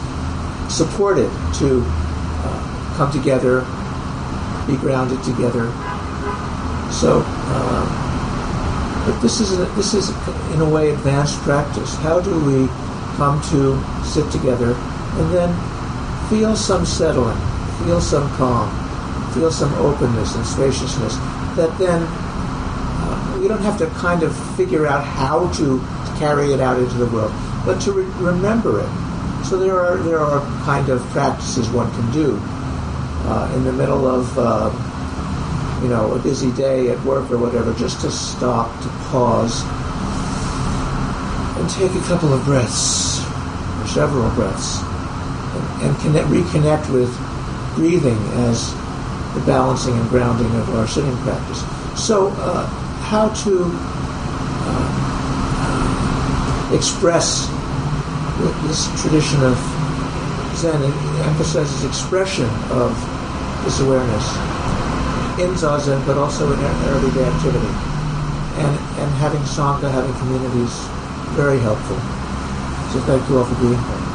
supported 0.69 1.29
to 1.59 1.83
uh, 1.85 2.93
come 2.97 3.11
together 3.11 3.65
be 4.67 4.75
grounded 4.77 5.23
together. 5.23 5.71
So, 6.91 7.23
uh, 7.25 7.85
but 9.05 9.19
this 9.21 9.39
is 9.39 9.57
a, 9.57 9.65
this 9.75 9.93
is 9.93 10.09
in 10.53 10.61
a 10.61 10.69
way 10.69 10.91
advanced 10.91 11.39
practice. 11.39 11.95
How 11.95 12.19
do 12.19 12.31
we 12.45 12.67
come 13.15 13.41
to 13.49 13.81
sit 14.03 14.29
together 14.31 14.73
and 14.75 15.33
then 15.33 15.49
feel 16.29 16.55
some 16.55 16.85
settling, 16.85 17.37
feel 17.85 18.01
some 18.01 18.29
calm, 18.35 18.69
feel 19.33 19.51
some 19.51 19.73
openness 19.75 20.35
and 20.35 20.45
spaciousness 20.45 21.15
that 21.55 21.75
then 21.79 22.03
uh, 22.03 23.39
we 23.41 23.47
don't 23.47 23.61
have 23.61 23.77
to 23.79 23.87
kind 24.01 24.21
of 24.23 24.35
figure 24.55 24.85
out 24.85 25.03
how 25.03 25.51
to, 25.53 25.81
carry 26.17 26.51
it 26.51 26.59
out 26.59 26.79
into 26.79 26.95
the 26.95 27.05
world, 27.13 27.31
but 27.63 27.79
to 27.79 27.91
re- 27.91 28.03
remember 28.17 28.79
it. 28.79 29.06
So 29.47 29.57
there 29.57 29.79
are 29.79 29.95
there 30.03 30.19
are 30.19 30.41
kind 30.65 30.89
of 30.89 31.01
practices 31.11 31.69
one 31.69 31.89
can 31.93 32.11
do 32.11 32.37
uh, 33.27 33.49
in 33.55 33.63
the 33.63 33.71
middle 33.71 34.05
of 34.05 34.37
uh, 34.37 34.69
you 35.81 35.87
know 35.87 36.11
a 36.13 36.19
busy 36.19 36.51
day 36.51 36.89
at 36.89 37.01
work 37.05 37.31
or 37.31 37.37
whatever, 37.37 37.73
just 37.75 38.01
to 38.01 38.11
stop, 38.11 38.67
to 38.81 38.89
pause, 39.07 39.63
and 41.55 41.69
take 41.69 41.95
a 41.95 42.05
couple 42.09 42.33
of 42.33 42.43
breaths 42.43 43.23
or 43.79 43.87
several 43.87 44.29
breaths, 44.31 44.81
and, 45.55 45.83
and 45.83 45.97
connect, 46.01 46.27
reconnect 46.27 46.91
with 46.91 47.15
breathing 47.75 48.17
as 48.43 48.73
the 49.33 49.39
balancing 49.45 49.97
and 49.97 50.09
grounding 50.09 50.53
of 50.57 50.75
our 50.75 50.87
sitting 50.87 51.15
practice. 51.19 51.63
So, 51.95 52.33
uh, 52.35 52.67
how 53.07 53.29
to 53.29 53.71
uh, 55.63 56.75
express 56.75 57.47
this 58.65 58.89
tradition 59.01 59.43
of 59.43 59.57
Zen 60.57 60.81
emphasizes 61.29 61.85
expression 61.85 62.49
of 62.73 62.89
this 63.63 63.79
awareness 63.79 64.25
in 65.37 65.53
zazen, 65.53 66.03
but 66.05 66.17
also 66.17 66.51
in 66.51 66.59
everyday 66.97 67.25
activity. 67.25 67.73
And, 68.57 68.73
and 68.97 69.09
having 69.21 69.41
sangha, 69.41 69.91
having 69.91 70.13
communities, 70.17 70.73
very 71.37 71.59
helpful. 71.59 71.97
So 72.91 72.99
thank 73.05 73.21
you 73.29 73.37
all 73.37 73.45
for 73.45 73.55
being 73.61 73.77
here. 73.77 74.07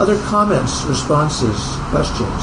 Other 0.00 0.18
comments, 0.24 0.84
responses, 0.84 1.60
questions? 1.92 2.42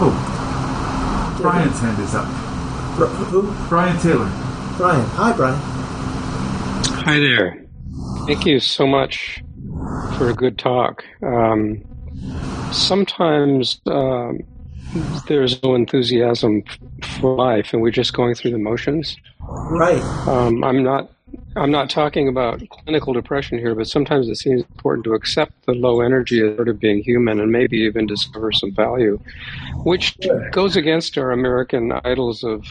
Oh, 0.00 1.38
Brian's 1.40 1.80
hand 1.80 2.00
is 2.00 2.14
up. 2.14 2.26
who? 3.30 3.52
Brian 3.68 3.98
Taylor. 4.00 4.30
Brian. 4.76 5.04
Hi, 5.10 5.32
Brian. 5.34 5.58
Hi 7.04 7.18
there. 7.18 7.67
Thank 8.28 8.44
you 8.44 8.60
so 8.60 8.86
much 8.86 9.42
for 10.18 10.28
a 10.28 10.34
good 10.34 10.58
talk. 10.58 11.02
Um, 11.22 11.82
sometimes 12.72 13.80
um, 13.86 14.40
there's 15.28 15.62
no 15.62 15.74
enthusiasm 15.74 16.62
for 17.02 17.34
life, 17.34 17.72
and 17.72 17.80
we're 17.80 17.90
just 17.90 18.12
going 18.12 18.34
through 18.34 18.50
the 18.50 18.58
motions. 18.58 19.16
Right. 19.40 20.02
Um, 20.28 20.62
I'm 20.62 20.82
not. 20.82 21.10
I'm 21.56 21.70
not 21.70 21.88
talking 21.88 22.28
about 22.28 22.62
clinical 22.68 23.14
depression 23.14 23.58
here, 23.58 23.74
but 23.74 23.88
sometimes 23.88 24.28
it 24.28 24.36
seems 24.36 24.60
important 24.60 25.04
to 25.04 25.14
accept 25.14 25.64
the 25.64 25.72
low 25.72 26.02
energy 26.02 26.46
as 26.46 26.54
part 26.54 26.68
of 26.68 26.78
being 26.78 27.02
human, 27.02 27.40
and 27.40 27.50
maybe 27.50 27.78
even 27.78 28.06
discover 28.06 28.52
some 28.52 28.74
value, 28.74 29.18
which 29.84 30.14
goes 30.52 30.76
against 30.76 31.16
our 31.16 31.30
American 31.30 31.92
idols 32.04 32.44
of 32.44 32.66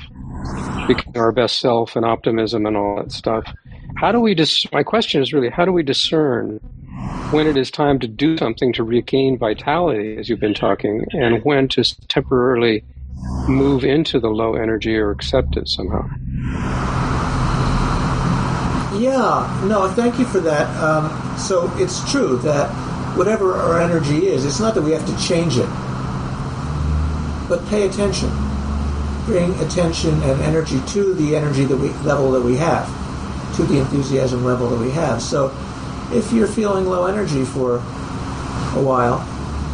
becoming 0.88 1.18
our 1.18 1.32
best 1.32 1.60
self 1.60 1.96
and 1.96 2.06
optimism 2.06 2.68
and 2.68 2.78
all 2.78 2.98
that 2.98 3.12
stuff. 3.12 3.52
How 3.98 4.12
do 4.12 4.20
we 4.20 4.36
dis- 4.36 4.72
My 4.72 4.84
question 4.84 5.24
is 5.24 5.34
really, 5.34 5.50
how 5.50 5.66
do 5.66 5.72
we 5.72 5.82
discern 5.82 6.60
when 7.32 7.48
it 7.48 7.58
is 7.58 7.72
time 7.72 7.98
to 8.00 8.08
do 8.08 8.38
something 8.38 8.72
to 8.74 8.84
regain 8.84 9.38
vitality, 9.38 10.18
as 10.18 10.30
you've 10.30 10.40
been 10.40 10.54
talking, 10.54 11.04
and 11.14 11.44
when 11.44 11.68
to 11.70 11.84
temporarily 12.08 12.84
move 13.48 13.84
into 13.84 14.20
the 14.20 14.30
low 14.30 14.54
energy 14.54 14.96
or 14.96 15.10
accept 15.10 15.58
it 15.58 15.68
somehow. 15.68 16.08
Yeah, 19.00 19.66
no, 19.68 19.92
thank 19.96 20.20
you 20.20 20.26
for 20.26 20.40
that. 20.42 20.68
Um, 20.82 21.38
so 21.38 21.72
it's 21.78 22.10
true 22.12 22.38
that 22.38 22.70
whatever 23.18 23.54
our 23.56 23.82
energy 23.82 24.28
is, 24.28 24.46
it's 24.46 24.60
not 24.60 24.76
that 24.76 24.84
we 24.84 24.92
have 24.92 25.06
to 25.06 25.28
change 25.28 25.58
it, 25.58 25.70
but 27.50 27.66
pay 27.68 27.88
attention. 27.88 28.30
Bring 29.26 29.60
attention 29.60 30.14
and 30.22 30.40
energy 30.42 30.80
to 30.90 31.14
the 31.16 31.36
energy 31.36 31.66
that 31.66 31.78
we 31.78 31.90
level 32.06 32.32
that 32.32 32.42
we 32.42 32.56
have, 32.58 32.88
to 33.58 33.64
the 33.64 33.80
enthusiasm 33.80 34.46
level 34.46 34.70
that 34.70 34.80
we 34.80 34.92
have. 34.92 35.22
So 35.22 35.52
if 36.12 36.32
you're 36.32 36.48
feeling 36.48 36.86
low 36.86 37.08
energy 37.08 37.44
for 37.44 37.78
a 37.78 38.82
while, 38.82 39.20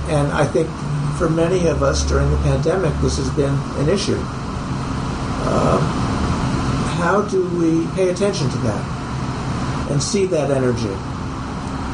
and 0.09 0.31
I 0.31 0.45
think 0.45 0.67
for 1.17 1.29
many 1.29 1.67
of 1.67 1.83
us 1.83 2.03
during 2.07 2.29
the 2.31 2.37
pandemic, 2.37 2.93
this 3.01 3.17
has 3.17 3.29
been 3.31 3.53
an 3.83 3.89
issue. 3.89 4.17
Um, 5.45 5.81
how 6.97 7.21
do 7.29 7.45
we 7.57 7.85
pay 7.95 8.09
attention 8.09 8.49
to 8.49 8.57
that 8.59 9.91
and 9.91 10.01
see 10.01 10.25
that 10.27 10.49
energy? 10.49 10.95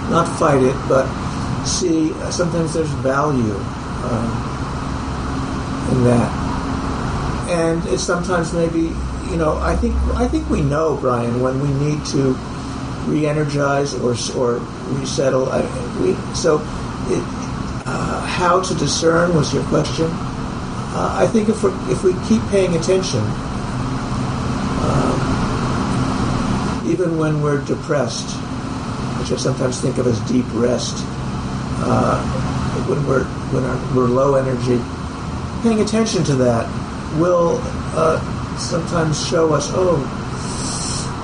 Not 0.09 0.27
fight 0.39 0.61
it, 0.61 0.75
but 0.87 1.07
see. 1.65 2.13
Sometimes 2.31 2.73
there's 2.73 2.89
value 3.01 3.55
um, 4.05 4.29
in 5.91 6.03
that, 6.05 7.49
and 7.49 7.85
it's 7.87 8.03
sometimes 8.03 8.53
maybe 8.53 8.93
you 9.29 9.37
know. 9.37 9.57
I 9.59 9.75
think 9.75 9.95
I 10.15 10.27
think 10.27 10.49
we 10.49 10.61
know, 10.61 10.97
Brian, 10.97 11.41
when 11.41 11.59
we 11.61 11.71
need 11.85 12.05
to 12.07 12.35
re-energize 13.05 13.93
or 13.95 14.15
or 14.37 14.59
resettle. 14.99 15.49
I, 15.49 15.61
we, 16.01 16.15
so, 16.33 16.59
it, 17.09 17.23
uh, 17.87 18.25
how 18.25 18.61
to 18.61 18.75
discern 18.75 19.33
was 19.35 19.53
your 19.53 19.63
question. 19.65 20.07
Uh, 20.91 21.15
I 21.15 21.27
think 21.27 21.49
if 21.49 21.63
we 21.63 21.71
if 21.91 22.03
we 22.03 22.13
keep 22.27 22.41
paying 22.49 22.75
attention, 22.75 23.23
um, 24.83 25.19
even 26.87 27.17
when 27.17 27.41
we're 27.41 27.63
depressed, 27.65 28.35
which 29.19 29.31
I 29.31 29.37
sometimes 29.37 29.79
think 29.79 29.97
of 29.97 30.07
as 30.07 30.19
deep 30.21 30.45
rest, 30.53 30.95
uh, 31.81 32.21
when 32.87 33.05
we're 33.07 33.25
when 33.53 33.63
our, 33.63 33.95
we're 33.95 34.07
low 34.07 34.35
energy, 34.35 34.81
paying 35.61 35.81
attention 35.81 36.23
to 36.25 36.35
that 36.35 36.67
will 37.19 37.59
uh, 37.93 38.19
sometimes 38.59 39.27
show 39.27 39.53
us, 39.53 39.69
oh, 39.73 39.97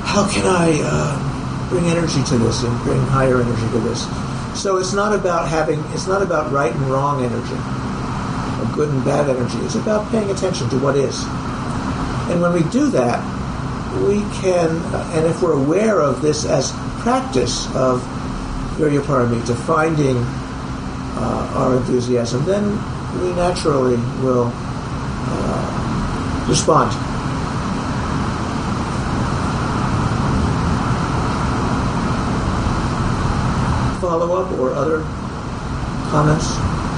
how 0.04 0.28
can 0.32 0.46
I 0.48 0.80
uh, 0.84 1.70
bring 1.70 1.86
energy 1.86 2.24
to 2.24 2.38
this 2.38 2.64
and 2.64 2.78
bring 2.84 3.02
higher 3.08 3.42
energy 3.42 3.68
to 3.72 3.80
this? 3.80 4.08
So 4.60 4.78
it's 4.78 4.94
not 4.94 5.14
about 5.14 5.48
having, 5.48 5.80
it's 5.92 6.08
not 6.08 6.22
about 6.22 6.52
right 6.52 6.74
and 6.74 6.82
wrong 6.90 7.24
energy, 7.24 7.60
or 8.62 8.76
good 8.76 8.90
and 8.90 9.04
bad 9.04 9.30
energy. 9.30 9.58
It's 9.66 9.76
about 9.76 10.10
paying 10.12 10.32
attention 10.32 10.70
to 10.70 10.80
what 10.80 10.96
is. 10.96 11.24
And 12.32 12.42
when 12.42 12.54
we 12.54 12.64
do 12.72 12.90
that, 12.92 13.20
we 14.08 14.22
can, 14.42 14.70
and 15.14 15.26
if 15.26 15.42
we're 15.42 15.54
aware 15.54 16.00
of 16.00 16.22
this 16.22 16.46
as 16.46 16.72
practice 17.00 17.68
of 17.76 18.02
Viryaparamita, 18.78 19.56
finding 19.66 20.18
uh, 20.18 21.54
our 21.56 21.78
enthusiasm, 21.78 22.44
then 22.46 22.72
we 23.22 23.32
naturally 23.34 23.96
will 24.22 24.52
uh, 24.54 26.46
respond. 26.50 26.92
Follow 34.02 34.36
up 34.36 34.52
or 34.60 34.74
other 34.74 35.04
comments, 36.16 36.48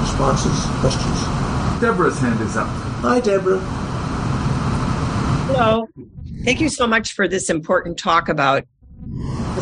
responses, 0.02 0.66
questions? 0.80 1.82
Deborah's 1.82 2.20
hand 2.20 2.40
is 2.40 2.56
up. 2.56 2.68
Hi, 3.02 3.20
Deborah. 3.20 3.58
Hello. 5.48 5.88
Thank 6.44 6.62
you 6.62 6.70
so 6.70 6.86
much 6.86 7.14
for 7.14 7.28
this 7.28 7.50
important 7.50 7.98
talk 7.98 8.30
about 8.30 8.64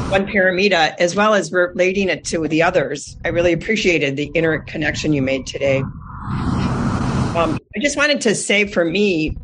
one 0.09 0.27
paramita 0.27 0.95
as 0.99 1.15
well 1.15 1.33
as 1.33 1.53
relating 1.53 2.09
it 2.09 2.25
to 2.25 2.45
the 2.49 2.61
others. 2.63 3.15
I 3.23 3.29
really 3.29 3.53
appreciated 3.53 4.17
the 4.17 4.29
inner 4.33 4.59
connection 4.59 5.13
you 5.13 5.21
made 5.21 5.47
today. 5.47 5.77
Um, 5.77 7.57
I 7.77 7.79
just 7.79 7.95
wanted 7.95 8.19
to 8.21 8.35
say 8.35 8.67
for 8.67 8.83
me, 8.83 9.37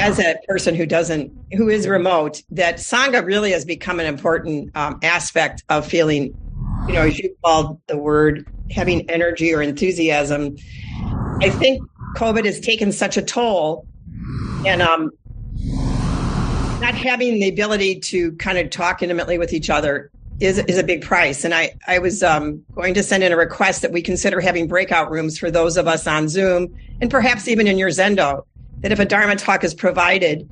as 0.00 0.18
a 0.18 0.34
person 0.48 0.74
who 0.74 0.86
doesn't, 0.86 1.32
who 1.52 1.68
is 1.68 1.86
remote, 1.86 2.42
that 2.50 2.78
Sangha 2.78 3.24
really 3.24 3.52
has 3.52 3.64
become 3.64 4.00
an 4.00 4.06
important 4.06 4.76
um, 4.76 4.98
aspect 5.04 5.62
of 5.68 5.86
feeling, 5.86 6.36
you 6.86 6.94
know, 6.94 7.02
as 7.02 7.18
you 7.18 7.34
called 7.44 7.80
the 7.86 7.96
word, 7.96 8.46
having 8.70 9.08
energy 9.10 9.54
or 9.54 9.62
enthusiasm. 9.62 10.56
I 11.40 11.50
think 11.50 11.82
COVID 12.16 12.44
has 12.44 12.60
taken 12.60 12.92
such 12.92 13.16
a 13.16 13.22
toll 13.22 13.86
and 14.66 14.82
um, 14.82 15.10
not 16.80 16.94
having 16.94 17.40
the 17.40 17.48
ability 17.48 18.00
to 18.00 18.32
kind 18.32 18.58
of 18.58 18.70
talk 18.70 19.02
intimately 19.02 19.38
with 19.38 19.52
each 19.52 19.70
other 19.70 20.10
is 20.40 20.58
is 20.58 20.78
a 20.78 20.82
big 20.82 21.02
price. 21.02 21.44
And 21.44 21.54
I 21.54 21.74
I 21.86 21.98
was 21.98 22.22
um, 22.22 22.64
going 22.74 22.94
to 22.94 23.02
send 23.02 23.22
in 23.22 23.32
a 23.32 23.36
request 23.36 23.82
that 23.82 23.92
we 23.92 24.02
consider 24.02 24.40
having 24.40 24.66
breakout 24.66 25.10
rooms 25.10 25.38
for 25.38 25.50
those 25.50 25.76
of 25.76 25.86
us 25.86 26.06
on 26.06 26.28
Zoom 26.28 26.74
and 27.00 27.10
perhaps 27.10 27.48
even 27.48 27.66
in 27.66 27.78
your 27.78 27.90
Zendo. 27.90 28.44
That 28.80 28.90
if 28.90 28.98
a 28.98 29.04
Dharma 29.04 29.36
talk 29.36 29.62
is 29.62 29.74
provided, 29.74 30.48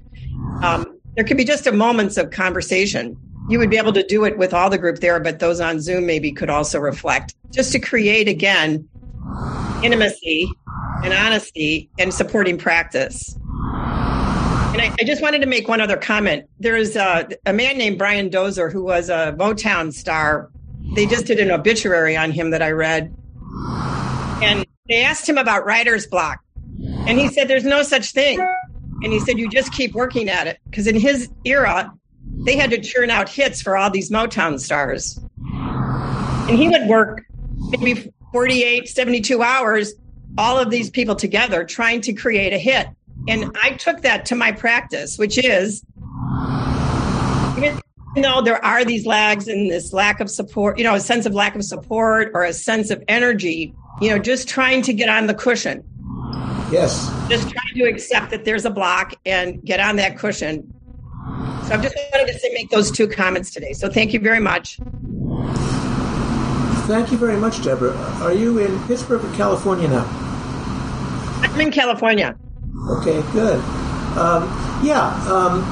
um, 0.62 1.00
there 1.16 1.24
could 1.24 1.36
be 1.36 1.44
just 1.44 1.66
a 1.66 1.72
moments 1.72 2.16
of 2.16 2.30
conversation. 2.30 3.16
You 3.50 3.58
would 3.58 3.68
be 3.68 3.76
able 3.76 3.92
to 3.94 4.02
do 4.04 4.24
it 4.24 4.38
with 4.38 4.54
all 4.54 4.70
the 4.70 4.78
group 4.78 5.00
there, 5.00 5.18
but 5.18 5.40
those 5.40 5.60
on 5.60 5.80
Zoom 5.80 6.06
maybe 6.06 6.30
could 6.30 6.48
also 6.48 6.78
reflect 6.78 7.34
just 7.50 7.72
to 7.72 7.80
create 7.80 8.28
again 8.28 8.88
intimacy 9.82 10.48
and 11.02 11.12
honesty 11.12 11.90
and 11.98 12.14
supporting 12.14 12.58
practice. 12.58 13.34
And 14.72 14.80
I, 14.80 14.94
I, 15.00 15.04
just 15.04 15.20
wanted 15.20 15.40
to 15.40 15.46
make 15.46 15.66
one 15.66 15.80
other 15.80 15.96
comment. 15.96 16.48
There's 16.60 16.94
a, 16.94 17.28
a 17.44 17.52
man 17.52 17.76
named 17.76 17.98
Brian 17.98 18.28
Dozier 18.30 18.70
who 18.70 18.84
was 18.84 19.08
a 19.08 19.34
Motown 19.36 19.92
star. 19.92 20.48
They 20.94 21.06
just 21.06 21.26
did 21.26 21.40
an 21.40 21.50
obituary 21.50 22.16
on 22.16 22.30
him 22.30 22.50
that 22.50 22.62
I 22.62 22.70
read. 22.70 23.12
And 24.42 24.64
they 24.88 25.02
asked 25.02 25.28
him 25.28 25.38
about 25.38 25.64
writer's 25.64 26.06
block. 26.06 26.38
And 27.06 27.18
he 27.18 27.28
said, 27.28 27.48
There's 27.48 27.64
no 27.64 27.82
such 27.82 28.12
thing. 28.12 28.40
And 29.02 29.12
he 29.12 29.18
said, 29.18 29.38
You 29.38 29.50
just 29.50 29.72
keep 29.72 29.92
working 29.92 30.28
at 30.28 30.46
it. 30.46 30.58
Because 30.70 30.86
in 30.86 30.94
his 30.94 31.28
era, 31.44 31.92
they 32.38 32.56
had 32.56 32.70
to 32.70 32.80
churn 32.80 33.10
out 33.10 33.28
hits 33.28 33.60
for 33.60 33.76
all 33.76 33.90
these 33.90 34.10
Motown 34.10 34.58
stars. 34.58 35.20
And 36.48 36.58
he 36.58 36.68
would 36.68 36.88
work 36.88 37.24
maybe 37.70 38.12
48, 38.32 38.88
72 38.88 39.42
hours, 39.42 39.94
all 40.38 40.58
of 40.58 40.70
these 40.70 40.90
people 40.90 41.16
together 41.16 41.64
trying 41.64 42.00
to 42.02 42.12
create 42.12 42.52
a 42.52 42.58
hit. 42.58 42.88
And 43.28 43.56
I 43.62 43.70
took 43.72 44.02
that 44.02 44.24
to 44.26 44.34
my 44.34 44.52
practice, 44.52 45.18
which 45.18 45.36
is, 45.36 45.84
even 47.58 47.80
though 48.16 48.40
there 48.40 48.64
are 48.64 48.84
these 48.84 49.04
lags 49.06 49.46
and 49.46 49.70
this 49.70 49.92
lack 49.92 50.20
of 50.20 50.30
support, 50.30 50.78
you 50.78 50.84
know, 50.84 50.94
a 50.94 51.00
sense 51.00 51.26
of 51.26 51.34
lack 51.34 51.54
of 51.54 51.62
support 51.64 52.30
or 52.34 52.44
a 52.44 52.52
sense 52.52 52.90
of 52.90 53.02
energy, 53.08 53.74
you 54.00 54.08
know, 54.10 54.18
just 54.18 54.48
trying 54.48 54.82
to 54.82 54.92
get 54.92 55.08
on 55.08 55.26
the 55.26 55.34
cushion. 55.34 55.84
Yes. 56.72 57.10
Just 57.28 57.50
trying 57.50 57.74
to 57.74 57.84
accept 57.84 58.30
that 58.30 58.44
there's 58.44 58.64
a 58.64 58.70
block 58.70 59.14
and 59.26 59.62
get 59.64 59.80
on 59.80 59.96
that 59.96 60.16
cushion. 60.16 60.72
So 61.70 61.76
I 61.76 61.82
just 61.82 61.94
wanted 62.12 62.32
to 62.32 62.38
say, 62.40 62.50
make 62.52 62.68
those 62.70 62.90
two 62.90 63.06
comments 63.06 63.52
today. 63.52 63.74
So 63.74 63.88
thank 63.88 64.12
you 64.12 64.18
very 64.18 64.40
much. 64.40 64.78
Thank 66.88 67.12
you 67.12 67.16
very 67.16 67.36
much, 67.36 67.62
Deborah. 67.62 67.96
Are 68.22 68.32
you 68.32 68.58
in 68.58 68.76
Pittsburgh 68.88 69.24
or 69.24 69.32
California 69.36 69.86
now? 69.86 70.04
I'm 71.42 71.60
in 71.60 71.70
California. 71.70 72.36
Okay, 72.88 73.22
good. 73.30 73.60
Um, 74.18 74.50
yeah, 74.82 75.14
um, 75.30 75.62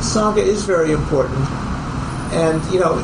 Sangha 0.00 0.38
is 0.38 0.64
very 0.64 0.92
important. 0.92 1.46
And, 2.32 2.64
you 2.72 2.80
know, 2.80 2.96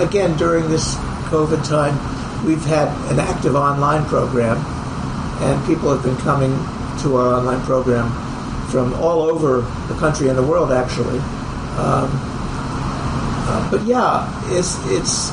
again, 0.00 0.36
during 0.36 0.68
this 0.68 0.96
COVID 1.30 1.64
time, 1.64 1.94
we've 2.44 2.64
had 2.64 2.88
an 3.12 3.20
active 3.20 3.54
online 3.54 4.04
program, 4.06 4.56
and 5.42 5.64
people 5.64 5.94
have 5.94 6.02
been 6.02 6.16
coming 6.16 6.50
to 7.02 7.14
our 7.14 7.34
online 7.34 7.60
program 7.62 8.10
from 8.70 8.94
all 8.94 9.22
over 9.22 9.60
the 9.86 9.94
country 10.00 10.28
and 10.28 10.36
the 10.36 10.42
world, 10.42 10.72
actually. 10.72 11.20
Um, 11.78 12.10
uh, 13.48 13.70
but 13.70 13.82
yeah, 13.82 14.28
it's 14.56 14.76
it's 14.86 15.30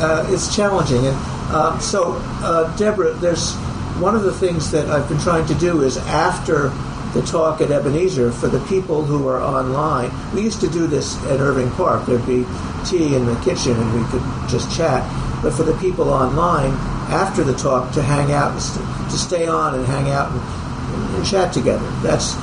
uh, 0.00 0.26
it's 0.30 0.54
challenging, 0.54 1.06
and 1.06 1.16
uh, 1.50 1.78
so 1.78 2.14
uh, 2.42 2.74
Deborah, 2.76 3.12
there's 3.14 3.54
one 4.00 4.14
of 4.14 4.22
the 4.22 4.32
things 4.32 4.70
that 4.70 4.88
I've 4.88 5.08
been 5.08 5.20
trying 5.20 5.46
to 5.46 5.54
do 5.54 5.82
is 5.82 5.96
after 5.98 6.70
the 7.12 7.22
talk 7.22 7.60
at 7.60 7.70
Ebenezer 7.70 8.30
for 8.30 8.46
the 8.46 8.60
people 8.66 9.04
who 9.04 9.26
are 9.28 9.40
online. 9.40 10.10
We 10.32 10.42
used 10.42 10.60
to 10.60 10.68
do 10.68 10.86
this 10.86 11.16
at 11.26 11.40
Irving 11.40 11.70
Park. 11.72 12.06
There'd 12.06 12.26
be 12.26 12.46
tea 12.86 13.16
in 13.16 13.26
the 13.26 13.34
kitchen 13.44 13.72
and 13.72 13.92
we 13.94 14.06
could 14.08 14.22
just 14.48 14.74
chat. 14.76 15.02
But 15.42 15.52
for 15.52 15.64
the 15.64 15.76
people 15.78 16.10
online 16.10 16.72
after 17.10 17.42
the 17.42 17.54
talk 17.54 17.92
to 17.94 18.02
hang 18.02 18.30
out, 18.30 18.54
to 18.54 19.18
stay 19.18 19.46
on 19.46 19.74
and 19.74 19.84
hang 19.86 20.10
out 20.10 20.30
and, 20.30 21.16
and 21.16 21.26
chat 21.26 21.52
together. 21.52 21.84
That's 22.02 22.34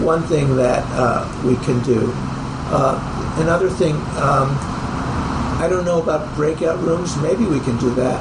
one 0.00 0.22
thing 0.22 0.56
that 0.56 0.84
uh, 0.92 1.26
we 1.44 1.56
can 1.64 1.82
do. 1.82 2.14
Uh, 2.70 3.00
another 3.40 3.70
thing, 3.70 3.96
um, 4.20 4.52
I 5.58 5.66
don't 5.68 5.84
know 5.84 6.02
about 6.02 6.34
breakout 6.34 6.78
rooms. 6.80 7.16
Maybe 7.18 7.44
we 7.46 7.60
can 7.60 7.78
do 7.78 7.94
that. 7.94 8.20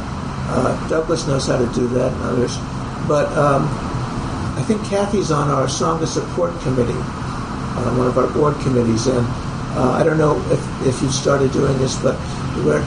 Uh, 0.49 0.87
Douglas 0.87 1.27
knows 1.27 1.47
how 1.47 1.57
to 1.57 1.67
do 1.73 1.87
that 1.89 2.13
and 2.13 2.23
others. 2.23 2.57
But 3.07 3.27
um, 3.37 3.67
I 4.57 4.63
think 4.65 4.83
Kathy's 4.85 5.31
on 5.31 5.49
our 5.49 5.67
Sangha 5.67 6.07
Support 6.07 6.59
Committee, 6.61 6.97
uh, 6.97 7.95
one 7.95 8.07
of 8.07 8.17
our 8.17 8.27
board 8.31 8.55
committees, 8.63 9.07
and 9.07 9.27
uh, 9.77 9.91
I 9.91 10.03
don't 10.03 10.17
know 10.17 10.39
if, 10.49 10.87
if 10.87 11.01
you've 11.01 11.13
started 11.13 11.51
doing 11.51 11.77
this, 11.77 12.01
but 12.01 12.17
we're 12.65 12.81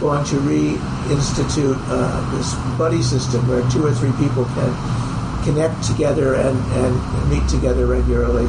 going 0.00 0.24
to 0.26 0.36
reinstitute 0.44 1.78
uh, 1.88 2.36
this 2.36 2.54
buddy 2.76 3.00
system 3.00 3.46
where 3.48 3.62
two 3.70 3.86
or 3.86 3.94
three 3.94 4.12
people 4.18 4.44
can 4.44 5.44
connect 5.44 5.82
together 5.84 6.34
and, 6.34 6.58
and 6.58 7.30
meet 7.30 7.48
together 7.48 7.86
regularly. 7.86 8.46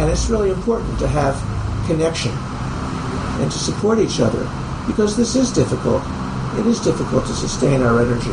And 0.00 0.10
it's 0.10 0.28
really 0.28 0.50
important 0.50 0.98
to 0.98 1.08
have 1.08 1.36
connection 1.86 2.32
and 3.40 3.50
to 3.50 3.58
support 3.58 3.98
each 3.98 4.20
other 4.20 4.48
because 4.86 5.16
this 5.16 5.36
is 5.36 5.52
difficult. 5.52 6.02
It 6.58 6.66
is 6.66 6.80
difficult 6.80 7.26
to 7.26 7.32
sustain 7.32 7.82
our 7.82 8.00
energy. 8.00 8.32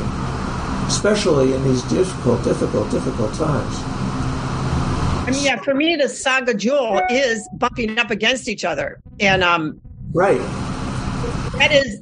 especially 0.88 1.54
in 1.54 1.64
these 1.64 1.82
difficult, 1.84 2.44
difficult, 2.44 2.92
difficult 2.92 3.34
times. 3.36 3.76
I 5.26 5.30
mean, 5.32 5.44
yeah, 5.44 5.62
for 5.62 5.74
me, 5.74 5.96
the 5.96 6.06
Sangha 6.06 6.58
jewel 6.58 7.02
is 7.10 7.48
bumping 7.56 7.98
up 7.98 8.12
against 8.12 8.48
each 8.50 8.66
other. 8.66 9.02
And 9.20 9.44
um, 9.44 9.80
right. 10.12 10.40
That 11.58 11.72
is 11.72 12.02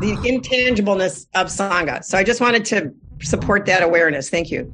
the 0.00 0.12
intangibleness 0.24 1.26
of 1.34 1.46
Sangha. 1.46 2.04
So 2.04 2.18
I 2.18 2.24
just 2.24 2.40
wanted 2.40 2.64
to 2.66 2.92
support 3.22 3.64
that 3.66 3.82
awareness. 3.82 4.28
Thank 4.28 4.50
you. 4.50 4.72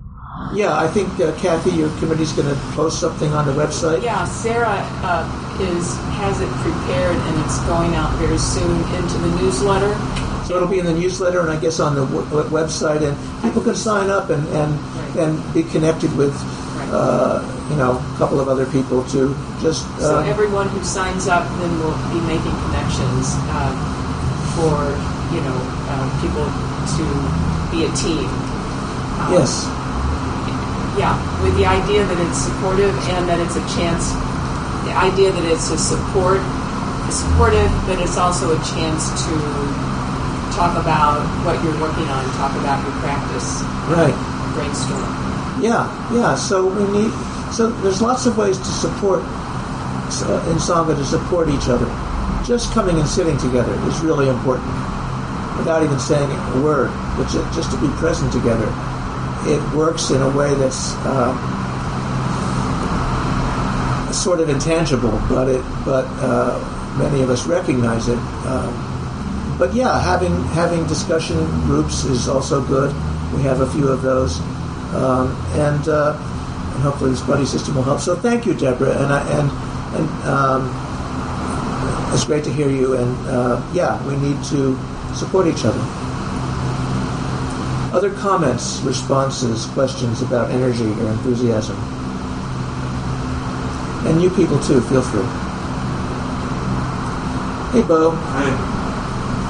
Yeah, 0.52 0.76
I 0.76 0.88
think 0.88 1.08
uh, 1.20 1.36
Kathy, 1.38 1.70
your 1.70 1.90
committee's 1.98 2.32
going 2.32 2.48
to 2.48 2.60
post 2.74 3.00
something 3.00 3.32
on 3.32 3.46
the 3.46 3.52
website. 3.52 4.02
Yeah, 4.02 4.24
Sarah 4.24 4.82
uh, 5.02 5.26
is 5.60 5.96
has 6.18 6.40
it 6.40 6.50
prepared 6.62 7.16
and 7.16 7.44
it's 7.44 7.58
going 7.66 7.94
out 7.94 8.12
very 8.18 8.38
soon 8.38 8.80
into 8.94 9.18
the 9.18 9.30
newsletter. 9.42 9.94
So 10.44 10.56
it'll 10.56 10.68
be 10.68 10.78
in 10.78 10.86
the 10.86 10.94
newsletter 10.94 11.40
and 11.40 11.50
I 11.50 11.58
guess 11.58 11.80
on 11.80 11.94
the 11.94 12.04
w- 12.06 12.26
website, 12.50 13.02
and 13.02 13.16
people 13.42 13.62
can 13.62 13.74
sign 13.74 14.10
up 14.10 14.30
and 14.30 14.46
and, 14.48 14.78
right. 14.78 15.16
and 15.16 15.54
be 15.54 15.62
connected 15.64 16.14
with. 16.16 16.34
Uh, 16.92 17.42
you 17.70 17.76
know, 17.76 17.96
a 17.96 18.18
couple 18.18 18.40
of 18.40 18.46
other 18.46 18.66
people 18.66 19.02
to 19.04 19.34
just. 19.60 19.82
so 19.98 20.18
uh, 20.18 20.22
everyone 20.24 20.68
who 20.68 20.84
signs 20.84 21.28
up 21.28 21.48
then 21.58 21.78
will 21.80 21.96
be 22.12 22.20
making 22.26 22.52
connections 22.68 23.34
uh, 23.50 23.72
for 24.54 24.92
you 25.34 25.40
know 25.40 25.58
uh, 25.88 26.06
people 26.20 26.44
to 26.94 27.04
be 27.74 27.86
a 27.86 27.90
team. 27.96 28.28
Um, 29.18 29.32
yes 29.32 29.73
yeah, 30.96 31.18
with 31.42 31.56
the 31.58 31.66
idea 31.66 32.06
that 32.06 32.18
it's 32.22 32.38
supportive 32.38 32.94
and 33.10 33.26
that 33.26 33.42
it's 33.42 33.58
a 33.58 33.64
chance, 33.74 34.14
the 34.86 34.94
idea 34.94 35.32
that 35.34 35.44
it's 35.50 35.70
a 35.70 35.78
support, 35.78 36.38
supportive, 37.10 37.70
but 37.86 37.98
it's 37.98 38.16
also 38.16 38.54
a 38.54 38.60
chance 38.62 39.10
to 39.26 39.34
talk 40.54 40.78
about 40.78 41.18
what 41.42 41.58
you're 41.66 41.74
working 41.82 42.06
on, 42.06 42.22
talk 42.38 42.54
about 42.62 42.78
your 42.86 42.94
practice, 43.02 43.62
right? 43.90 44.14
Brainstorm. 44.54 45.02
Yeah, 45.58 45.90
yeah. 46.14 46.34
So 46.36 46.66
we 46.66 46.86
need. 46.94 47.10
So 47.50 47.70
there's 47.82 48.02
lots 48.02 48.26
of 48.26 48.38
ways 48.38 48.58
to 48.58 48.64
support 48.64 49.22
uh, 49.22 50.50
in 50.50 50.58
Sangha 50.62 50.94
to 50.94 51.04
support 51.04 51.48
each 51.48 51.68
other. 51.68 51.86
Just 52.46 52.72
coming 52.72 52.98
and 52.98 53.08
sitting 53.08 53.36
together 53.38 53.74
is 53.88 53.98
really 54.00 54.28
important, 54.28 54.70
without 55.58 55.82
even 55.82 55.98
saying 55.98 56.30
a 56.30 56.60
word, 56.62 56.90
but 57.16 57.26
just 57.54 57.70
to 57.72 57.80
be 57.80 57.88
present 57.98 58.32
together 58.32 58.70
it 59.46 59.76
works 59.76 60.10
in 60.10 60.22
a 60.22 60.36
way 60.36 60.54
that's 60.54 60.94
uh, 61.04 61.32
sort 64.12 64.40
of 64.40 64.48
intangible, 64.48 65.20
but 65.28 65.48
it 65.48 65.62
but 65.84 66.06
uh, 66.20 66.58
many 66.98 67.22
of 67.22 67.30
us 67.30 67.46
recognize 67.46 68.08
it. 68.08 68.18
Um, 68.46 69.56
but 69.58 69.74
yeah, 69.74 70.00
having 70.00 70.42
having 70.54 70.86
discussion 70.86 71.38
groups 71.62 72.04
is 72.04 72.28
also 72.28 72.62
good. 72.64 72.94
We 73.34 73.42
have 73.42 73.60
a 73.60 73.70
few 73.70 73.88
of 73.88 74.02
those, 74.02 74.40
um, 74.94 75.36
and 75.54 75.88
uh, 75.88 76.14
and 76.74 76.82
hopefully 76.82 77.10
this 77.10 77.22
buddy 77.22 77.44
system 77.44 77.74
will 77.74 77.82
help. 77.82 78.00
So 78.00 78.16
thank 78.16 78.46
you, 78.46 78.54
Deborah, 78.54 78.96
and 78.96 79.12
I, 79.12 79.20
and 79.38 79.50
and 79.96 80.08
um, 80.28 82.14
it's 82.14 82.24
great 82.24 82.44
to 82.44 82.52
hear 82.52 82.68
you. 82.70 82.94
And 82.94 83.26
uh, 83.26 83.62
yeah, 83.74 84.02
we 84.06 84.16
need 84.16 84.42
to 84.44 84.78
support 85.14 85.46
each 85.46 85.64
other. 85.64 86.03
Other 87.94 88.12
comments, 88.14 88.80
responses, 88.80 89.66
questions 89.66 90.20
about 90.20 90.50
energy 90.50 90.82
or 90.82 91.10
enthusiasm? 91.12 91.76
And 94.04 94.20
you 94.20 94.30
people 94.30 94.58
too, 94.58 94.80
feel 94.80 95.00
free. 95.00 95.22
Hey, 97.70 97.86
Bo. 97.86 98.10
Hi. 98.10 98.50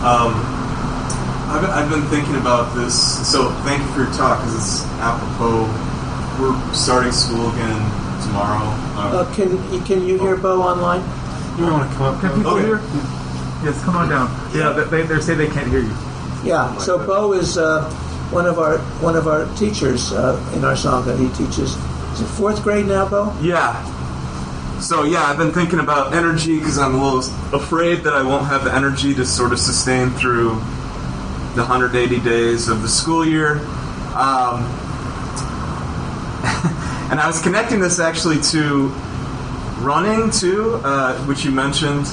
Um, 0.05 0.35
I've, 1.49 1.65
I've 1.71 1.89
been 1.89 2.05
thinking 2.11 2.37
about 2.37 2.75
this, 2.77 2.93
so 3.27 3.51
thank 3.65 3.81
you 3.81 3.89
for 3.95 4.03
your 4.03 4.13
talk 4.13 4.41
because 4.41 4.55
it's 4.57 4.85
apropos. 5.01 5.65
We're 6.39 6.75
starting 6.75 7.13
school 7.13 7.49
again 7.49 7.81
tomorrow. 8.27 8.69
Uh, 9.01 9.25
uh, 9.25 9.35
can 9.35 9.57
can 9.87 10.05
you 10.05 10.19
hear 10.19 10.37
Bo 10.37 10.61
online? 10.61 11.01
You 11.59 11.65
want 11.73 11.91
to 11.91 11.97
come 11.97 12.15
up? 12.15 12.21
Can 12.21 12.35
people 12.37 12.53
okay. 12.53 12.67
hear? 12.67 12.77
Yes, 13.65 13.83
come 13.85 13.97
on 13.97 14.11
down. 14.11 14.29
Yeah, 14.55 14.73
they, 14.73 15.03
they 15.05 15.21
say 15.21 15.35
they 15.35 15.49
can't 15.49 15.69
hear 15.69 15.81
you. 15.81 15.97
Yeah, 16.45 16.77
so 16.77 16.99
Bo 17.07 17.33
is 17.33 17.57
uh, 17.57 17.89
one 18.35 18.47
of 18.47 18.59
our 18.59 18.79
one 19.01 19.15
of 19.15 19.29
our 19.29 19.47
teachers 19.55 20.13
uh, 20.13 20.53
in 20.57 20.65
our 20.65 20.75
sangha. 20.75 21.17
He 21.17 21.29
teaches 21.37 21.77
is 22.13 22.21
it 22.21 22.27
fourth 22.27 22.63
grade 22.63 22.87
now, 22.87 23.09
Bo? 23.09 23.33
Yeah. 23.41 23.83
So 24.81 25.05
yeah, 25.05 25.23
I've 25.23 25.39
been 25.39 25.53
thinking 25.53 25.79
about 25.79 26.15
energy 26.15 26.59
because 26.59 26.79
I'm 26.79 26.97
a 26.97 27.03
little 27.03 27.21
afraid 27.55 28.03
that 28.05 28.13
I 28.13 28.23
won't 28.23 28.47
have 28.47 28.65
the 28.65 28.75
energy 28.75 29.15
to 29.15 29.25
sort 29.25 29.53
of 29.53 29.59
sustain 29.59 30.11
through 30.11 30.51
the 31.55 31.63
180 31.63 32.21
days 32.21 32.69
of 32.69 32.83
the 32.83 32.89
school 32.89 33.25
year. 33.25 33.59
Um, 34.15 34.63
and 37.11 37.21
I 37.21 37.25
was 37.27 37.41
connecting 37.41 37.81
this 37.81 38.01
actually 38.01 38.41
to 38.51 38.89
running 39.79 40.31
too, 40.31 40.81
uh, 40.85 41.17
which 41.27 41.45
you 41.45 41.53
mentioned. 41.53 42.07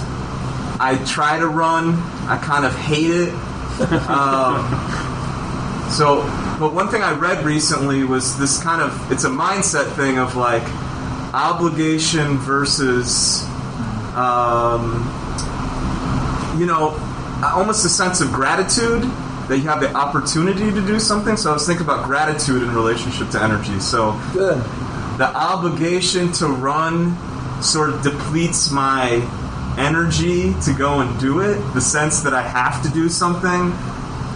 I 0.80 1.02
try 1.06 1.40
to 1.40 1.48
run. 1.48 1.94
I 2.28 2.40
kind 2.42 2.66
of 2.66 2.76
hate 2.76 3.10
it. 3.10 3.34
Um, 3.82 5.11
so, 5.92 6.22
but 6.60 6.74
one 6.74 6.88
thing 6.88 7.02
I 7.02 7.14
read 7.14 7.44
recently 7.44 8.04
was 8.04 8.38
this 8.38 8.62
kind 8.62 8.82
of 8.82 9.12
it's 9.12 9.26
a 9.26 9.30
mindset 9.30 9.94
thing 9.96 10.18
of 10.18 10.36
like 10.36 10.64
obligation 11.34 12.38
versus, 12.38 13.44
um, 14.16 15.04
you 16.58 16.66
know, 16.66 16.98
almost 17.44 17.86
a 17.86 17.90
sense 17.90 18.22
of 18.22 18.32
gratitude 18.32 19.04
that 19.48 19.58
you 19.58 19.64
have 19.64 19.82
the 19.82 19.94
opportunity 19.94 20.72
to 20.72 20.82
do 20.86 21.00
something. 21.00 21.36
So 21.36 21.50
I 21.50 21.54
was 21.54 21.68
thinking 21.68 21.86
about 21.86 22.06
gratitude 22.06 22.64
in 22.64 22.74
relationship 22.74 23.30
to 23.32 23.44
energy. 23.44 23.80
So 23.80 24.20
good. 24.34 24.64
The 25.18 25.28
obligation 25.36 26.32
to 26.34 26.48
run 26.48 27.18
sort 27.62 27.90
of 27.90 28.02
depletes 28.02 28.72
my 28.72 29.16
energy 29.78 30.54
to 30.62 30.74
go 30.74 31.02
and 31.02 31.20
do 31.20 31.42
it. 31.42 31.56
The 31.74 31.82
sense 31.82 32.22
that 32.22 32.34
I 32.34 32.42
have 32.42 32.82
to 32.84 32.90
do 32.90 33.10
something 33.10 33.72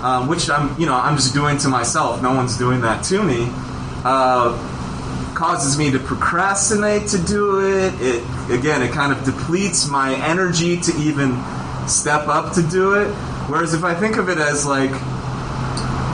um, 0.06 0.28
which 0.28 0.51
I'm, 0.51 0.80
you 0.80 0.86
know, 0.86 0.93
I'm 0.93 1.16
just 1.16 1.34
doing 1.34 1.58
to 1.58 1.68
myself. 1.68 2.22
No 2.22 2.36
one's 2.36 2.60
doing 2.60 2.82
that 2.82 3.03
to 3.06 3.24
me. 3.24 3.47
Uh, 4.03 4.53
causes 5.34 5.80
me 5.80 5.89
to 5.91 5.99
procrastinate 5.99 7.08
to 7.08 7.18
do 7.18 7.60
it. 7.66 7.91
It 7.99 8.24
again, 8.51 8.84
it 8.84 8.91
kind 8.91 9.12
of 9.12 9.24
depletes 9.24 9.89
my 9.89 10.14
energy 10.14 10.80
to 10.80 10.95
even 10.97 11.36
step 11.88 12.28
up 12.28 12.53
to 12.53 12.62
do 12.62 12.93
it. 12.93 13.08
Whereas 13.49 13.74
if 13.74 13.84
I 13.84 13.95
think 13.95 14.18
of 14.18 14.30
it 14.30 14.38
as 14.38 14.64
like, 14.64 14.91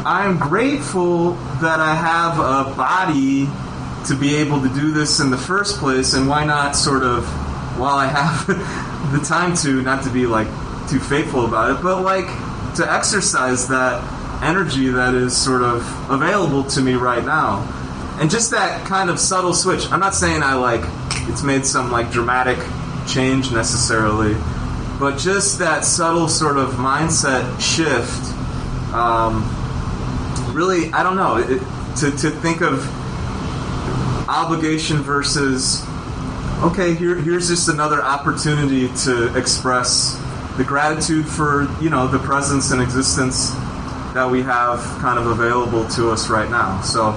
I'm 0.08 0.40
grateful 0.40 1.34
that 1.60 1.82
I 1.82 1.94
have 1.94 2.40
a 2.40 2.74
body 2.74 3.50
to 4.08 4.16
be 4.16 4.36
able 4.36 4.62
to 4.62 4.70
do 4.70 4.94
this 4.94 5.20
in 5.20 5.32
the 5.32 5.38
first 5.38 5.80
place, 5.80 6.14
and 6.14 6.30
why 6.30 6.46
not 6.46 6.78
sort 6.78 7.04
of, 7.04 7.28
while 7.78 7.98
I 7.98 8.08
have 8.08 8.48
the 9.12 9.20
time 9.20 9.54
to, 9.58 9.82
not 9.82 10.06
to 10.06 10.10
be 10.10 10.28
like 10.28 10.48
too 10.90 11.02
faithful 11.02 11.46
about 11.46 11.78
it, 11.78 11.84
but 11.84 12.04
like 12.04 12.30
to 12.76 12.92
exercise 12.92 13.68
that 13.68 14.04
energy 14.44 14.90
that 14.90 15.14
is 15.14 15.36
sort 15.36 15.62
of 15.62 16.10
available 16.10 16.64
to 16.64 16.82
me 16.82 16.94
right 16.94 17.24
now. 17.24 17.68
And 18.20 18.30
just 18.30 18.52
that 18.52 18.86
kind 18.86 19.10
of 19.10 19.20
subtle 19.20 19.54
switch. 19.54 19.92
I'm 19.92 20.00
not 20.00 20.14
saying 20.14 20.44
I 20.44 20.56
like 20.56 20.82
it's 21.30 21.44
made 21.44 21.66
some 21.66 21.92
like 21.92 22.12
dramatic 22.12 22.58
change 23.08 23.52
necessarily, 23.52 24.36
but 25.00 25.18
just 25.18 25.60
that 25.60 25.86
subtle 25.86 26.28
sort 26.28 26.58
of 26.58 26.74
mindset 26.74 27.60
shift. 27.60 28.34
Um, 28.94 29.44
really, 30.54 30.92
I 30.94 31.04
don't 31.04 31.16
know. 31.16 31.38
It, 31.38 31.62
to, 31.98 32.12
to 32.12 32.30
think 32.30 32.62
of 32.62 32.88
obligation 34.30 34.98
versus 34.98 35.86
okay, 36.62 36.94
here, 36.94 37.16
here's 37.16 37.48
just 37.48 37.70
another 37.70 38.02
opportunity 38.02 38.88
to 39.04 39.36
express 39.36 40.16
the 40.58 40.64
gratitude 40.64 41.26
for 41.26 41.68
you 41.82 41.90
know 41.90 42.08
the 42.08 42.20
presence 42.20 42.72
and 42.72 42.82
existence 42.82 43.52
that 44.14 44.30
we 44.30 44.42
have 44.42 44.80
kind 45.00 45.18
of 45.18 45.28
available 45.28 45.88
to 45.90 46.12
us 46.12 46.30
right 46.30 46.50
now. 46.50 46.82
So 46.82 47.12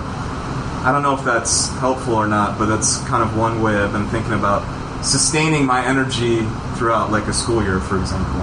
I 0.85 0.91
don't 0.93 1.03
know 1.03 1.17
if 1.17 1.25
that's 1.25 1.69
helpful 1.79 2.15
or 2.15 2.29
not, 2.29 2.59
but 2.59 2.67
that's 2.67 2.99
kind 3.09 3.23
of 3.23 3.37
one 3.37 3.63
way 3.63 3.75
I've 3.77 3.93
been 3.93 4.07
thinking 4.09 4.35
about 4.35 4.63
sustaining 5.05 5.67
my 5.67 5.85
energy 5.85 6.43
throughout 6.77 7.11
like 7.11 7.27
a 7.27 7.33
school 7.33 7.63
year, 7.63 7.81
for 7.81 7.99
example. 7.99 8.41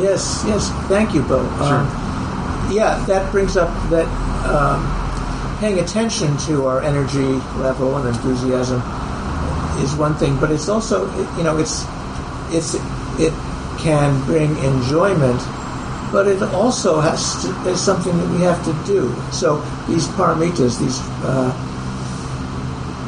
Yes, 0.00 0.44
yes. 0.46 0.70
Thank 0.88 1.14
you, 1.14 1.22
Bo. 1.22 1.42
Sure. 1.58 1.78
Um, 1.78 2.72
yeah, 2.72 3.02
that 3.06 3.30
brings 3.32 3.56
up 3.56 3.68
that 3.90 4.06
um, 4.46 5.58
paying 5.58 5.80
attention 5.80 6.36
to 6.46 6.66
our 6.66 6.82
energy 6.82 7.34
level 7.58 7.96
and 7.96 8.08
enthusiasm 8.08 8.80
is 9.82 9.94
one 9.96 10.14
thing, 10.14 10.38
but 10.38 10.50
it's 10.50 10.68
also 10.68 11.06
you 11.36 11.42
know 11.42 11.58
it's 11.58 11.84
it's 12.50 12.74
it 13.18 13.32
can 13.80 14.22
bring 14.24 14.56
enjoyment, 14.58 15.40
but 16.12 16.26
it 16.26 16.42
also 16.42 17.00
has 17.00 17.42
to, 17.42 17.70
is 17.70 17.80
something 17.80 18.16
that 18.16 18.28
we 18.30 18.40
have 18.42 18.62
to 18.64 18.72
do. 18.86 19.14
So 19.32 19.60
these 19.88 20.06
paramitas, 20.08 20.78
these 20.78 21.00
uh, 21.24 21.52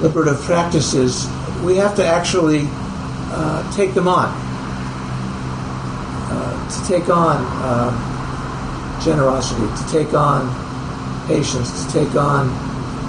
liberative 0.00 0.40
practices, 0.42 1.28
we 1.62 1.76
have 1.76 1.94
to 1.96 2.06
actually 2.06 2.62
uh, 3.34 3.70
take 3.72 3.94
them 3.94 4.08
on. 4.08 4.28
Uh, 6.34 6.68
to 6.70 6.88
take 6.88 7.08
on 7.08 7.36
um, 7.62 9.02
generosity, 9.04 9.66
to 9.82 9.92
take 9.92 10.14
on 10.14 10.48
patience, 11.26 11.84
to 11.84 11.92
take 11.92 12.14
on 12.14 12.48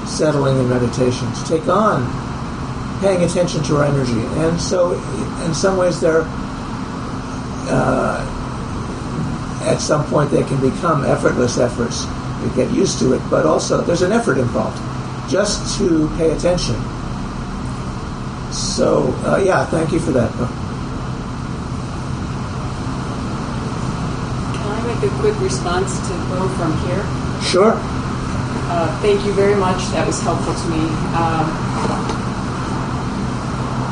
settling 0.05 0.57
in 0.59 0.69
meditation, 0.69 1.31
to 1.33 1.45
take 1.45 1.67
on 1.67 2.03
paying 2.99 3.23
attention 3.23 3.63
to 3.63 3.77
our 3.77 3.85
energy. 3.85 4.19
And 4.41 4.59
so, 4.59 4.93
in 5.45 5.53
some 5.53 5.77
ways, 5.77 5.99
they're 5.99 6.25
uh, 7.69 8.21
at 9.65 9.79
some 9.79 10.05
point 10.05 10.31
they 10.31 10.43
can 10.43 10.59
become 10.59 11.05
effortless 11.05 11.57
efforts. 11.57 12.05
You 12.43 12.49
get 12.55 12.71
used 12.71 12.99
to 12.99 13.13
it, 13.13 13.21
but 13.29 13.45
also 13.45 13.81
there's 13.81 14.01
an 14.01 14.11
effort 14.11 14.37
involved 14.37 14.79
just 15.29 15.77
to 15.77 16.09
pay 16.17 16.31
attention. 16.31 16.75
So, 18.51 19.13
uh, 19.25 19.41
yeah, 19.43 19.65
thank 19.65 19.91
you 19.91 19.99
for 19.99 20.11
that. 20.11 20.31
Can 24.53 24.69
I 24.69 24.83
make 24.85 25.01
a 25.09 25.15
quick 25.19 25.39
response 25.39 25.97
to 26.07 26.13
Bo 26.29 26.47
from 26.59 26.77
here? 26.85 27.03
Sure. 27.41 27.73
Uh, 28.69 28.99
thank 29.01 29.25
you 29.25 29.33
very 29.33 29.55
much. 29.55 29.81
That 29.91 30.05
was 30.05 30.21
helpful 30.21 30.53
to 30.53 30.67
me. 30.69 30.83
Um, 31.17 31.49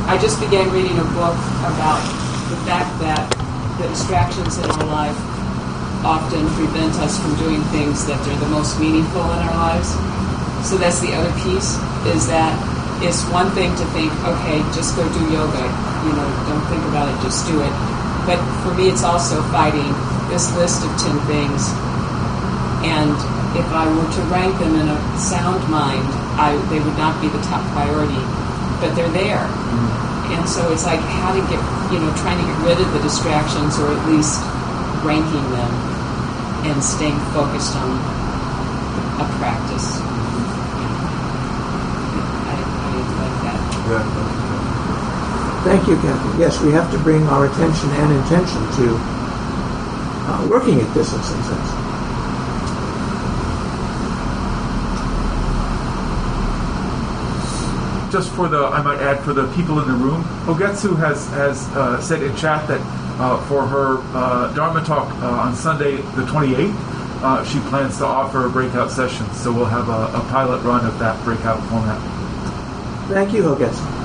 I 0.07 0.17
just 0.21 0.39
began 0.39 0.69
reading 0.71 0.97
a 0.99 1.03
book 1.15 1.37
about 1.65 2.01
the 2.49 2.57
fact 2.67 2.99
that 2.99 3.40
the 3.81 3.89
distractions 3.89 4.57
in 4.61 4.65
our 4.69 4.85
life 4.85 5.17
often 6.05 6.45
prevent 6.53 6.93
us 7.01 7.17
from 7.17 7.33
doing 7.41 7.61
things 7.73 8.05
that 8.05 8.17
are 8.29 8.39
the 8.41 8.51
most 8.53 8.77
meaningful 8.79 9.25
in 9.33 9.39
our 9.41 9.57
lives. 9.57 9.89
So 10.69 10.77
that's 10.77 11.01
the 11.01 11.13
other 11.17 11.33
piece 11.41 11.77
is 12.13 12.29
that 12.29 12.53
it's 13.01 13.25
one 13.33 13.49
thing 13.57 13.73
to 13.73 13.85
think, 13.97 14.13
okay, 14.21 14.61
just 14.77 14.93
go 14.93 15.01
do 15.09 15.21
yoga, 15.33 15.65
you 16.05 16.13
know, 16.13 16.29
don't 16.45 16.65
think 16.69 16.85
about 16.93 17.09
it, 17.09 17.17
just 17.25 17.49
do 17.49 17.57
it. 17.57 17.73
But 18.29 18.37
for 18.61 18.73
me, 18.77 18.89
it's 18.89 19.01
also 19.01 19.41
fighting 19.49 19.89
this 20.29 20.53
list 20.53 20.85
of 20.85 20.93
10 21.01 21.17
things. 21.25 21.73
And 22.85 23.17
if 23.57 23.65
I 23.73 23.89
were 23.89 24.05
to 24.05 24.21
rank 24.29 24.53
them 24.61 24.77
in 24.77 24.89
a 24.89 24.99
sound 25.17 25.65
mind, 25.69 26.05
I, 26.37 26.53
they 26.69 26.77
would 26.77 26.97
not 27.01 27.17
be 27.17 27.29
the 27.29 27.41
top 27.49 27.65
priority, 27.73 28.21
but 28.77 28.93
they're 28.93 29.09
there. 29.09 29.49
Mm-hmm. 29.49 30.10
And 30.31 30.47
so 30.47 30.71
it's 30.71 30.85
like 30.85 30.99
how 31.21 31.33
to 31.35 31.41
get, 31.51 31.59
you 31.91 31.99
know, 31.99 32.11
trying 32.23 32.39
to 32.39 32.45
get 32.47 32.57
rid 32.63 32.79
of 32.79 32.91
the 32.93 32.99
distractions 32.99 33.77
or 33.79 33.91
at 33.91 34.01
least 34.07 34.39
ranking 35.03 35.43
them 35.51 35.71
and 36.65 36.83
staying 36.83 37.19
focused 37.35 37.75
on 37.75 37.89
a 39.19 39.25
practice. 39.37 39.99
I, 42.47 42.55
I 42.55 42.95
like 43.19 43.37
that. 43.43 43.59
Yeah. 43.89 44.05
Thank 45.63 45.87
you, 45.87 45.95
Kathy. 45.97 46.39
Yes, 46.39 46.61
we 46.61 46.71
have 46.71 46.89
to 46.91 46.97
bring 46.99 47.27
our 47.27 47.45
attention 47.45 47.89
and 47.91 48.11
intention 48.13 48.61
to 48.81 48.97
uh, 50.27 50.47
working 50.49 50.79
at 50.79 50.93
this 50.93 51.13
in 51.13 51.21
some 51.21 51.43
sense. 51.43 51.80
Just 58.11 58.29
for 58.33 58.49
the, 58.49 58.65
I 58.65 58.81
might 58.81 58.99
add, 58.99 59.21
for 59.21 59.31
the 59.31 59.47
people 59.55 59.79
in 59.79 59.87
the 59.87 59.93
room, 59.93 60.23
Hogetsu 60.45 60.97
has 60.97 61.27
has 61.29 61.65
uh, 61.69 62.01
said 62.01 62.21
in 62.21 62.35
chat 62.35 62.67
that 62.67 62.81
uh, 63.21 63.41
for 63.47 63.65
her 63.65 63.99
uh, 64.13 64.53
Dharma 64.53 64.83
talk 64.83 65.09
uh, 65.21 65.27
on 65.27 65.55
Sunday 65.55 65.95
the 65.95 66.23
28th, 66.23 66.75
uh, 67.23 67.45
she 67.45 67.59
plans 67.69 67.97
to 67.99 68.05
offer 68.05 68.45
a 68.45 68.49
breakout 68.49 68.91
sessions. 68.91 69.39
So 69.39 69.53
we'll 69.53 69.65
have 69.65 69.87
a, 69.87 70.17
a 70.17 70.21
pilot 70.29 70.61
run 70.63 70.85
of 70.85 70.99
that 70.99 71.23
breakout 71.23 71.63
format. 71.69 72.01
Thank 73.07 73.31
you, 73.31 73.43
Hogetsu. 73.43 74.00